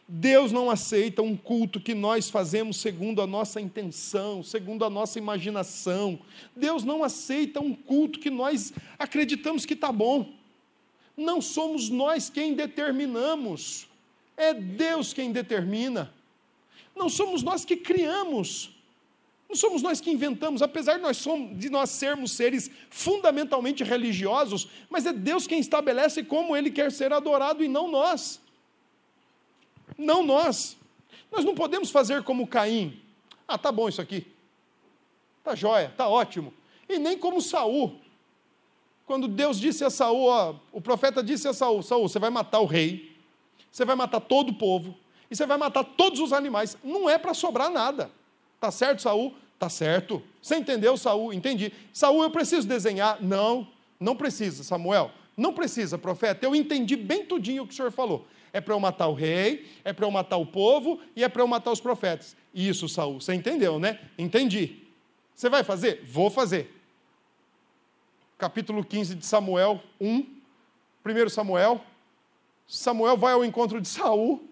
Deus 0.08 0.52
não 0.52 0.72
aceita 0.72 1.22
um 1.22 1.38
culto 1.38 1.80
que 1.80 1.94
nós 1.94 2.32
fazemos 2.32 2.78
segundo 2.78 3.22
a 3.22 3.28
nossa 3.28 3.62
intenção, 3.62 4.42
segundo 4.42 4.84
a 4.86 4.90
nossa 4.90 5.20
imaginação. 5.20 6.20
Deus 6.56 6.84
não 6.84 7.04
aceita 7.04 7.60
um 7.60 7.76
culto 7.76 8.18
que 8.18 8.32
nós 8.32 8.74
acreditamos 8.98 9.68
que 9.68 9.76
está 9.76 9.92
bom. 9.92 10.34
Não 11.16 11.40
somos 11.42 11.92
nós 11.92 12.28
quem 12.28 12.56
determinamos, 12.56 13.88
é 14.36 14.52
Deus 14.52 15.14
quem 15.14 15.32
determina. 15.32 16.12
Não 16.96 17.08
somos 17.08 17.44
nós 17.44 17.64
que 17.64 17.78
criamos, 17.78 18.73
não 19.54 19.58
somos 19.58 19.84
nós 19.84 20.02
que 20.02 20.10
inventamos, 20.10 20.64
apesar 20.64 20.96
de 20.96 21.04
nós, 21.04 21.18
somos, 21.18 21.60
de 21.60 21.70
nós 21.70 21.92
sermos 21.92 22.32
seres 22.32 22.72
fundamentalmente 22.90 23.84
religiosos, 23.84 24.68
mas 24.90 25.06
é 25.06 25.14
Deus 25.14 25.46
quem 25.46 25.60
estabelece 25.60 26.24
como 26.24 26.58
Ele 26.58 26.72
quer 26.72 26.92
ser 26.92 27.14
adorado 27.14 27.64
e 27.64 27.68
não 27.68 27.88
nós. 27.88 28.42
Não 29.96 30.24
nós. 30.24 30.76
Nós 31.32 31.46
não 31.46 31.54
podemos 31.54 31.92
fazer 31.92 32.24
como 32.24 32.48
Caim. 32.48 33.00
Ah, 33.48 33.56
tá 33.56 33.72
bom 33.72 33.88
isso 33.88 34.02
aqui. 34.02 34.26
Tá 35.44 35.54
jóia, 35.54 35.94
tá 35.96 36.08
ótimo. 36.08 36.52
E 36.90 36.98
nem 36.98 37.16
como 37.16 37.40
Saul. 37.40 38.00
Quando 39.06 39.28
Deus 39.28 39.60
disse 39.60 39.86
a 39.86 39.92
Saul, 39.92 40.26
ó, 40.26 40.56
o 40.72 40.82
profeta 40.82 41.22
disse 41.22 41.48
a 41.48 41.54
Saul, 41.54 41.84
Saul, 41.84 42.10
você 42.10 42.18
vai 42.18 42.32
matar 42.32 42.60
o 42.60 42.66
rei, 42.66 43.16
você 43.72 43.86
vai 43.86 43.96
matar 43.96 44.20
todo 44.20 44.50
o 44.50 44.56
povo, 44.56 44.98
e 45.30 45.36
você 45.36 45.46
vai 45.46 45.58
matar 45.58 45.84
todos 45.84 46.20
os 46.20 46.34
animais. 46.34 46.76
Não 46.84 47.08
é 47.08 47.20
para 47.20 47.36
sobrar 47.36 47.70
nada. 47.70 48.10
Tá 48.60 48.72
certo, 48.72 49.04
Saul? 49.04 49.36
Tá 49.64 49.70
certo. 49.70 50.22
Você 50.42 50.58
entendeu, 50.58 50.98
Saul? 50.98 51.32
Entendi. 51.32 51.72
Saul, 51.94 52.22
eu 52.22 52.30
preciso 52.30 52.68
desenhar? 52.68 53.24
Não, 53.24 53.66
não 53.98 54.14
precisa, 54.14 54.62
Samuel. 54.62 55.10
Não 55.38 55.54
precisa, 55.54 55.98
profeta. 55.98 56.46
Eu 56.46 56.54
entendi 56.54 56.98
bem 56.98 57.26
tudinho 57.26 57.64
o 57.64 57.66
que 57.66 57.72
o 57.72 57.76
senhor 57.78 57.90
falou 57.90 58.28
é 58.52 58.60
para 58.60 58.74
eu 58.74 58.80
matar 58.80 59.08
o 59.08 59.14
rei, 59.14 59.66
é 59.86 59.94
para 59.94 60.06
eu 60.06 60.12
matar 60.12 60.36
o 60.36 60.46
povo 60.46 61.00
e 61.16 61.24
é 61.24 61.30
para 61.30 61.42
eu 61.42 61.48
matar 61.48 61.72
os 61.72 61.80
profetas. 61.80 62.36
Isso, 62.54 62.90
Saul, 62.90 63.22
você 63.22 63.34
entendeu, 63.34 63.80
né? 63.80 64.02
Entendi. 64.18 64.84
Você 65.34 65.48
vai 65.48 65.64
fazer? 65.64 66.04
Vou 66.04 66.30
fazer. 66.30 66.70
Capítulo 68.38 68.84
15 68.84 69.16
de 69.16 69.26
Samuel 69.26 69.82
1, 70.02 70.26
1 71.06 71.30
Samuel. 71.30 71.82
Samuel 72.68 73.16
vai 73.16 73.32
ao 73.32 73.46
encontro 73.46 73.80
de 73.80 73.88
Saul 73.88 74.46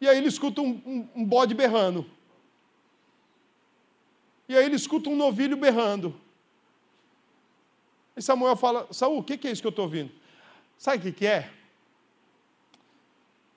E 0.00 0.08
aí 0.08 0.18
ele 0.18 0.26
escuta 0.26 0.60
um, 0.60 0.82
um, 0.84 1.08
um 1.14 1.24
bode 1.24 1.54
berrando. 1.54 2.17
E 4.48 4.56
aí 4.56 4.64
ele 4.64 4.76
escuta 4.76 5.10
um 5.10 5.16
novilho 5.16 5.56
berrando. 5.56 6.18
E 8.16 8.22
Samuel 8.22 8.56
fala: 8.56 8.88
Saul, 8.90 9.18
o 9.18 9.22
que, 9.22 9.36
que 9.36 9.46
é 9.46 9.52
isso 9.52 9.60
que 9.60 9.66
eu 9.66 9.70
estou 9.70 9.84
ouvindo? 9.84 10.10
Sabe 10.78 10.98
o 10.98 11.00
que, 11.02 11.12
que 11.12 11.26
é? 11.26 11.50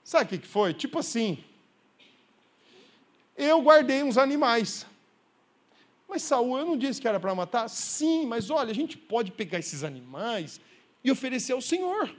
Sabe 0.03 0.25
o 0.25 0.27
que, 0.27 0.37
que 0.39 0.47
foi? 0.47 0.73
Tipo 0.73 0.99
assim. 0.99 1.43
Eu 3.37 3.61
guardei 3.61 4.03
uns 4.03 4.17
animais. 4.17 4.85
Mas 6.07 6.23
Saul, 6.23 6.59
eu 6.59 6.65
não 6.65 6.77
disse 6.77 6.99
que 6.99 7.07
era 7.07 7.19
para 7.19 7.33
matar? 7.33 7.69
Sim, 7.69 8.25
mas 8.25 8.49
olha, 8.49 8.69
a 8.69 8.75
gente 8.75 8.97
pode 8.97 9.31
pegar 9.31 9.59
esses 9.59 9.83
animais 9.83 10.59
e 11.03 11.09
oferecer 11.09 11.53
ao 11.53 11.61
Senhor. 11.61 12.13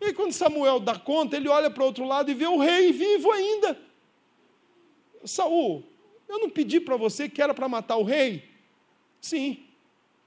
E 0.00 0.06
aí, 0.06 0.14
quando 0.14 0.32
Samuel 0.32 0.80
dá 0.80 0.98
conta, 0.98 1.36
ele 1.36 1.48
olha 1.48 1.70
para 1.70 1.82
o 1.82 1.86
outro 1.86 2.04
lado 2.04 2.30
e 2.30 2.34
vê 2.34 2.46
o 2.46 2.58
rei 2.58 2.90
vivo 2.90 3.30
ainda. 3.30 3.78
Saul, 5.24 5.84
eu 6.32 6.40
não 6.40 6.48
pedi 6.48 6.80
para 6.80 6.96
você 6.96 7.28
que 7.28 7.42
era 7.42 7.52
para 7.52 7.68
matar 7.68 7.96
o 7.96 8.02
rei? 8.02 8.48
Sim. 9.20 9.64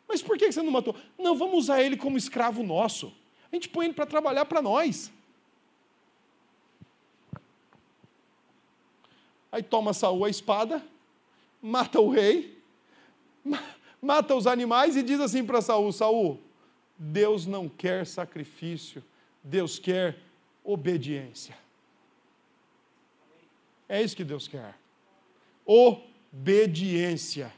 Mas 0.08 0.22
por 0.22 0.38
que 0.38 0.51
você 0.51 0.62
não 0.62 0.72
matou? 0.72 0.95
Não, 1.18 1.36
vamos 1.36 1.58
usar 1.58 1.82
ele 1.82 1.97
como 1.97 2.16
escravo 2.16 2.62
nosso. 2.62 3.12
A 3.51 3.56
gente 3.56 3.68
põe 3.68 3.86
ele 3.86 3.93
para 3.93 4.06
trabalhar 4.06 4.45
para 4.45 4.62
nós. 4.62 5.12
Aí 9.51 9.64
toma 9.64 9.93
Saul 9.93 10.26
a 10.26 10.30
espada, 10.30 10.86
mata 11.62 11.99
o 11.99 12.10
rei, 12.10 12.62
mata 14.01 14.36
os 14.36 14.45
animais 14.45 14.95
e 14.95 15.01
diz 15.01 15.20
assim 15.20 15.43
para 15.43 15.62
Saul: 15.62 15.91
Saul, 15.91 16.39
Deus 16.97 17.47
não 17.47 17.68
quer 17.68 18.06
sacrifício, 18.06 19.03
Deus 19.43 19.80
quer 19.80 20.20
obediência. 20.64 21.58
É 23.89 24.03
isso 24.03 24.16
que 24.16 24.24
Deus 24.24 24.47
quer. 24.47 24.76
Obediência. 25.66 27.51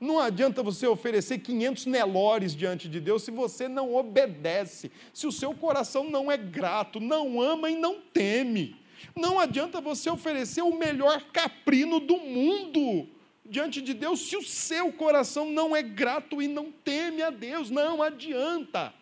Não 0.00 0.18
adianta 0.18 0.62
você 0.62 0.86
oferecer 0.86 1.38
500 1.38 1.84
nelores 1.86 2.56
diante 2.56 2.88
de 2.88 2.98
Deus 2.98 3.22
se 3.22 3.30
você 3.30 3.68
não 3.68 3.94
obedece, 3.94 4.90
se 5.12 5.26
o 5.26 5.32
seu 5.32 5.52
coração 5.52 6.08
não 6.08 6.32
é 6.32 6.38
grato, 6.38 6.98
não 6.98 7.40
ama 7.40 7.70
e 7.70 7.76
não 7.76 8.00
teme. 8.00 8.76
Não 9.14 9.38
adianta 9.38 9.80
você 9.80 10.08
oferecer 10.08 10.62
o 10.62 10.74
melhor 10.74 11.22
caprino 11.32 12.00
do 12.00 12.16
mundo 12.16 13.06
diante 13.44 13.82
de 13.82 13.92
Deus 13.92 14.20
se 14.20 14.36
o 14.36 14.42
seu 14.42 14.92
coração 14.92 15.50
não 15.50 15.74
é 15.74 15.82
grato 15.82 16.40
e 16.40 16.48
não 16.48 16.70
teme 16.70 17.22
a 17.22 17.30
Deus. 17.30 17.68
Não 17.68 18.02
adianta. 18.02 18.94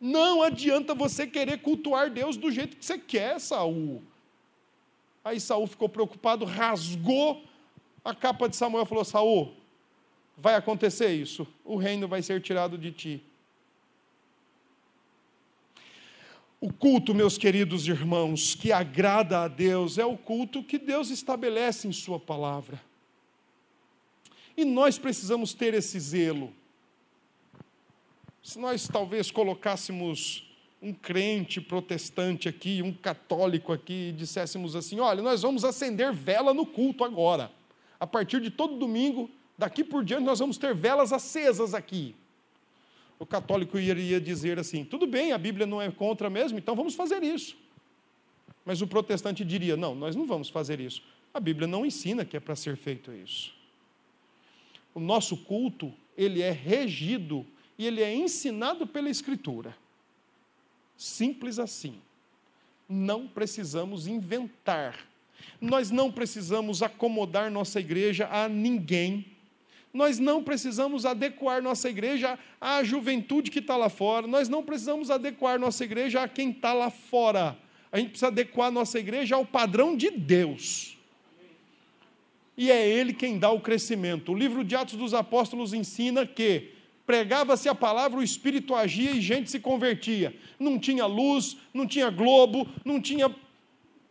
Não 0.00 0.42
adianta 0.42 0.94
você 0.94 1.26
querer 1.26 1.58
cultuar 1.58 2.10
Deus 2.10 2.36
do 2.36 2.50
jeito 2.50 2.76
que 2.76 2.84
você 2.84 2.96
quer, 2.98 3.40
Saul. 3.40 4.02
Aí 5.24 5.38
Saul 5.40 5.66
ficou 5.66 5.88
preocupado, 5.88 6.44
rasgou 6.44 7.44
a 8.04 8.14
capa 8.14 8.48
de 8.48 8.56
Samuel 8.56 8.84
e 8.84 8.86
falou: 8.86 9.04
Saul, 9.04 9.54
vai 10.36 10.54
acontecer 10.54 11.12
isso, 11.12 11.46
o 11.64 11.76
reino 11.76 12.08
vai 12.08 12.22
ser 12.22 12.40
tirado 12.40 12.78
de 12.78 12.90
ti. 12.90 13.22
O 16.60 16.70
culto, 16.72 17.14
meus 17.14 17.38
queridos 17.38 17.88
irmãos, 17.88 18.54
que 18.54 18.70
agrada 18.70 19.40
a 19.40 19.48
Deus, 19.48 19.96
é 19.96 20.04
o 20.04 20.16
culto 20.16 20.62
que 20.62 20.78
Deus 20.78 21.08
estabelece 21.08 21.88
em 21.88 21.92
Sua 21.92 22.20
palavra. 22.20 22.80
E 24.54 24.64
nós 24.64 24.98
precisamos 24.98 25.54
ter 25.54 25.72
esse 25.72 25.98
zelo. 25.98 26.52
Se 28.42 28.58
nós 28.58 28.86
talvez 28.88 29.30
colocássemos 29.30 30.49
um 30.82 30.92
crente 30.94 31.60
protestante 31.60 32.48
aqui, 32.48 32.80
um 32.82 32.92
católico 32.92 33.72
aqui, 33.72 34.08
e 34.08 34.12
disséssemos 34.12 34.74
assim: 34.74 34.98
olha, 34.98 35.22
nós 35.22 35.42
vamos 35.42 35.64
acender 35.64 36.12
vela 36.12 36.54
no 36.54 36.64
culto 36.64 37.04
agora. 37.04 37.50
A 37.98 38.06
partir 38.06 38.40
de 38.40 38.50
todo 38.50 38.78
domingo, 38.78 39.30
daqui 39.58 39.84
por 39.84 40.02
diante, 40.04 40.24
nós 40.24 40.38
vamos 40.38 40.56
ter 40.56 40.74
velas 40.74 41.12
acesas 41.12 41.74
aqui. 41.74 42.14
O 43.18 43.26
católico 43.26 43.78
iria 43.78 44.18
dizer 44.18 44.58
assim: 44.58 44.84
tudo 44.84 45.06
bem, 45.06 45.32
a 45.32 45.38
Bíblia 45.38 45.66
não 45.66 45.82
é 45.82 45.90
contra 45.90 46.30
mesmo, 46.30 46.58
então 46.58 46.74
vamos 46.74 46.94
fazer 46.94 47.22
isso. 47.22 47.56
Mas 48.64 48.80
o 48.80 48.86
protestante 48.86 49.44
diria: 49.44 49.76
não, 49.76 49.94
nós 49.94 50.16
não 50.16 50.26
vamos 50.26 50.48
fazer 50.48 50.80
isso. 50.80 51.02
A 51.32 51.38
Bíblia 51.38 51.66
não 51.66 51.84
ensina 51.84 52.24
que 52.24 52.36
é 52.36 52.40
para 52.40 52.56
ser 52.56 52.76
feito 52.76 53.12
isso. 53.12 53.52
O 54.94 54.98
nosso 54.98 55.36
culto, 55.36 55.92
ele 56.16 56.40
é 56.40 56.50
regido 56.50 57.46
e 57.78 57.86
ele 57.86 58.02
é 58.02 58.12
ensinado 58.12 58.86
pela 58.86 59.08
Escritura. 59.08 59.76
Simples 61.00 61.58
assim. 61.58 61.94
Não 62.86 63.26
precisamos 63.26 64.06
inventar. 64.06 65.08
Nós 65.58 65.90
não 65.90 66.12
precisamos 66.12 66.82
acomodar 66.82 67.50
nossa 67.50 67.80
igreja 67.80 68.28
a 68.30 68.50
ninguém. 68.50 69.24
Nós 69.94 70.18
não 70.18 70.44
precisamos 70.44 71.06
adequar 71.06 71.62
nossa 71.62 71.88
igreja 71.88 72.38
à 72.60 72.84
juventude 72.84 73.50
que 73.50 73.60
está 73.60 73.78
lá 73.78 73.88
fora. 73.88 74.26
Nós 74.26 74.46
não 74.46 74.62
precisamos 74.62 75.10
adequar 75.10 75.58
nossa 75.58 75.84
igreja 75.84 76.22
a 76.22 76.28
quem 76.28 76.50
está 76.50 76.74
lá 76.74 76.90
fora. 76.90 77.56
A 77.90 77.98
gente 77.98 78.10
precisa 78.10 78.26
adequar 78.26 78.70
nossa 78.70 78.98
igreja 78.98 79.36
ao 79.36 79.46
padrão 79.46 79.96
de 79.96 80.10
Deus 80.10 80.98
e 82.60 82.70
é 82.70 82.86
Ele 82.86 83.14
quem 83.14 83.38
dá 83.38 83.50
o 83.50 83.58
crescimento. 83.58 84.32
O 84.32 84.34
livro 84.34 84.62
de 84.62 84.76
Atos 84.76 84.98
dos 84.98 85.14
Apóstolos 85.14 85.72
ensina 85.72 86.26
que 86.26 86.72
pregava-se 87.10 87.68
a 87.68 87.74
palavra, 87.74 88.20
o 88.20 88.22
Espírito 88.22 88.72
agia 88.72 89.10
e 89.10 89.20
gente 89.20 89.50
se 89.50 89.58
convertia. 89.58 90.32
Não 90.60 90.78
tinha 90.78 91.06
luz, 91.06 91.56
não 91.74 91.84
tinha 91.84 92.08
globo, 92.08 92.68
não 92.84 93.00
tinha. 93.00 93.34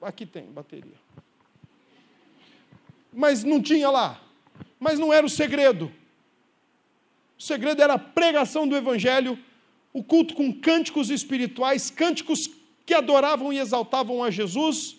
Aqui 0.02 0.26
tem 0.26 0.44
bateria. 0.52 1.00
Mas 3.14 3.46
não 3.46 3.62
tinha 3.62 3.90
lá. 3.90 4.22
Mas 4.78 5.00
não 5.00 5.14
era 5.14 5.26
o 5.26 5.30
segredo. 5.30 5.90
O 7.38 7.42
segredo 7.42 7.82
era 7.82 7.94
a 7.94 8.00
pregação 8.00 8.68
do 8.68 8.76
Evangelho, 8.76 9.40
o 9.94 10.04
culto 10.04 10.34
com 10.34 10.52
cânticos 10.52 11.10
espirituais, 11.10 11.90
cânticos 11.90 12.50
que 12.86 12.94
adoravam 12.94 13.54
e 13.54 13.60
exaltavam 13.60 14.22
a 14.22 14.30
Jesus 14.30 14.98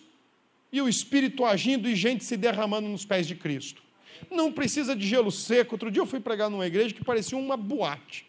e 0.73 0.81
o 0.81 0.89
Espírito 0.89 1.45
agindo 1.45 1.87
e 1.87 1.95
gente 1.95 2.25
se 2.25 2.39
derramando 2.39 2.89
nos 2.89 3.05
pés 3.05 3.29
de 3.29 3.35
Cristo. 3.35 3.83
Não 4.31 4.53
precisa 4.53 4.97
de 4.97 5.07
gelo 5.07 5.31
seco. 5.31 5.75
Outro 5.75 5.91
dia 5.91 6.03
eu 6.03 6.07
fui 6.07 6.19
pregar 6.19 6.51
numa 6.51 6.67
igreja 6.67 6.95
que 6.95 7.05
parecia 7.05 7.39
uma 7.39 7.57
boate. 7.57 8.27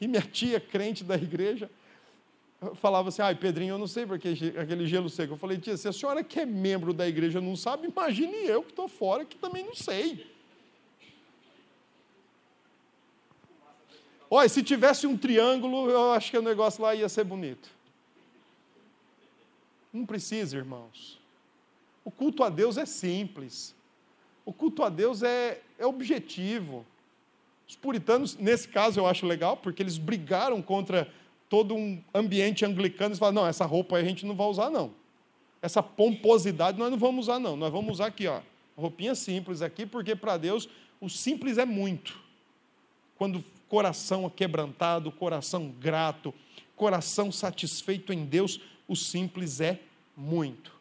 E 0.00 0.08
minha 0.08 0.22
tia, 0.22 0.60
crente 0.60 1.04
da 1.04 1.14
igreja, 1.14 1.70
falava 2.74 3.08
assim: 3.08 3.22
ai, 3.22 3.34
Pedrinho, 3.34 3.74
eu 3.74 3.78
não 3.78 3.86
sei 3.86 4.04
porque 4.04 4.28
aquele 4.58 4.86
gelo 4.86 5.08
seco. 5.08 5.34
Eu 5.34 5.38
falei, 5.38 5.58
tia, 5.58 5.76
se 5.76 5.88
a 5.88 5.92
senhora 5.92 6.22
que 6.24 6.40
é 6.40 6.46
membro 6.46 6.92
da 6.92 7.08
igreja 7.08 7.40
não 7.40 7.56
sabe, 7.56 7.88
imagine 7.88 8.46
eu 8.46 8.62
que 8.62 8.70
estou 8.70 8.88
fora, 8.88 9.24
que 9.24 9.36
também 9.36 9.64
não 9.64 9.74
sei. 9.74 10.26
Olha, 14.28 14.48
se 14.48 14.62
tivesse 14.62 15.06
um 15.06 15.16
triângulo, 15.16 15.88
eu 15.88 16.12
acho 16.12 16.30
que 16.30 16.38
o 16.38 16.42
negócio 16.42 16.82
lá 16.82 16.94
ia 16.94 17.08
ser 17.08 17.24
bonito. 17.24 17.70
Não 19.92 20.04
precisa, 20.04 20.56
irmãos. 20.56 21.18
O 22.06 22.10
culto 22.12 22.44
a 22.44 22.48
Deus 22.48 22.76
é 22.76 22.86
simples. 22.86 23.74
O 24.44 24.52
culto 24.52 24.84
a 24.84 24.88
Deus 24.88 25.24
é, 25.24 25.60
é 25.76 25.84
objetivo. 25.84 26.86
Os 27.68 27.74
puritanos, 27.74 28.36
nesse 28.36 28.68
caso, 28.68 29.00
eu 29.00 29.08
acho 29.08 29.26
legal, 29.26 29.56
porque 29.56 29.82
eles 29.82 29.98
brigaram 29.98 30.62
contra 30.62 31.12
todo 31.48 31.74
um 31.74 32.00
ambiente 32.14 32.64
anglicano. 32.64 33.08
Eles 33.08 33.18
falaram: 33.18 33.42
não, 33.42 33.48
essa 33.48 33.66
roupa 33.66 33.96
a 33.96 34.04
gente 34.04 34.24
não 34.24 34.36
vai 34.36 34.46
usar, 34.46 34.70
não. 34.70 34.92
Essa 35.60 35.82
pomposidade 35.82 36.78
nós 36.78 36.92
não 36.92 36.96
vamos 36.96 37.26
usar, 37.26 37.40
não. 37.40 37.56
Nós 37.56 37.72
vamos 37.72 37.94
usar 37.94 38.06
aqui, 38.06 38.28
ó, 38.28 38.40
roupinha 38.76 39.16
simples 39.16 39.60
aqui, 39.60 39.84
porque 39.84 40.14
para 40.14 40.36
Deus 40.36 40.68
o 41.00 41.10
simples 41.10 41.58
é 41.58 41.64
muito. 41.64 42.20
Quando 43.18 43.44
coração 43.68 44.30
quebrantado, 44.30 45.10
coração 45.10 45.74
grato, 45.80 46.32
coração 46.76 47.32
satisfeito 47.32 48.12
em 48.12 48.24
Deus, 48.24 48.60
o 48.86 48.94
simples 48.94 49.60
é 49.60 49.80
muito. 50.16 50.75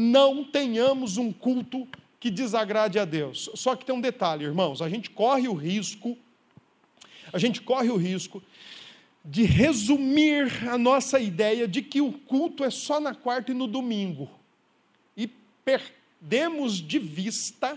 Não 0.00 0.44
tenhamos 0.44 1.16
um 1.16 1.32
culto 1.32 1.88
que 2.20 2.30
desagrade 2.30 3.00
a 3.00 3.04
Deus. 3.04 3.50
Só 3.56 3.74
que 3.74 3.84
tem 3.84 3.92
um 3.92 4.00
detalhe, 4.00 4.44
irmãos, 4.44 4.80
a 4.80 4.88
gente 4.88 5.10
corre 5.10 5.48
o 5.48 5.54
risco, 5.54 6.16
a 7.32 7.36
gente 7.36 7.60
corre 7.60 7.90
o 7.90 7.96
risco 7.96 8.40
de 9.24 9.42
resumir 9.42 10.68
a 10.68 10.78
nossa 10.78 11.18
ideia 11.18 11.66
de 11.66 11.82
que 11.82 12.00
o 12.00 12.12
culto 12.12 12.62
é 12.62 12.70
só 12.70 13.00
na 13.00 13.12
quarta 13.12 13.50
e 13.50 13.54
no 13.54 13.66
domingo. 13.66 14.30
E 15.16 15.28
perdemos 15.64 16.74
de 16.74 17.00
vista 17.00 17.76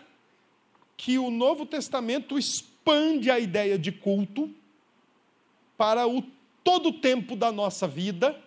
que 0.95 1.17
o 1.17 1.31
Novo 1.31 1.65
Testamento 1.65 2.37
expande 2.37 3.31
a 3.31 3.39
ideia 3.39 3.79
de 3.79 3.91
culto 3.91 4.47
para 5.75 6.07
o 6.07 6.23
todo 6.63 6.89
o 6.89 6.93
tempo 6.93 7.35
da 7.35 7.51
nossa 7.51 7.87
vida 7.87 8.39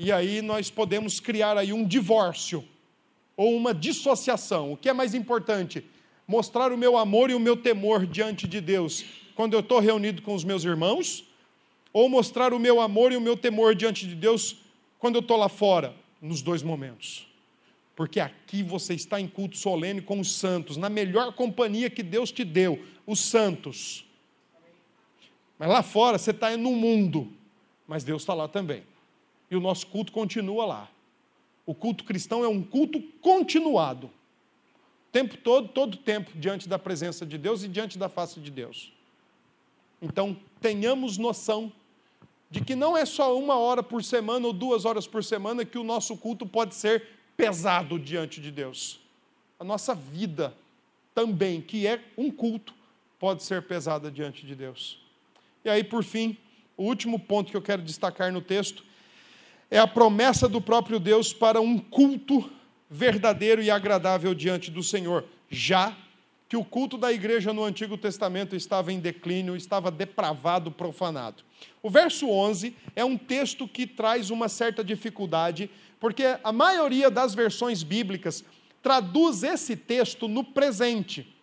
e 0.00 0.12
aí 0.12 0.40
nós 0.40 0.70
podemos 0.70 1.18
criar 1.18 1.58
aí 1.58 1.72
um 1.72 1.84
divórcio 1.84 2.64
ou 3.36 3.56
uma 3.56 3.74
dissociação. 3.74 4.72
O 4.72 4.76
que 4.76 4.88
é 4.88 4.92
mais 4.92 5.12
importante? 5.12 5.84
Mostrar 6.24 6.72
o 6.72 6.78
meu 6.78 6.96
amor 6.96 7.30
e 7.30 7.34
o 7.34 7.40
meu 7.40 7.56
temor 7.56 8.06
diante 8.06 8.46
de 8.46 8.60
Deus 8.60 9.04
quando 9.34 9.54
eu 9.54 9.60
estou 9.60 9.80
reunido 9.80 10.22
com 10.22 10.36
os 10.36 10.44
meus 10.44 10.62
irmãos? 10.62 11.24
Ou 11.92 12.08
mostrar 12.08 12.54
o 12.54 12.60
meu 12.60 12.80
amor 12.80 13.10
e 13.10 13.16
o 13.16 13.20
meu 13.20 13.36
temor 13.36 13.74
diante 13.74 14.06
de 14.06 14.14
Deus 14.14 14.56
Quando 15.00 15.16
eu 15.16 15.20
estou 15.20 15.36
lá 15.36 15.48
fora? 15.48 15.92
Nos 16.22 16.42
dois 16.42 16.62
momentos. 16.62 17.26
Porque 17.96 18.20
aqui 18.20 18.62
você 18.62 18.94
está 18.94 19.20
em 19.20 19.26
culto 19.26 19.56
solene 19.56 20.00
com 20.00 20.20
os 20.20 20.32
santos, 20.32 20.76
na 20.76 20.88
melhor 20.88 21.32
companhia 21.32 21.90
que 21.90 22.04
Deus 22.04 22.30
te 22.30 22.44
deu, 22.44 22.80
os 23.04 23.18
santos. 23.18 24.04
Mas 25.58 25.68
lá 25.68 25.82
fora 25.82 26.18
você 26.18 26.30
está 26.30 26.56
no 26.56 26.70
mundo, 26.72 27.32
mas 27.86 28.04
Deus 28.04 28.22
está 28.22 28.34
lá 28.34 28.46
também. 28.46 28.84
E 29.50 29.56
o 29.56 29.60
nosso 29.60 29.86
culto 29.86 30.12
continua 30.12 30.66
lá. 30.66 30.90
O 31.64 31.74
culto 31.74 32.04
cristão 32.04 32.44
é 32.44 32.48
um 32.48 32.62
culto 32.62 33.00
continuado. 33.20 34.06
O 34.06 35.12
tempo 35.12 35.36
todo, 35.36 35.68
todo 35.68 35.96
tempo, 35.96 36.30
diante 36.34 36.68
da 36.68 36.78
presença 36.78 37.26
de 37.26 37.36
Deus 37.38 37.62
e 37.62 37.68
diante 37.68 37.98
da 37.98 38.08
face 38.08 38.40
de 38.40 38.50
Deus. 38.50 38.92
Então, 40.00 40.36
tenhamos 40.60 41.18
noção 41.18 41.72
de 42.50 42.62
que 42.62 42.74
não 42.74 42.96
é 42.96 43.04
só 43.04 43.38
uma 43.38 43.56
hora 43.56 43.82
por 43.82 44.02
semana 44.02 44.46
ou 44.46 44.52
duas 44.52 44.84
horas 44.84 45.06
por 45.06 45.22
semana 45.22 45.64
que 45.64 45.78
o 45.78 45.84
nosso 45.84 46.16
culto 46.16 46.46
pode 46.46 46.74
ser 46.74 47.06
pesado 47.36 47.98
diante 47.98 48.40
de 48.40 48.50
Deus. 48.50 49.00
A 49.58 49.64
nossa 49.64 49.94
vida 49.94 50.54
também, 51.14 51.60
que 51.60 51.86
é 51.86 52.02
um 52.16 52.30
culto, 52.30 52.72
pode 53.18 53.42
ser 53.42 53.62
pesada 53.62 54.10
diante 54.10 54.46
de 54.46 54.54
Deus. 54.54 55.00
E 55.64 55.68
aí, 55.68 55.82
por 55.82 56.04
fim, 56.04 56.36
o 56.76 56.84
último 56.84 57.18
ponto 57.18 57.50
que 57.50 57.56
eu 57.56 57.62
quero 57.62 57.82
destacar 57.82 58.32
no 58.32 58.40
texto 58.40 58.84
é 59.70 59.78
a 59.78 59.86
promessa 59.86 60.48
do 60.48 60.60
próprio 60.60 60.98
Deus 60.98 61.32
para 61.32 61.60
um 61.60 61.78
culto 61.78 62.50
verdadeiro 62.88 63.62
e 63.62 63.70
agradável 63.70 64.34
diante 64.34 64.70
do 64.70 64.82
Senhor, 64.82 65.24
já 65.50 65.96
que 66.48 66.56
o 66.56 66.64
culto 66.64 66.96
da 66.96 67.12
igreja 67.12 67.52
no 67.52 67.62
Antigo 67.62 67.98
Testamento 67.98 68.56
estava 68.56 68.90
em 68.90 68.98
declínio, 68.98 69.54
estava 69.54 69.90
depravado, 69.90 70.70
profanado. 70.70 71.42
O 71.82 71.90
verso 71.90 72.26
11 72.26 72.74
é 72.96 73.04
um 73.04 73.18
texto 73.18 73.68
que 73.68 73.86
traz 73.86 74.30
uma 74.30 74.48
certa 74.48 74.82
dificuldade, 74.82 75.70
porque 76.00 76.38
a 76.42 76.50
maioria 76.50 77.10
das 77.10 77.34
versões 77.34 77.82
bíblicas 77.82 78.42
traduz 78.82 79.42
esse 79.42 79.76
texto 79.76 80.26
no 80.26 80.42
presente. 80.42 81.34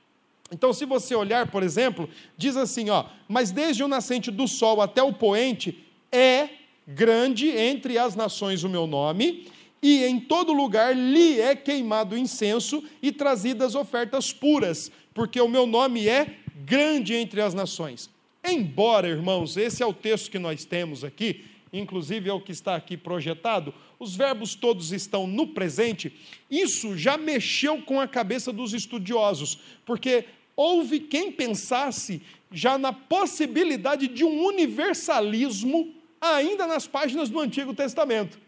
Então, 0.52 0.74
se 0.74 0.86
você 0.86 1.14
olhar, 1.14 1.52
por 1.52 1.62
exemplo, 1.62 2.10
diz 2.36 2.58
assim, 2.58 2.90
ó, 2.90 3.06
mas 3.28 3.52
desde 3.52 3.84
o 3.84 3.88
nascente 3.88 4.32
do 4.32 4.48
sol 4.48 4.82
até 4.82 5.04
o 5.04 5.14
poente 5.14 5.86
é 6.12 6.50
grande 6.88 7.50
entre 7.50 7.98
as 7.98 8.16
nações 8.16 8.64
o 8.64 8.70
meu 8.70 8.86
nome, 8.86 9.48
e 9.82 10.04
em 10.04 10.20
todo 10.20 10.54
lugar 10.54 10.96
lhe 10.96 11.40
é 11.40 11.56
queimado 11.56 12.18
incenso 12.18 12.84
e 13.02 13.12
trazidas 13.12 13.76
ofertas 13.76 14.34
puras, 14.34 14.92
porque 15.14 15.40
o 15.40 15.48
meu 15.48 15.66
nome 15.66 16.08
é 16.08 16.38
grande 16.66 17.14
entre 17.14 17.42
as 17.42 17.54
nações. 17.54 18.10
Embora, 18.44 19.08
irmãos, 19.08 19.58
esse 19.58 19.82
é 19.82 19.86
o 19.86 19.94
texto 19.94 20.32
que 20.32 20.40
nós 20.40 20.66
temos 20.66 21.04
aqui, 21.04 21.46
inclusive 21.72 22.30
é 22.30 22.34
o 22.34 22.42
que 22.42 22.52
está 22.52 22.76
aqui 22.76 22.96
projetado, 22.96 23.74
os 24.00 24.16
verbos 24.16 24.56
todos 24.56 24.92
estão 24.92 25.28
no 25.28 25.48
presente, 25.48 26.14
isso 26.50 26.98
já 26.98 27.18
mexeu 27.18 27.82
com 27.82 28.00
a 28.00 28.08
cabeça 28.08 28.52
dos 28.52 28.74
estudiosos, 28.74 29.60
porque 29.86 30.26
houve 30.56 31.00
quem 31.00 31.32
pensasse 31.32 32.22
já 32.52 32.78
na 32.78 32.94
possibilidade 32.94 34.08
de 34.08 34.24
um 34.24 34.46
universalismo 34.46 35.94
ainda 36.34 36.66
nas 36.66 36.88
páginas 36.88 37.30
do 37.30 37.40
Antigo 37.40 37.74
Testamento. 37.74 38.40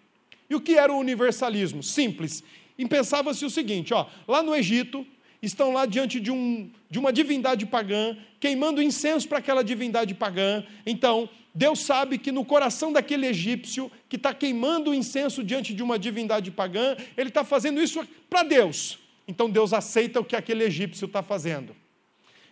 E 0.50 0.56
o 0.56 0.62
que 0.62 0.78
era 0.78 0.92
o 0.92 0.98
universalismo? 0.98 1.84
Simples. 1.84 2.44
E 2.78 2.86
pensava-se 2.86 3.46
o 3.46 3.50
seguinte: 3.50 3.94
ó, 3.94 4.06
lá 4.28 4.42
no 4.42 4.56
Egito, 4.56 5.06
estão 5.42 5.74
lá 5.74 5.86
diante 5.86 6.20
de, 6.20 6.32
um, 6.32 6.70
de 6.90 6.98
uma 6.98 7.12
divindade 7.14 7.66
pagã, 7.66 8.18
queimando 8.40 8.82
incenso 8.82 9.28
para 9.28 9.40
aquela 9.40 9.64
divindade 9.64 10.14
pagã. 10.14 10.64
Então, 10.86 11.30
Deus 11.54 11.80
sabe 11.80 12.18
que 12.18 12.32
no 12.32 12.46
coração 12.46 12.92
daquele 12.92 13.28
egípcio 13.28 13.92
que 14.08 14.16
está 14.16 14.34
queimando 14.34 14.94
incenso 14.94 15.44
diante 15.44 15.74
de 15.74 15.84
uma 15.84 16.00
divindade 16.00 16.52
pagã, 16.52 16.96
ele 17.16 17.30
está 17.30 17.44
fazendo 17.44 17.82
isso 17.82 18.08
para 18.30 18.44
Deus. 18.44 19.00
Então, 19.28 19.50
Deus 19.50 19.74
aceita 19.74 20.20
o 20.20 20.26
que 20.26 20.36
aquele 20.36 20.64
egípcio 20.64 21.06
está 21.06 21.22
fazendo 21.22 21.76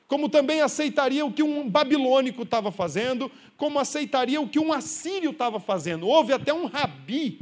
como 0.07 0.29
também 0.29 0.61
aceitaria 0.61 1.25
o 1.25 1.31
que 1.31 1.41
um 1.41 1.67
babilônico 1.67 2.43
estava 2.43 2.71
fazendo, 2.71 3.31
como 3.57 3.79
aceitaria 3.79 4.39
o 4.39 4.47
que 4.47 4.59
um 4.59 4.71
assírio 4.71 5.31
estava 5.31 5.59
fazendo. 5.59 6.07
Houve 6.07 6.33
até 6.33 6.53
um 6.53 6.65
rabi 6.65 7.39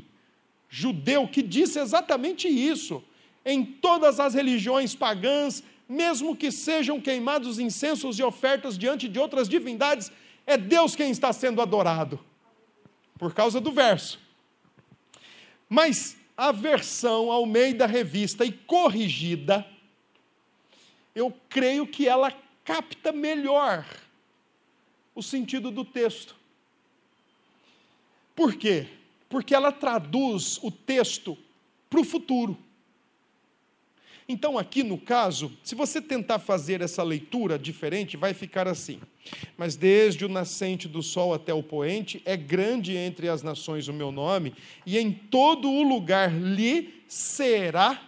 judeu 0.69 1.27
que 1.27 1.41
disse 1.41 1.79
exatamente 1.79 2.47
isso. 2.47 3.03
Em 3.45 3.63
todas 3.63 4.19
as 4.19 4.33
religiões 4.33 4.95
pagãs, 4.95 5.63
mesmo 5.87 6.35
que 6.35 6.51
sejam 6.51 7.01
queimados 7.01 7.59
incensos 7.59 8.17
e 8.17 8.23
ofertas 8.23 8.77
diante 8.77 9.07
de 9.09 9.19
outras 9.19 9.49
divindades, 9.49 10.11
é 10.47 10.57
Deus 10.57 10.95
quem 10.95 11.11
está 11.11 11.33
sendo 11.33 11.61
adorado. 11.61 12.19
Por 13.17 13.33
causa 13.33 13.59
do 13.59 13.71
verso. 13.71 14.19
Mas 15.67 16.17
a 16.35 16.51
versão 16.51 17.31
ao 17.31 17.45
meio 17.45 17.77
da 17.77 17.85
revista 17.85 18.45
e 18.45 18.51
corrigida, 18.51 19.65
eu 21.13 21.33
creio 21.49 21.85
que 21.85 22.07
ela 22.07 22.31
capta 22.63 23.11
melhor 23.11 23.85
o 25.15 25.21
sentido 25.21 25.69
do 25.69 25.85
texto. 25.85 26.35
Por 28.35 28.55
quê? 28.55 28.87
Porque 29.29 29.53
ela 29.53 29.71
traduz 29.71 30.59
o 30.63 30.71
texto 30.71 31.37
para 31.89 31.99
o 31.99 32.03
futuro. 32.03 32.57
Então, 34.27 34.57
aqui 34.57 34.83
no 34.83 34.97
caso, 34.97 35.51
se 35.63 35.75
você 35.75 36.01
tentar 36.01 36.39
fazer 36.39 36.81
essa 36.81 37.03
leitura 37.03 37.59
diferente, 37.59 38.15
vai 38.15 38.33
ficar 38.33 38.67
assim. 38.67 38.99
Mas 39.57 39.75
desde 39.75 40.25
o 40.25 40.29
nascente 40.29 40.87
do 40.87 41.03
sol 41.03 41.33
até 41.33 41.53
o 41.53 41.61
poente, 41.61 42.21
é 42.25 42.37
grande 42.37 42.95
entre 42.95 43.27
as 43.27 43.43
nações 43.43 43.87
o 43.87 43.93
meu 43.93 44.11
nome, 44.11 44.55
e 44.85 44.97
em 44.97 45.11
todo 45.11 45.69
o 45.69 45.83
lugar 45.83 46.31
lhe 46.33 47.03
será 47.07 48.01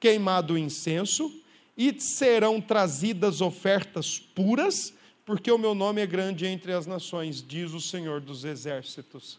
queimado 0.00 0.56
incenso, 0.56 1.32
e 1.76 1.94
serão 2.00 2.60
trazidas 2.60 3.40
ofertas 3.40 4.18
puras, 4.18 4.94
porque 5.24 5.50
o 5.50 5.58
meu 5.58 5.74
nome 5.74 6.00
é 6.00 6.06
grande 6.06 6.46
entre 6.46 6.72
as 6.72 6.86
nações, 6.86 7.42
diz 7.42 7.72
o 7.72 7.80
Senhor 7.80 8.20
dos 8.20 8.44
Exércitos. 8.44 9.38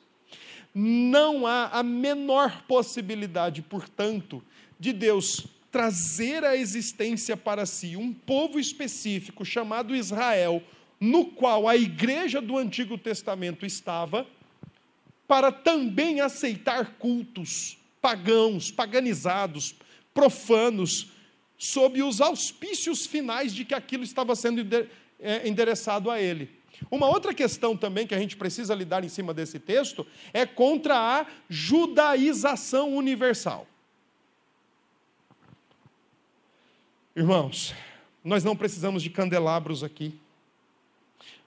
Não 0.73 1.47
há 1.47 1.69
a 1.69 1.81
menor 1.81 2.63
possibilidade, 2.67 3.61
portanto, 3.61 4.43
de 4.79 4.93
Deus 4.93 5.47
trazer 5.71 6.43
à 6.43 6.55
existência 6.55 7.35
para 7.35 7.65
si 7.65 7.95
um 7.95 8.13
povo 8.13 8.59
específico 8.59 9.43
chamado 9.43 9.95
Israel, 9.95 10.61
no 10.99 11.25
qual 11.25 11.67
a 11.67 11.75
igreja 11.75 12.41
do 12.41 12.57
Antigo 12.57 12.97
Testamento 12.97 13.65
estava, 13.65 14.27
para 15.27 15.51
também 15.51 16.21
aceitar 16.21 16.97
cultos 16.97 17.77
pagãos, 18.01 18.71
paganizados, 18.71 19.75
profanos, 20.13 21.11
sob 21.57 22.01
os 22.03 22.21
auspícios 22.21 23.05
finais 23.05 23.53
de 23.53 23.65
que 23.65 23.73
aquilo 23.73 24.03
estava 24.03 24.35
sendo 24.35 24.61
é, 25.19 25.47
endereçado 25.47 26.11
a 26.11 26.21
ele. 26.21 26.57
Uma 26.91 27.07
outra 27.07 27.33
questão 27.33 27.75
também 27.75 28.05
que 28.05 28.13
a 28.13 28.19
gente 28.19 28.37
precisa 28.37 28.75
lidar 28.75 29.03
em 29.03 29.09
cima 29.09 29.33
desse 29.33 29.59
texto 29.59 30.05
é 30.31 30.45
contra 30.45 30.95
a 30.95 31.25
judaização 31.49 32.95
universal. 32.95 33.67
Irmãos, 37.15 37.73
nós 38.23 38.43
não 38.43 38.55
precisamos 38.55 39.01
de 39.01 39.09
candelabros 39.09 39.83
aqui. 39.83 40.19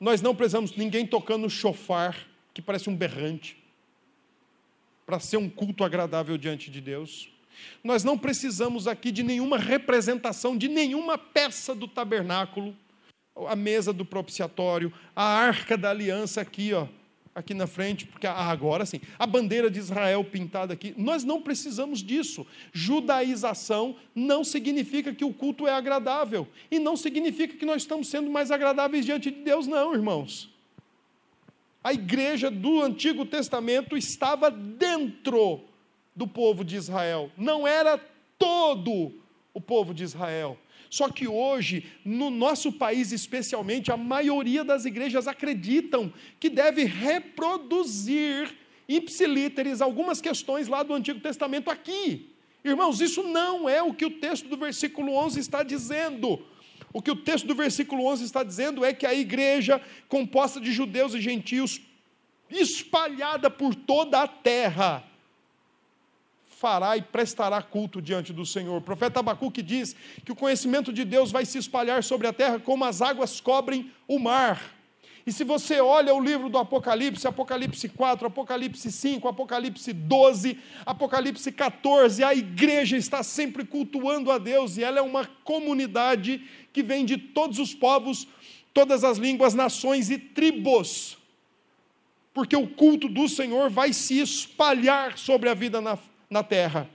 Nós 0.01 0.21
não 0.21 0.35
precisamos 0.35 0.73
de 0.73 0.79
ninguém 0.79 1.07
tocando 1.07 1.49
chofar, 1.49 2.27
que 2.53 2.61
parece 2.61 2.91
um 2.91 2.97
berrante, 2.97 3.57
para 5.07 5.21
ser 5.21 5.37
um 5.37 5.49
culto 5.49 5.85
agradável 5.85 6.37
diante 6.37 6.71
de 6.71 6.81
Deus. 6.81 7.31
Nós 7.83 8.05
não 8.05 8.19
precisamos 8.19 8.87
aqui 8.87 9.11
de 9.11 9.23
nenhuma 9.23 9.59
representação, 9.59 10.57
de 10.57 10.69
nenhuma 10.69 11.17
peça 11.17 11.75
do 11.75 11.89
tabernáculo, 11.89 12.77
a 13.49 13.57
mesa 13.57 13.93
do 13.93 14.05
propiciatório, 14.05 14.93
a 15.15 15.25
arca 15.25 15.77
da 15.77 15.91
aliança 15.91 16.41
aqui, 16.41 16.73
ó, 16.73 16.87
aqui 17.35 17.55
na 17.55 17.67
frente, 17.67 18.07
porque 18.07 18.27
agora 18.27 18.85
sim, 18.85 19.01
a 19.19 19.27
bandeira 19.27 19.71
de 19.71 19.79
Israel 19.79 20.25
pintada 20.25 20.75
aqui. 20.75 20.95
Nós 20.97 21.25
não 21.25 21.41
precisamos 21.41 22.03
disso. 22.03 22.47
Judaização 22.73 23.97
não 24.15 24.45
significa 24.45 25.15
que 25.15 25.25
o 25.25 25.33
culto 25.33 25.67
é 25.67 25.73
agradável 25.73 26.47
e 26.71 26.79
não 26.79 26.97
significa 26.97 27.57
que 27.57 27.67
nós 27.67 27.83
estamos 27.83 28.09
sendo 28.09 28.31
mais 28.31 28.51
agradáveis 28.51 29.05
diante 29.05 29.31
de 29.31 29.43
Deus, 29.43 29.67
não, 29.67 29.95
irmãos. 29.95 30.51
A 31.83 31.95
igreja 31.95 32.51
do 32.51 32.83
Antigo 32.83 33.25
Testamento 33.25 33.97
estava 33.97 34.51
dentro 34.51 35.65
do 36.21 36.27
povo 36.27 36.63
de 36.63 36.77
Israel, 36.77 37.33
não 37.35 37.67
era 37.67 37.97
todo 38.39 39.11
o 39.55 39.61
povo 39.61 39.95
de 39.95 40.05
Israel. 40.05 40.59
Só 40.91 41.09
que 41.09 41.27
hoje, 41.27 41.91
no 42.05 42.29
nosso 42.29 42.71
país 42.73 43.11
especialmente, 43.11 43.91
a 43.91 43.97
maioria 43.97 44.63
das 44.63 44.85
igrejas 44.85 45.27
acreditam 45.27 46.13
que 46.39 46.51
deve 46.51 46.85
reproduzir 46.85 48.55
ipsilíteres 48.87 49.81
algumas 49.81 50.21
questões 50.21 50.69
lá 50.69 50.83
do 50.83 50.93
Antigo 50.93 51.21
Testamento 51.21 51.71
aqui. 51.71 52.29
Irmãos, 52.63 53.01
isso 53.01 53.23
não 53.23 53.67
é 53.67 53.83
o 53.83 53.95
que 53.95 54.05
o 54.05 54.19
texto 54.19 54.47
do 54.47 54.59
versículo 54.59 55.15
11 55.15 55.41
está 55.41 55.63
dizendo. 55.63 56.45
O 56.93 57.01
que 57.01 57.11
o 57.11 57.17
texto 57.17 57.47
do 57.47 57.55
versículo 57.55 58.05
11 58.05 58.25
está 58.25 58.43
dizendo 58.43 58.85
é 58.85 58.93
que 58.93 59.07
a 59.07 59.15
igreja, 59.15 59.81
composta 60.07 60.61
de 60.61 60.71
judeus 60.71 61.15
e 61.15 61.21
gentios, 61.21 61.81
espalhada 62.51 63.49
por 63.49 63.75
toda 63.75 64.21
a 64.21 64.29
terra, 64.29 65.10
fará 66.61 66.95
e 66.95 67.01
prestará 67.01 67.63
culto 67.63 68.03
diante 68.03 68.35
do 68.35 68.45
Senhor. 68.45 68.77
O 68.77 68.83
profeta 68.83 69.21
Abacuque 69.21 69.63
diz 69.63 69.97
que 70.23 70.31
o 70.31 70.37
conhecimento 70.37 70.93
de 70.93 71.07
Deus 71.07 71.33
vai 71.33 71.47
se 71.47 71.57
espalhar 71.57 72.05
sobre 72.05 72.27
a 72.27 72.35
terra 72.35 72.61
como 72.61 72.85
as 72.85 73.01
águas 73.01 73.41
cobrem 73.41 73.91
o 74.07 74.19
mar. 74.19 74.61
E 75.27 75.33
se 75.33 75.43
você 75.43 75.81
olha 75.81 76.15
o 76.15 76.21
livro 76.21 76.51
do 76.51 76.59
Apocalipse, 76.59 77.27
Apocalipse 77.27 77.89
4, 77.89 78.27
Apocalipse 78.27 78.93
5, 78.93 79.27
Apocalipse 79.27 79.91
12, 79.91 80.59
Apocalipse 80.85 81.51
14, 81.51 82.23
a 82.23 82.35
igreja 82.35 82.99
está 82.99 83.23
sempre 83.23 83.65
cultuando 83.65 84.31
a 84.31 84.37
Deus 84.37 84.77
e 84.77 84.85
ela 84.85 84.99
é 84.99 85.03
uma 85.03 85.25
comunidade 85.43 86.43
que 86.75 86.83
vem 86.83 87.07
de 87.07 87.17
todos 87.17 87.59
os 87.59 87.73
povos, 87.73 88.29
todas 88.75 89.03
as 89.03 89.17
línguas, 89.17 89.55
nações 89.55 90.11
e 90.11 90.19
tribos. 90.19 91.17
Porque 92.35 92.55
o 92.55 92.69
culto 92.69 93.09
do 93.09 93.27
Senhor 93.29 93.71
vai 93.71 93.95
se 93.95 94.21
espalhar 94.21 95.17
sobre 95.17 95.49
a 95.49 95.55
vida 95.55 95.81
na, 95.81 95.99
na 96.31 96.45
terra. 96.45 96.89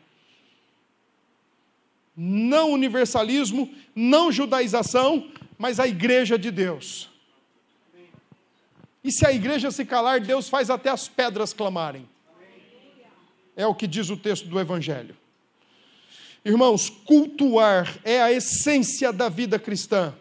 Não 2.16 2.72
universalismo, 2.72 3.70
não 3.94 4.32
judaização, 4.32 5.30
mas 5.58 5.80
a 5.80 5.88
igreja 5.88 6.40
de 6.40 6.50
Deus. 6.50 7.10
E 9.04 9.12
se 9.12 9.28
a 9.28 9.32
igreja 9.32 9.70
se 9.70 9.86
calar, 9.86 10.22
Deus 10.22 10.50
faz 10.50 10.70
até 10.70 10.90
as 10.90 11.08
pedras 11.08 11.54
clamarem. 11.54 12.08
É 13.56 13.68
o 13.68 13.76
que 13.76 13.86
diz 13.86 14.10
o 14.10 14.18
texto 14.18 14.48
do 14.48 14.60
Evangelho. 14.60 15.16
Irmãos, 16.44 16.90
cultuar 16.90 18.00
é 18.04 18.22
a 18.22 18.32
essência 18.32 19.12
da 19.12 19.30
vida 19.30 19.60
cristã. 19.60 20.14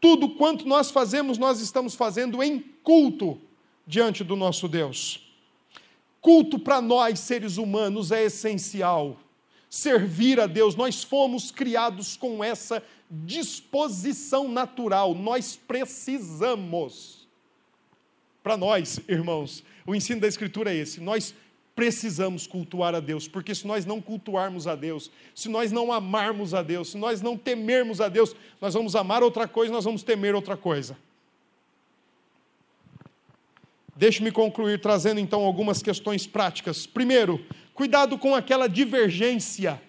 Tudo 0.00 0.30
quanto 0.30 0.66
nós 0.66 0.90
fazemos, 0.90 1.38
nós 1.38 1.60
estamos 1.60 1.94
fazendo 1.94 2.42
em 2.42 2.58
culto 2.82 3.40
diante 3.86 4.24
do 4.24 4.34
nosso 4.34 4.66
Deus. 4.66 5.31
Culto 6.22 6.58
para 6.58 6.80
nós, 6.80 7.18
seres 7.18 7.58
humanos, 7.58 8.10
é 8.10 8.24
essencial. 8.24 9.18
Servir 9.68 10.40
a 10.40 10.46
Deus, 10.46 10.74
nós 10.74 11.04
fomos 11.04 11.50
criados 11.50 12.16
com 12.16 12.42
essa 12.42 12.82
disposição 13.10 14.48
natural, 14.48 15.14
nós 15.14 15.56
precisamos 15.56 17.22
para 18.42 18.56
nós, 18.56 19.00
irmãos, 19.08 19.62
o 19.86 19.94
ensino 19.94 20.20
da 20.20 20.26
Escritura 20.26 20.72
é 20.72 20.76
esse: 20.76 21.00
nós 21.00 21.34
precisamos 21.74 22.46
cultuar 22.46 22.94
a 22.94 23.00
Deus, 23.00 23.28
porque 23.28 23.54
se 23.54 23.66
nós 23.66 23.86
não 23.86 24.00
cultuarmos 24.00 24.66
a 24.66 24.74
Deus, 24.74 25.10
se 25.34 25.48
nós 25.48 25.70
não 25.70 25.92
amarmos 25.92 26.52
a 26.52 26.62
Deus, 26.62 26.90
se 26.90 26.98
nós 26.98 27.22
não 27.22 27.36
temermos 27.36 28.00
a 28.00 28.08
Deus, 28.08 28.34
nós 28.60 28.74
vamos 28.74 28.96
amar 28.96 29.22
outra 29.22 29.46
coisa, 29.46 29.72
nós 29.72 29.84
vamos 29.84 30.02
temer 30.02 30.34
outra 30.34 30.56
coisa. 30.56 30.96
Deixe-me 33.94 34.32
concluir 34.32 34.80
trazendo 34.80 35.20
então 35.20 35.42
algumas 35.42 35.82
questões 35.82 36.26
práticas. 36.26 36.86
Primeiro, 36.86 37.44
cuidado 37.74 38.16
com 38.18 38.34
aquela 38.34 38.68
divergência 38.68 39.80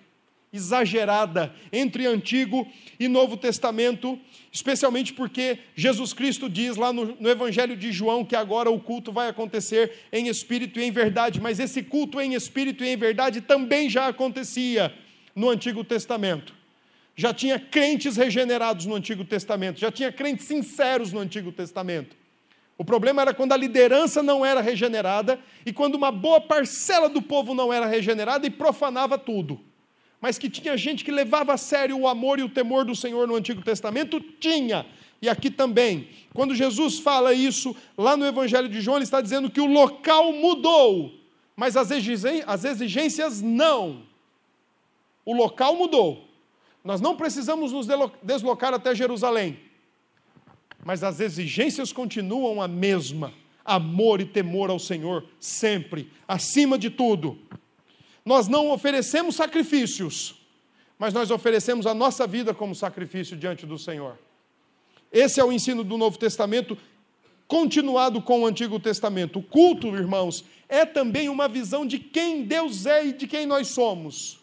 exagerada 0.53 1.51
entre 1.71 2.05
Antigo 2.05 2.67
e 2.99 3.07
Novo 3.07 3.35
Testamento, 3.35 4.19
especialmente 4.51 5.11
porque 5.11 5.57
Jesus 5.75 6.13
Cristo 6.13 6.47
diz 6.47 6.77
lá 6.77 6.93
no, 6.93 7.17
no, 7.19 7.27
Evangelho 7.27 7.75
de 7.75 7.91
João 7.91 8.23
que 8.23 8.35
agora 8.35 8.69
o 8.69 8.79
culto 8.79 9.11
vai 9.11 9.29
acontecer 9.29 9.91
em 10.11 10.27
espírito 10.27 10.79
e 10.79 10.83
em 10.83 10.91
verdade, 10.91 11.41
mas 11.41 11.59
esse 11.59 11.81
culto 11.81 12.21
em 12.21 12.35
espírito 12.35 12.83
e 12.83 12.89
em 12.89 12.95
verdade 12.95 13.41
também 13.41 13.89
já 13.89 14.07
acontecia 14.07 14.93
no 15.35 15.49
Antigo 15.49 15.83
Testamento. 15.83 16.53
Já 17.15 17.33
tinha 17.33 17.59
crentes 17.59 18.15
regenerados 18.15 18.85
no 18.85 18.95
Antigo 18.95 19.25
Testamento, 19.25 19.79
já 19.79 19.91
tinha 19.91 20.11
crentes 20.11 20.45
sinceros 20.45 21.11
no 21.11 21.19
Antigo 21.19 21.51
Testamento. 21.51 22.22
O 22.77 22.83
problema 22.83 23.21
era 23.21 23.33
quando 23.33 23.53
a 23.53 23.57
liderança 23.57 24.23
não 24.23 24.45
era 24.45 24.61
regenerada 24.61 25.39
e 25.65 25.71
quando 25.71 25.95
uma 25.95 26.11
boa 26.11 26.41
parcela 26.41 27.07
do 27.07 27.21
povo 27.21 27.53
não 27.53 27.71
era 27.71 27.85
regenerada 27.85 28.47
e 28.47 28.49
profanava 28.49 29.17
tudo 29.17 29.59
mas 30.23 30.37
que 30.37 30.49
tinha 30.49 30.77
gente 30.77 31.03
que 31.03 31.11
levava 31.11 31.51
a 31.51 31.57
sério 31.57 31.99
o 31.99 32.07
amor 32.07 32.39
e 32.39 32.43
o 32.43 32.47
temor 32.47 32.85
do 32.85 32.95
Senhor 32.95 33.27
no 33.27 33.35
Antigo 33.35 33.61
Testamento? 33.61 34.21
Tinha. 34.21 34.85
E 35.21 35.27
aqui 35.27 35.51
também. 35.51 36.07
Quando 36.33 36.55
Jesus 36.55 36.97
fala 36.97 37.33
isso, 37.33 37.75
lá 37.97 38.15
no 38.15 38.25
Evangelho 38.25 38.69
de 38.69 38.79
João, 38.79 38.95
ele 38.95 39.03
está 39.03 39.19
dizendo 39.19 39.49
que 39.49 39.59
o 39.59 39.65
local 39.65 40.31
mudou, 40.31 41.13
mas 41.57 41.75
as 41.75 41.91
exigências 41.91 43.41
não. 43.41 44.03
O 45.25 45.33
local 45.33 45.75
mudou. 45.75 46.25
Nós 46.85 47.01
não 47.01 47.17
precisamos 47.17 47.73
nos 47.73 47.85
deslocar 48.23 48.73
até 48.73 48.95
Jerusalém, 48.95 49.59
mas 50.85 51.03
as 51.03 51.19
exigências 51.19 51.91
continuam 51.91 52.61
a 52.61 52.67
mesma. 52.67 53.33
Amor 53.65 54.19
e 54.19 54.25
temor 54.25 54.69
ao 54.69 54.77
Senhor, 54.77 55.25
sempre, 55.39 56.11
acima 56.27 56.77
de 56.77 56.89
tudo. 56.89 57.37
Nós 58.25 58.47
não 58.47 58.69
oferecemos 58.71 59.35
sacrifícios, 59.35 60.35
mas 60.99 61.13
nós 61.13 61.31
oferecemos 61.31 61.85
a 61.85 61.93
nossa 61.93 62.27
vida 62.27 62.53
como 62.53 62.75
sacrifício 62.75 63.37
diante 63.37 63.65
do 63.65 63.77
Senhor. 63.77 64.19
Esse 65.11 65.39
é 65.39 65.43
o 65.43 65.51
ensino 65.51 65.83
do 65.83 65.97
Novo 65.97 66.17
Testamento, 66.17 66.77
continuado 67.47 68.21
com 68.21 68.41
o 68.41 68.45
Antigo 68.45 68.79
Testamento. 68.79 69.39
O 69.39 69.43
culto, 69.43 69.87
irmãos, 69.95 70.43
é 70.67 70.85
também 70.85 71.29
uma 71.29 71.47
visão 71.47 71.85
de 71.85 71.99
quem 71.99 72.43
Deus 72.43 72.85
é 72.85 73.05
e 73.05 73.13
de 73.13 73.27
quem 73.27 73.45
nós 73.45 73.69
somos. 73.69 74.42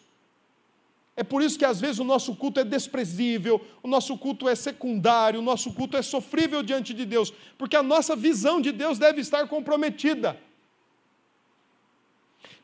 É 1.15 1.23
por 1.23 1.41
isso 1.43 1.59
que 1.59 1.65
às 1.65 1.79
vezes 1.79 1.99
o 1.99 2.03
nosso 2.03 2.35
culto 2.35 2.59
é 2.59 2.63
desprezível, 2.63 3.61
o 3.83 3.87
nosso 3.87 4.17
culto 4.17 4.47
é 4.47 4.55
secundário, 4.55 5.39
o 5.39 5.43
nosso 5.43 5.73
culto 5.73 5.97
é 5.97 6.01
sofrível 6.01 6.63
diante 6.63 6.93
de 6.93 7.05
Deus, 7.05 7.33
porque 7.57 7.75
a 7.75 7.83
nossa 7.83 8.15
visão 8.15 8.61
de 8.61 8.71
Deus 8.71 8.97
deve 8.97 9.19
estar 9.19 9.47
comprometida. 9.47 10.39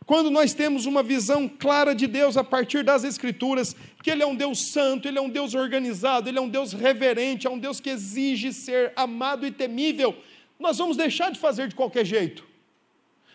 Quando 0.05 0.31
nós 0.31 0.53
temos 0.53 0.85
uma 0.85 1.03
visão 1.03 1.49
clara 1.49 1.93
de 1.93 2.07
Deus 2.07 2.37
a 2.37 2.43
partir 2.43 2.81
das 2.81 3.03
Escrituras, 3.03 3.75
que 4.01 4.09
Ele 4.09 4.23
é 4.23 4.25
um 4.25 4.35
Deus 4.35 4.71
santo, 4.71 5.05
Ele 5.05 5.17
é 5.17 5.21
um 5.21 5.29
Deus 5.29 5.53
organizado, 5.53 6.29
Ele 6.29 6.37
é 6.37 6.41
um 6.41 6.47
Deus 6.47 6.71
reverente, 6.71 7.45
é 7.45 7.49
um 7.49 7.59
Deus 7.59 7.81
que 7.81 7.89
exige 7.89 8.53
ser 8.53 8.93
amado 8.95 9.45
e 9.45 9.51
temível, 9.51 10.15
nós 10.57 10.77
vamos 10.77 10.95
deixar 10.95 11.29
de 11.29 11.37
fazer 11.37 11.67
de 11.67 11.75
qualquer 11.75 12.05
jeito, 12.05 12.47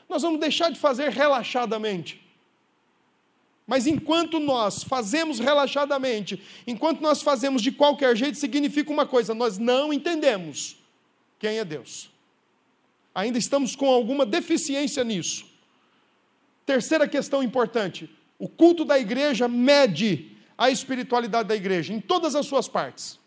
nós 0.09 0.23
vamos 0.23 0.41
deixar 0.41 0.71
de 0.71 0.79
fazer 0.79 1.11
relaxadamente. 1.11 2.22
Mas 3.67 3.87
enquanto 3.87 4.41
nós 4.41 4.83
fazemos 4.83 5.39
relaxadamente, 5.39 6.43
enquanto 6.67 7.01
nós 7.01 7.23
fazemos 7.23 7.63
de 7.63 7.71
qualquer 7.71 8.17
jeito, 8.17 8.37
significa 8.37 8.93
uma 8.93 9.07
coisa: 9.07 9.35
nós 9.35 9.59
não 9.59 9.93
entendemos 9.93 10.77
quem 11.39 11.59
é 11.59 11.65
Deus. 11.65 12.11
Ainda 13.15 13.39
estamos 13.39 13.77
com 13.77 13.87
alguma 13.91 14.25
deficiência 14.27 15.05
nisso. 15.05 15.47
Terceira 16.67 17.07
questão 17.07 17.43
importante: 17.43 18.11
o 18.39 18.49
culto 18.49 18.85
da 18.85 18.99
igreja 18.99 19.47
mede 19.47 20.37
a 20.59 20.71
espiritualidade 20.71 21.49
da 21.49 21.57
igreja 21.57 21.93
em 21.93 22.01
todas 22.01 22.35
as 22.35 22.47
suas 22.47 22.69
partes. 22.69 23.22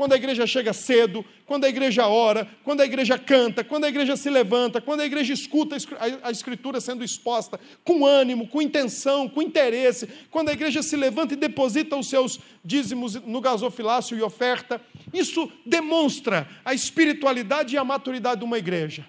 Quando 0.00 0.14
a 0.14 0.16
igreja 0.16 0.46
chega 0.46 0.72
cedo, 0.72 1.22
quando 1.44 1.66
a 1.66 1.68
igreja 1.68 2.06
ora, 2.06 2.48
quando 2.64 2.80
a 2.80 2.86
igreja 2.86 3.18
canta, 3.18 3.62
quando 3.62 3.84
a 3.84 3.88
igreja 3.90 4.16
se 4.16 4.30
levanta, 4.30 4.80
quando 4.80 5.00
a 5.00 5.04
igreja 5.04 5.34
escuta 5.34 5.76
a 6.22 6.30
escritura 6.30 6.80
sendo 6.80 7.04
exposta 7.04 7.60
com 7.84 8.06
ânimo, 8.06 8.48
com 8.48 8.62
intenção, 8.62 9.28
com 9.28 9.42
interesse, 9.42 10.08
quando 10.30 10.48
a 10.48 10.54
igreja 10.54 10.82
se 10.82 10.96
levanta 10.96 11.34
e 11.34 11.36
deposita 11.36 11.98
os 11.98 12.08
seus 12.08 12.40
dízimos 12.64 13.16
no 13.16 13.42
gasofilácio 13.42 14.16
e 14.16 14.22
oferta, 14.22 14.80
isso 15.12 15.52
demonstra 15.66 16.48
a 16.64 16.72
espiritualidade 16.72 17.74
e 17.74 17.78
a 17.78 17.84
maturidade 17.84 18.38
de 18.38 18.46
uma 18.46 18.56
igreja. 18.56 19.06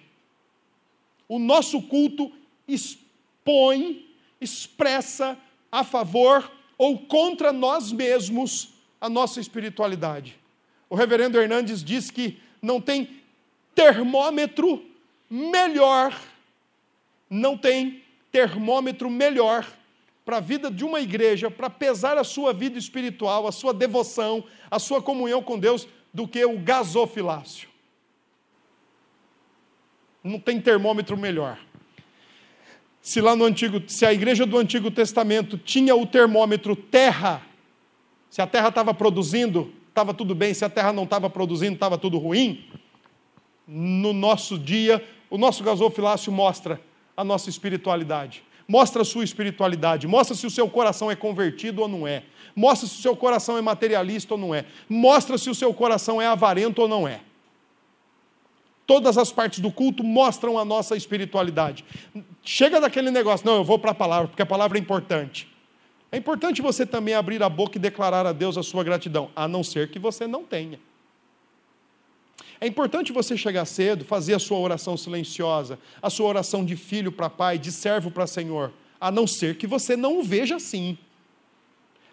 O 1.25 1.39
nosso 1.39 1.81
culto 1.83 2.29
põe, 3.45 4.05
expressa 4.41 5.37
a 5.71 5.85
favor 5.85 6.51
ou 6.77 6.99
contra 6.99 7.53
nós 7.53 7.93
mesmos 7.93 8.73
a 8.99 9.07
nossa 9.07 9.39
espiritualidade. 9.39 10.40
O 10.91 10.95
reverendo 10.95 11.39
Hernandes 11.39 11.81
diz 11.81 12.11
que 12.11 12.37
não 12.61 12.81
tem 12.81 13.21
termômetro 13.73 14.83
melhor, 15.29 16.13
não 17.29 17.57
tem 17.57 18.03
termômetro 18.29 19.09
melhor 19.09 19.65
para 20.25 20.35
a 20.35 20.41
vida 20.41 20.69
de 20.69 20.83
uma 20.83 20.99
igreja, 20.99 21.49
para 21.49 21.69
pesar 21.69 22.17
a 22.17 22.25
sua 22.25 22.51
vida 22.51 22.77
espiritual, 22.77 23.47
a 23.47 23.53
sua 23.53 23.73
devoção, 23.73 24.43
a 24.69 24.79
sua 24.79 25.01
comunhão 25.01 25.41
com 25.41 25.57
Deus, 25.57 25.87
do 26.13 26.27
que 26.27 26.43
o 26.43 26.59
gasofilácio. 26.59 27.69
Não 30.21 30.41
tem 30.41 30.59
termômetro 30.59 31.15
melhor. 31.15 31.57
Se 33.01 33.21
lá 33.21 33.33
no 33.33 33.45
antigo, 33.45 33.81
se 33.87 34.05
a 34.05 34.11
igreja 34.11 34.45
do 34.45 34.57
Antigo 34.57 34.91
Testamento 34.91 35.57
tinha 35.57 35.95
o 35.95 36.05
termômetro 36.05 36.75
terra, 36.75 37.41
se 38.29 38.41
a 38.41 38.45
terra 38.45 38.67
estava 38.67 38.93
produzindo, 38.93 39.79
estava 39.91 40.13
tudo 40.13 40.33
bem, 40.33 40.53
se 40.53 40.65
a 40.65 40.69
terra 40.69 40.91
não 40.91 41.03
estava 41.03 41.29
produzindo, 41.29 41.73
estava 41.73 41.97
tudo 41.97 42.17
ruim. 42.17 42.65
No 43.67 44.13
nosso 44.13 44.57
dia, 44.57 45.03
o 45.29 45.37
nosso 45.37 45.63
gasofilácio 45.63 46.31
mostra 46.31 46.81
a 47.15 47.23
nossa 47.23 47.49
espiritualidade. 47.49 48.43
Mostra 48.67 49.01
a 49.01 49.05
sua 49.05 49.23
espiritualidade, 49.23 50.07
mostra 50.07 50.35
se 50.35 50.47
o 50.47 50.49
seu 50.49 50.69
coração 50.69 51.11
é 51.11 51.15
convertido 51.15 51.81
ou 51.81 51.89
não 51.89 52.07
é. 52.07 52.23
Mostra 52.55 52.87
se 52.87 52.95
o 52.95 53.01
seu 53.01 53.15
coração 53.15 53.57
é 53.57 53.61
materialista 53.61 54.33
ou 54.33 54.39
não 54.39 54.55
é. 54.55 54.65
Mostra 54.87 55.37
se 55.37 55.49
o 55.49 55.55
seu 55.55 55.73
coração 55.73 56.21
é 56.21 56.27
avarento 56.27 56.81
ou 56.81 56.87
não 56.87 57.05
é. 57.05 57.19
Todas 58.87 59.17
as 59.17 59.31
partes 59.31 59.59
do 59.59 59.71
culto 59.71 60.03
mostram 60.03 60.57
a 60.57 60.63
nossa 60.63 60.95
espiritualidade. 60.95 61.83
chega 62.43 62.79
daquele 62.79 63.11
negócio, 63.11 63.45
não, 63.45 63.55
eu 63.55 63.63
vou 63.63 63.77
para 63.77 63.91
a 63.91 63.95
palavra, 63.95 64.29
porque 64.29 64.41
a 64.41 64.45
palavra 64.45 64.77
é 64.77 64.81
importante. 64.81 65.50
É 66.11 66.17
importante 66.17 66.61
você 66.61 66.85
também 66.85 67.13
abrir 67.13 67.41
a 67.41 67.47
boca 67.47 67.77
e 67.77 67.79
declarar 67.79 68.25
a 68.25 68.33
Deus 68.33 68.57
a 68.57 68.63
sua 68.63 68.83
gratidão, 68.83 69.31
a 69.35 69.47
não 69.47 69.63
ser 69.63 69.89
que 69.89 69.97
você 69.97 70.27
não 70.27 70.43
tenha. 70.43 70.79
É 72.59 72.67
importante 72.67 73.11
você 73.11 73.37
chegar 73.37 73.65
cedo, 73.65 74.05
fazer 74.05 74.35
a 74.35 74.39
sua 74.39 74.59
oração 74.59 74.95
silenciosa, 74.95 75.79
a 76.01 76.09
sua 76.09 76.27
oração 76.27 76.63
de 76.63 76.75
filho 76.75 77.11
para 77.11 77.29
pai, 77.29 77.57
de 77.57 77.71
servo 77.71 78.11
para 78.11 78.27
Senhor, 78.27 78.71
a 78.99 79.09
não 79.09 79.25
ser 79.25 79.55
que 79.55 79.65
você 79.65 79.95
não 79.95 80.19
o 80.19 80.23
veja 80.23 80.57
assim. 80.57 80.97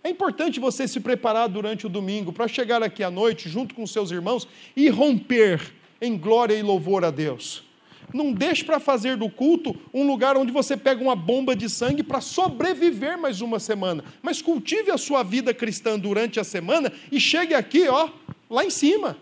É 0.03 0.09
importante 0.09 0.59
você 0.59 0.88
se 0.88 1.01
preparar 1.01 1.49
durante 1.49 1.84
o 1.86 1.90
domingo 1.90 2.32
para 2.32 2.49
chegar 2.49 2.82
aqui 2.82 3.03
à 3.03 3.11
noite, 3.11 3.49
junto 3.49 3.74
com 3.74 3.86
seus 3.86 4.11
irmãos, 4.11 4.49
e 4.74 4.88
romper 4.88 5.61
em 6.01 6.16
glória 6.16 6.55
e 6.55 6.62
louvor 6.62 7.05
a 7.05 7.11
Deus. 7.11 7.67
Não 8.12 8.32
deixe 8.32 8.64
para 8.64 8.80
fazer 8.80 9.16
do 9.16 9.28
culto 9.28 9.76
um 9.92 10.06
lugar 10.06 10.36
onde 10.36 10.50
você 10.50 10.76
pega 10.76 11.02
uma 11.02 11.14
bomba 11.14 11.54
de 11.54 11.68
sangue 11.68 12.02
para 12.02 12.20
sobreviver 12.20 13.18
mais 13.18 13.40
uma 13.40 13.59
semana. 13.59 14.04
Mas 14.22 14.40
cultive 14.40 14.90
a 14.90 14.98
sua 14.98 15.22
vida 15.22 15.52
cristã 15.52 15.98
durante 15.98 16.40
a 16.40 16.44
semana 16.44 16.92
e 17.12 17.20
chegue 17.20 17.54
aqui, 17.54 17.88
ó, 17.88 18.09
lá 18.48 18.64
em 18.64 18.70
cima. 18.70 19.16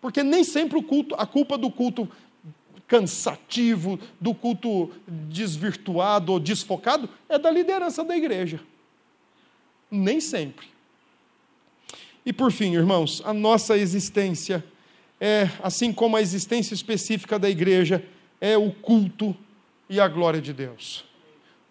Porque 0.00 0.22
nem 0.22 0.44
sempre 0.44 0.78
o 0.78 0.82
culto, 0.82 1.14
a 1.16 1.26
culpa 1.26 1.58
do 1.58 1.70
culto 1.70 2.08
cansativo, 2.86 3.98
do 4.20 4.34
culto 4.34 4.90
desvirtuado 5.06 6.32
ou 6.32 6.38
desfocado 6.38 7.08
é 7.28 7.38
da 7.38 7.50
liderança 7.50 8.04
da 8.04 8.16
igreja. 8.16 8.60
Nem 9.90 10.20
sempre. 10.20 10.66
E 12.24 12.32
por 12.32 12.52
fim, 12.52 12.74
irmãos, 12.74 13.22
a 13.24 13.32
nossa 13.32 13.76
existência 13.76 14.64
é, 15.20 15.48
assim 15.62 15.92
como 15.92 16.16
a 16.16 16.20
existência 16.20 16.74
específica 16.74 17.38
da 17.38 17.48
igreja, 17.48 18.04
é 18.40 18.56
o 18.56 18.70
culto 18.70 19.36
e 19.88 20.00
a 20.00 20.08
glória 20.08 20.40
de 20.40 20.52
Deus. 20.52 21.04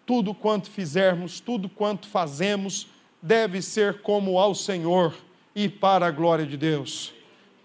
Tudo 0.06 0.34
quanto 0.34 0.70
fizermos, 0.70 1.40
tudo 1.40 1.68
quanto 1.68 2.06
fazemos, 2.08 2.86
deve 3.22 3.62
ser 3.62 4.00
como 4.02 4.38
ao 4.38 4.54
Senhor 4.54 5.14
e 5.54 5.68
para 5.68 6.06
a 6.06 6.10
glória 6.10 6.44
de 6.44 6.56
Deus. 6.56 7.12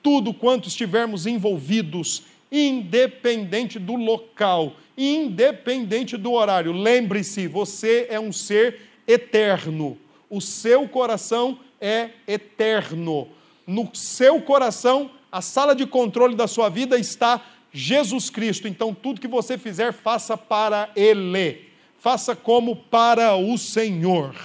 Tudo 0.02 0.34
quanto 0.34 0.68
estivermos 0.68 1.26
envolvidos, 1.26 2.24
independente 2.52 3.78
do 3.78 3.96
local, 3.96 4.76
independente 4.98 6.16
do 6.16 6.32
horário, 6.32 6.72
lembre-se, 6.72 7.48
você 7.48 8.08
é 8.10 8.20
um 8.20 8.32
ser 8.32 8.82
eterno. 9.08 9.98
O 10.30 10.40
seu 10.40 10.88
coração 10.88 11.60
é 11.82 12.12
eterno. 12.28 13.28
No 13.66 13.90
seu 13.94 14.42
coração 14.42 15.12
a 15.32 15.42
sala 15.42 15.76
de 15.76 15.86
controle 15.86 16.36
da 16.36 16.48
sua 16.48 16.70
vida 16.70 16.98
está 16.98 17.42
Jesus 17.72 18.30
Cristo. 18.30 18.68
Então, 18.68 18.94
tudo 18.94 19.22
que 19.22 19.28
você 19.28 19.58
fizer, 19.58 19.94
faça 19.94 20.38
para 20.38 20.90
Ele. 20.96 21.70
Faça 22.00 22.36
como 22.36 22.76
para 22.76 23.36
o 23.36 23.58
Senhor. 23.58 24.36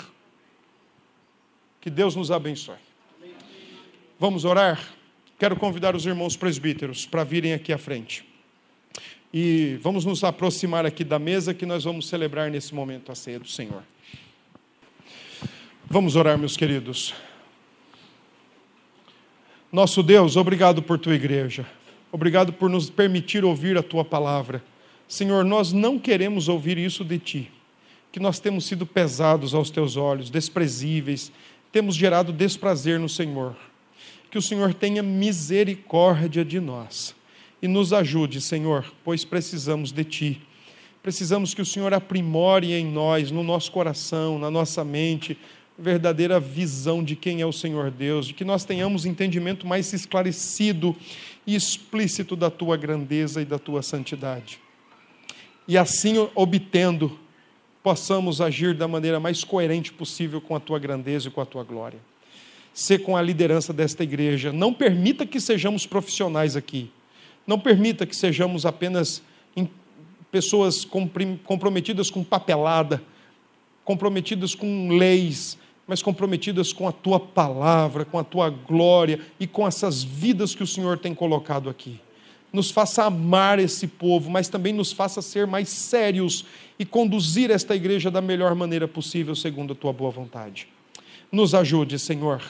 Que 1.80 1.88
Deus 1.88 2.16
nos 2.16 2.30
abençoe. 2.30 2.76
Vamos 4.18 4.44
orar? 4.44 4.80
Quero 5.38 5.56
convidar 5.56 5.94
os 5.94 6.06
irmãos 6.06 6.36
presbíteros 6.36 7.06
para 7.06 7.24
virem 7.24 7.52
aqui 7.52 7.72
à 7.72 7.78
frente. 7.78 8.24
E 9.32 9.78
vamos 9.82 10.04
nos 10.04 10.22
aproximar 10.22 10.86
aqui 10.86 11.02
da 11.02 11.18
mesa 11.18 11.52
que 11.52 11.66
nós 11.66 11.84
vamos 11.84 12.08
celebrar 12.08 12.50
nesse 12.50 12.74
momento 12.74 13.10
a 13.10 13.14
ceia 13.14 13.38
do 13.38 13.48
Senhor. 13.48 13.82
Vamos 15.86 16.16
orar, 16.16 16.38
meus 16.38 16.56
queridos. 16.56 17.14
Nosso 19.74 20.04
Deus, 20.04 20.36
obrigado 20.36 20.80
por 20.84 21.00
tua 21.00 21.16
igreja. 21.16 21.66
Obrigado 22.12 22.52
por 22.52 22.70
nos 22.70 22.88
permitir 22.88 23.44
ouvir 23.44 23.76
a 23.76 23.82
tua 23.82 24.04
palavra. 24.04 24.62
Senhor, 25.08 25.44
nós 25.44 25.72
não 25.72 25.98
queremos 25.98 26.46
ouvir 26.46 26.78
isso 26.78 27.04
de 27.04 27.18
ti, 27.18 27.50
que 28.12 28.20
nós 28.20 28.38
temos 28.38 28.66
sido 28.66 28.86
pesados 28.86 29.52
aos 29.52 29.70
teus 29.70 29.96
olhos, 29.96 30.30
desprezíveis, 30.30 31.32
temos 31.72 31.96
gerado 31.96 32.32
desprazer 32.32 33.00
no 33.00 33.08
Senhor. 33.08 33.56
Que 34.30 34.38
o 34.38 34.42
Senhor 34.42 34.72
tenha 34.72 35.02
misericórdia 35.02 36.44
de 36.44 36.60
nós 36.60 37.12
e 37.60 37.66
nos 37.66 37.92
ajude, 37.92 38.40
Senhor, 38.40 38.84
pois 39.02 39.24
precisamos 39.24 39.90
de 39.90 40.04
ti. 40.04 40.40
Precisamos 41.02 41.52
que 41.52 41.62
o 41.62 41.66
Senhor 41.66 41.92
aprimore 41.92 42.72
em 42.72 42.86
nós, 42.86 43.32
no 43.32 43.42
nosso 43.42 43.72
coração, 43.72 44.38
na 44.38 44.52
nossa 44.52 44.84
mente, 44.84 45.36
verdadeira 45.78 46.38
visão 46.38 47.02
de 47.02 47.16
quem 47.16 47.40
é 47.40 47.46
o 47.46 47.52
Senhor 47.52 47.90
Deus, 47.90 48.26
de 48.26 48.34
que 48.34 48.44
nós 48.44 48.64
tenhamos 48.64 49.04
entendimento 49.04 49.66
mais 49.66 49.92
esclarecido 49.92 50.94
e 51.46 51.54
explícito 51.54 52.36
da 52.36 52.50
tua 52.50 52.76
grandeza 52.76 53.42
e 53.42 53.44
da 53.44 53.58
tua 53.58 53.82
santidade. 53.82 54.60
E 55.66 55.76
assim, 55.76 56.28
obtendo, 56.34 57.18
possamos 57.82 58.40
agir 58.40 58.74
da 58.74 58.86
maneira 58.86 59.18
mais 59.18 59.42
coerente 59.42 59.92
possível 59.92 60.40
com 60.40 60.54
a 60.54 60.60
tua 60.60 60.78
grandeza 60.78 61.28
e 61.28 61.30
com 61.30 61.40
a 61.40 61.46
tua 61.46 61.64
glória. 61.64 61.98
Ser 62.72 62.98
com 62.98 63.16
a 63.16 63.22
liderança 63.22 63.72
desta 63.72 64.02
igreja. 64.02 64.52
Não 64.52 64.72
permita 64.72 65.26
que 65.26 65.40
sejamos 65.40 65.86
profissionais 65.86 66.56
aqui. 66.56 66.90
Não 67.46 67.58
permita 67.58 68.06
que 68.06 68.16
sejamos 68.16 68.66
apenas 68.66 69.22
pessoas 70.34 70.84
comprometidas 71.44 72.10
com 72.10 72.24
papelada, 72.24 73.00
comprometidas 73.84 74.52
com 74.52 74.88
leis, 74.88 75.56
mas 75.86 76.02
comprometidas 76.02 76.72
com 76.72 76.88
a 76.88 76.92
tua 76.92 77.20
palavra, 77.20 78.04
com 78.04 78.18
a 78.18 78.24
tua 78.24 78.48
glória 78.48 79.20
e 79.38 79.46
com 79.46 79.66
essas 79.66 80.02
vidas 80.02 80.54
que 80.54 80.62
o 80.62 80.66
Senhor 80.66 80.98
tem 80.98 81.14
colocado 81.14 81.68
aqui. 81.68 82.00
Nos 82.52 82.70
faça 82.70 83.04
amar 83.04 83.58
esse 83.58 83.86
povo, 83.86 84.30
mas 84.30 84.48
também 84.48 84.72
nos 84.72 84.92
faça 84.92 85.20
ser 85.20 85.46
mais 85.46 85.68
sérios 85.68 86.44
e 86.78 86.84
conduzir 86.84 87.50
esta 87.50 87.74
igreja 87.74 88.10
da 88.10 88.20
melhor 88.20 88.54
maneira 88.54 88.86
possível, 88.86 89.34
segundo 89.34 89.72
a 89.72 89.76
tua 89.76 89.92
boa 89.92 90.10
vontade. 90.10 90.68
Nos 91.30 91.54
ajude, 91.54 91.98
Senhor. 91.98 92.40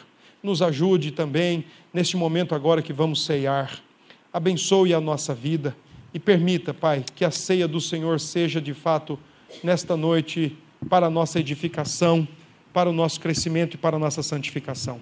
Nos 0.43 0.61
ajude 0.61 1.11
também 1.11 1.65
neste 1.93 2.17
momento 2.19 2.55
agora 2.55 2.83
que 2.83 2.93
vamos 2.93 3.25
ceiar. 3.25 3.81
Abençoe 4.31 4.93
a 4.93 5.01
nossa 5.01 5.35
vida 5.35 5.75
e 6.13 6.19
permita, 6.19 6.75
Pai, 6.75 7.03
que 7.17 7.25
a 7.25 7.31
ceia 7.31 7.67
do 7.67 7.81
Senhor 7.81 8.21
seja 8.21 8.61
de 8.61 8.75
fato 8.75 9.19
nesta 9.63 9.97
noite 9.97 10.57
para 10.89 11.07
a 11.07 11.11
nossa 11.11 11.41
edificação 11.41 12.29
para 12.75 12.91
o 12.91 12.93
nosso 12.93 13.21
crescimento 13.21 13.75
e 13.75 13.79
para 13.79 13.97
a 13.97 13.99
nossa 13.99 14.23
santificação. 14.23 15.01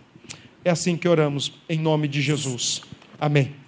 É 0.65 0.71
assim 0.71 0.97
que 0.97 1.09
oramos, 1.09 1.55
em 1.69 1.79
nome 1.79 2.07
de 2.07 2.21
Jesus. 2.21 2.83
Amém. 3.19 3.62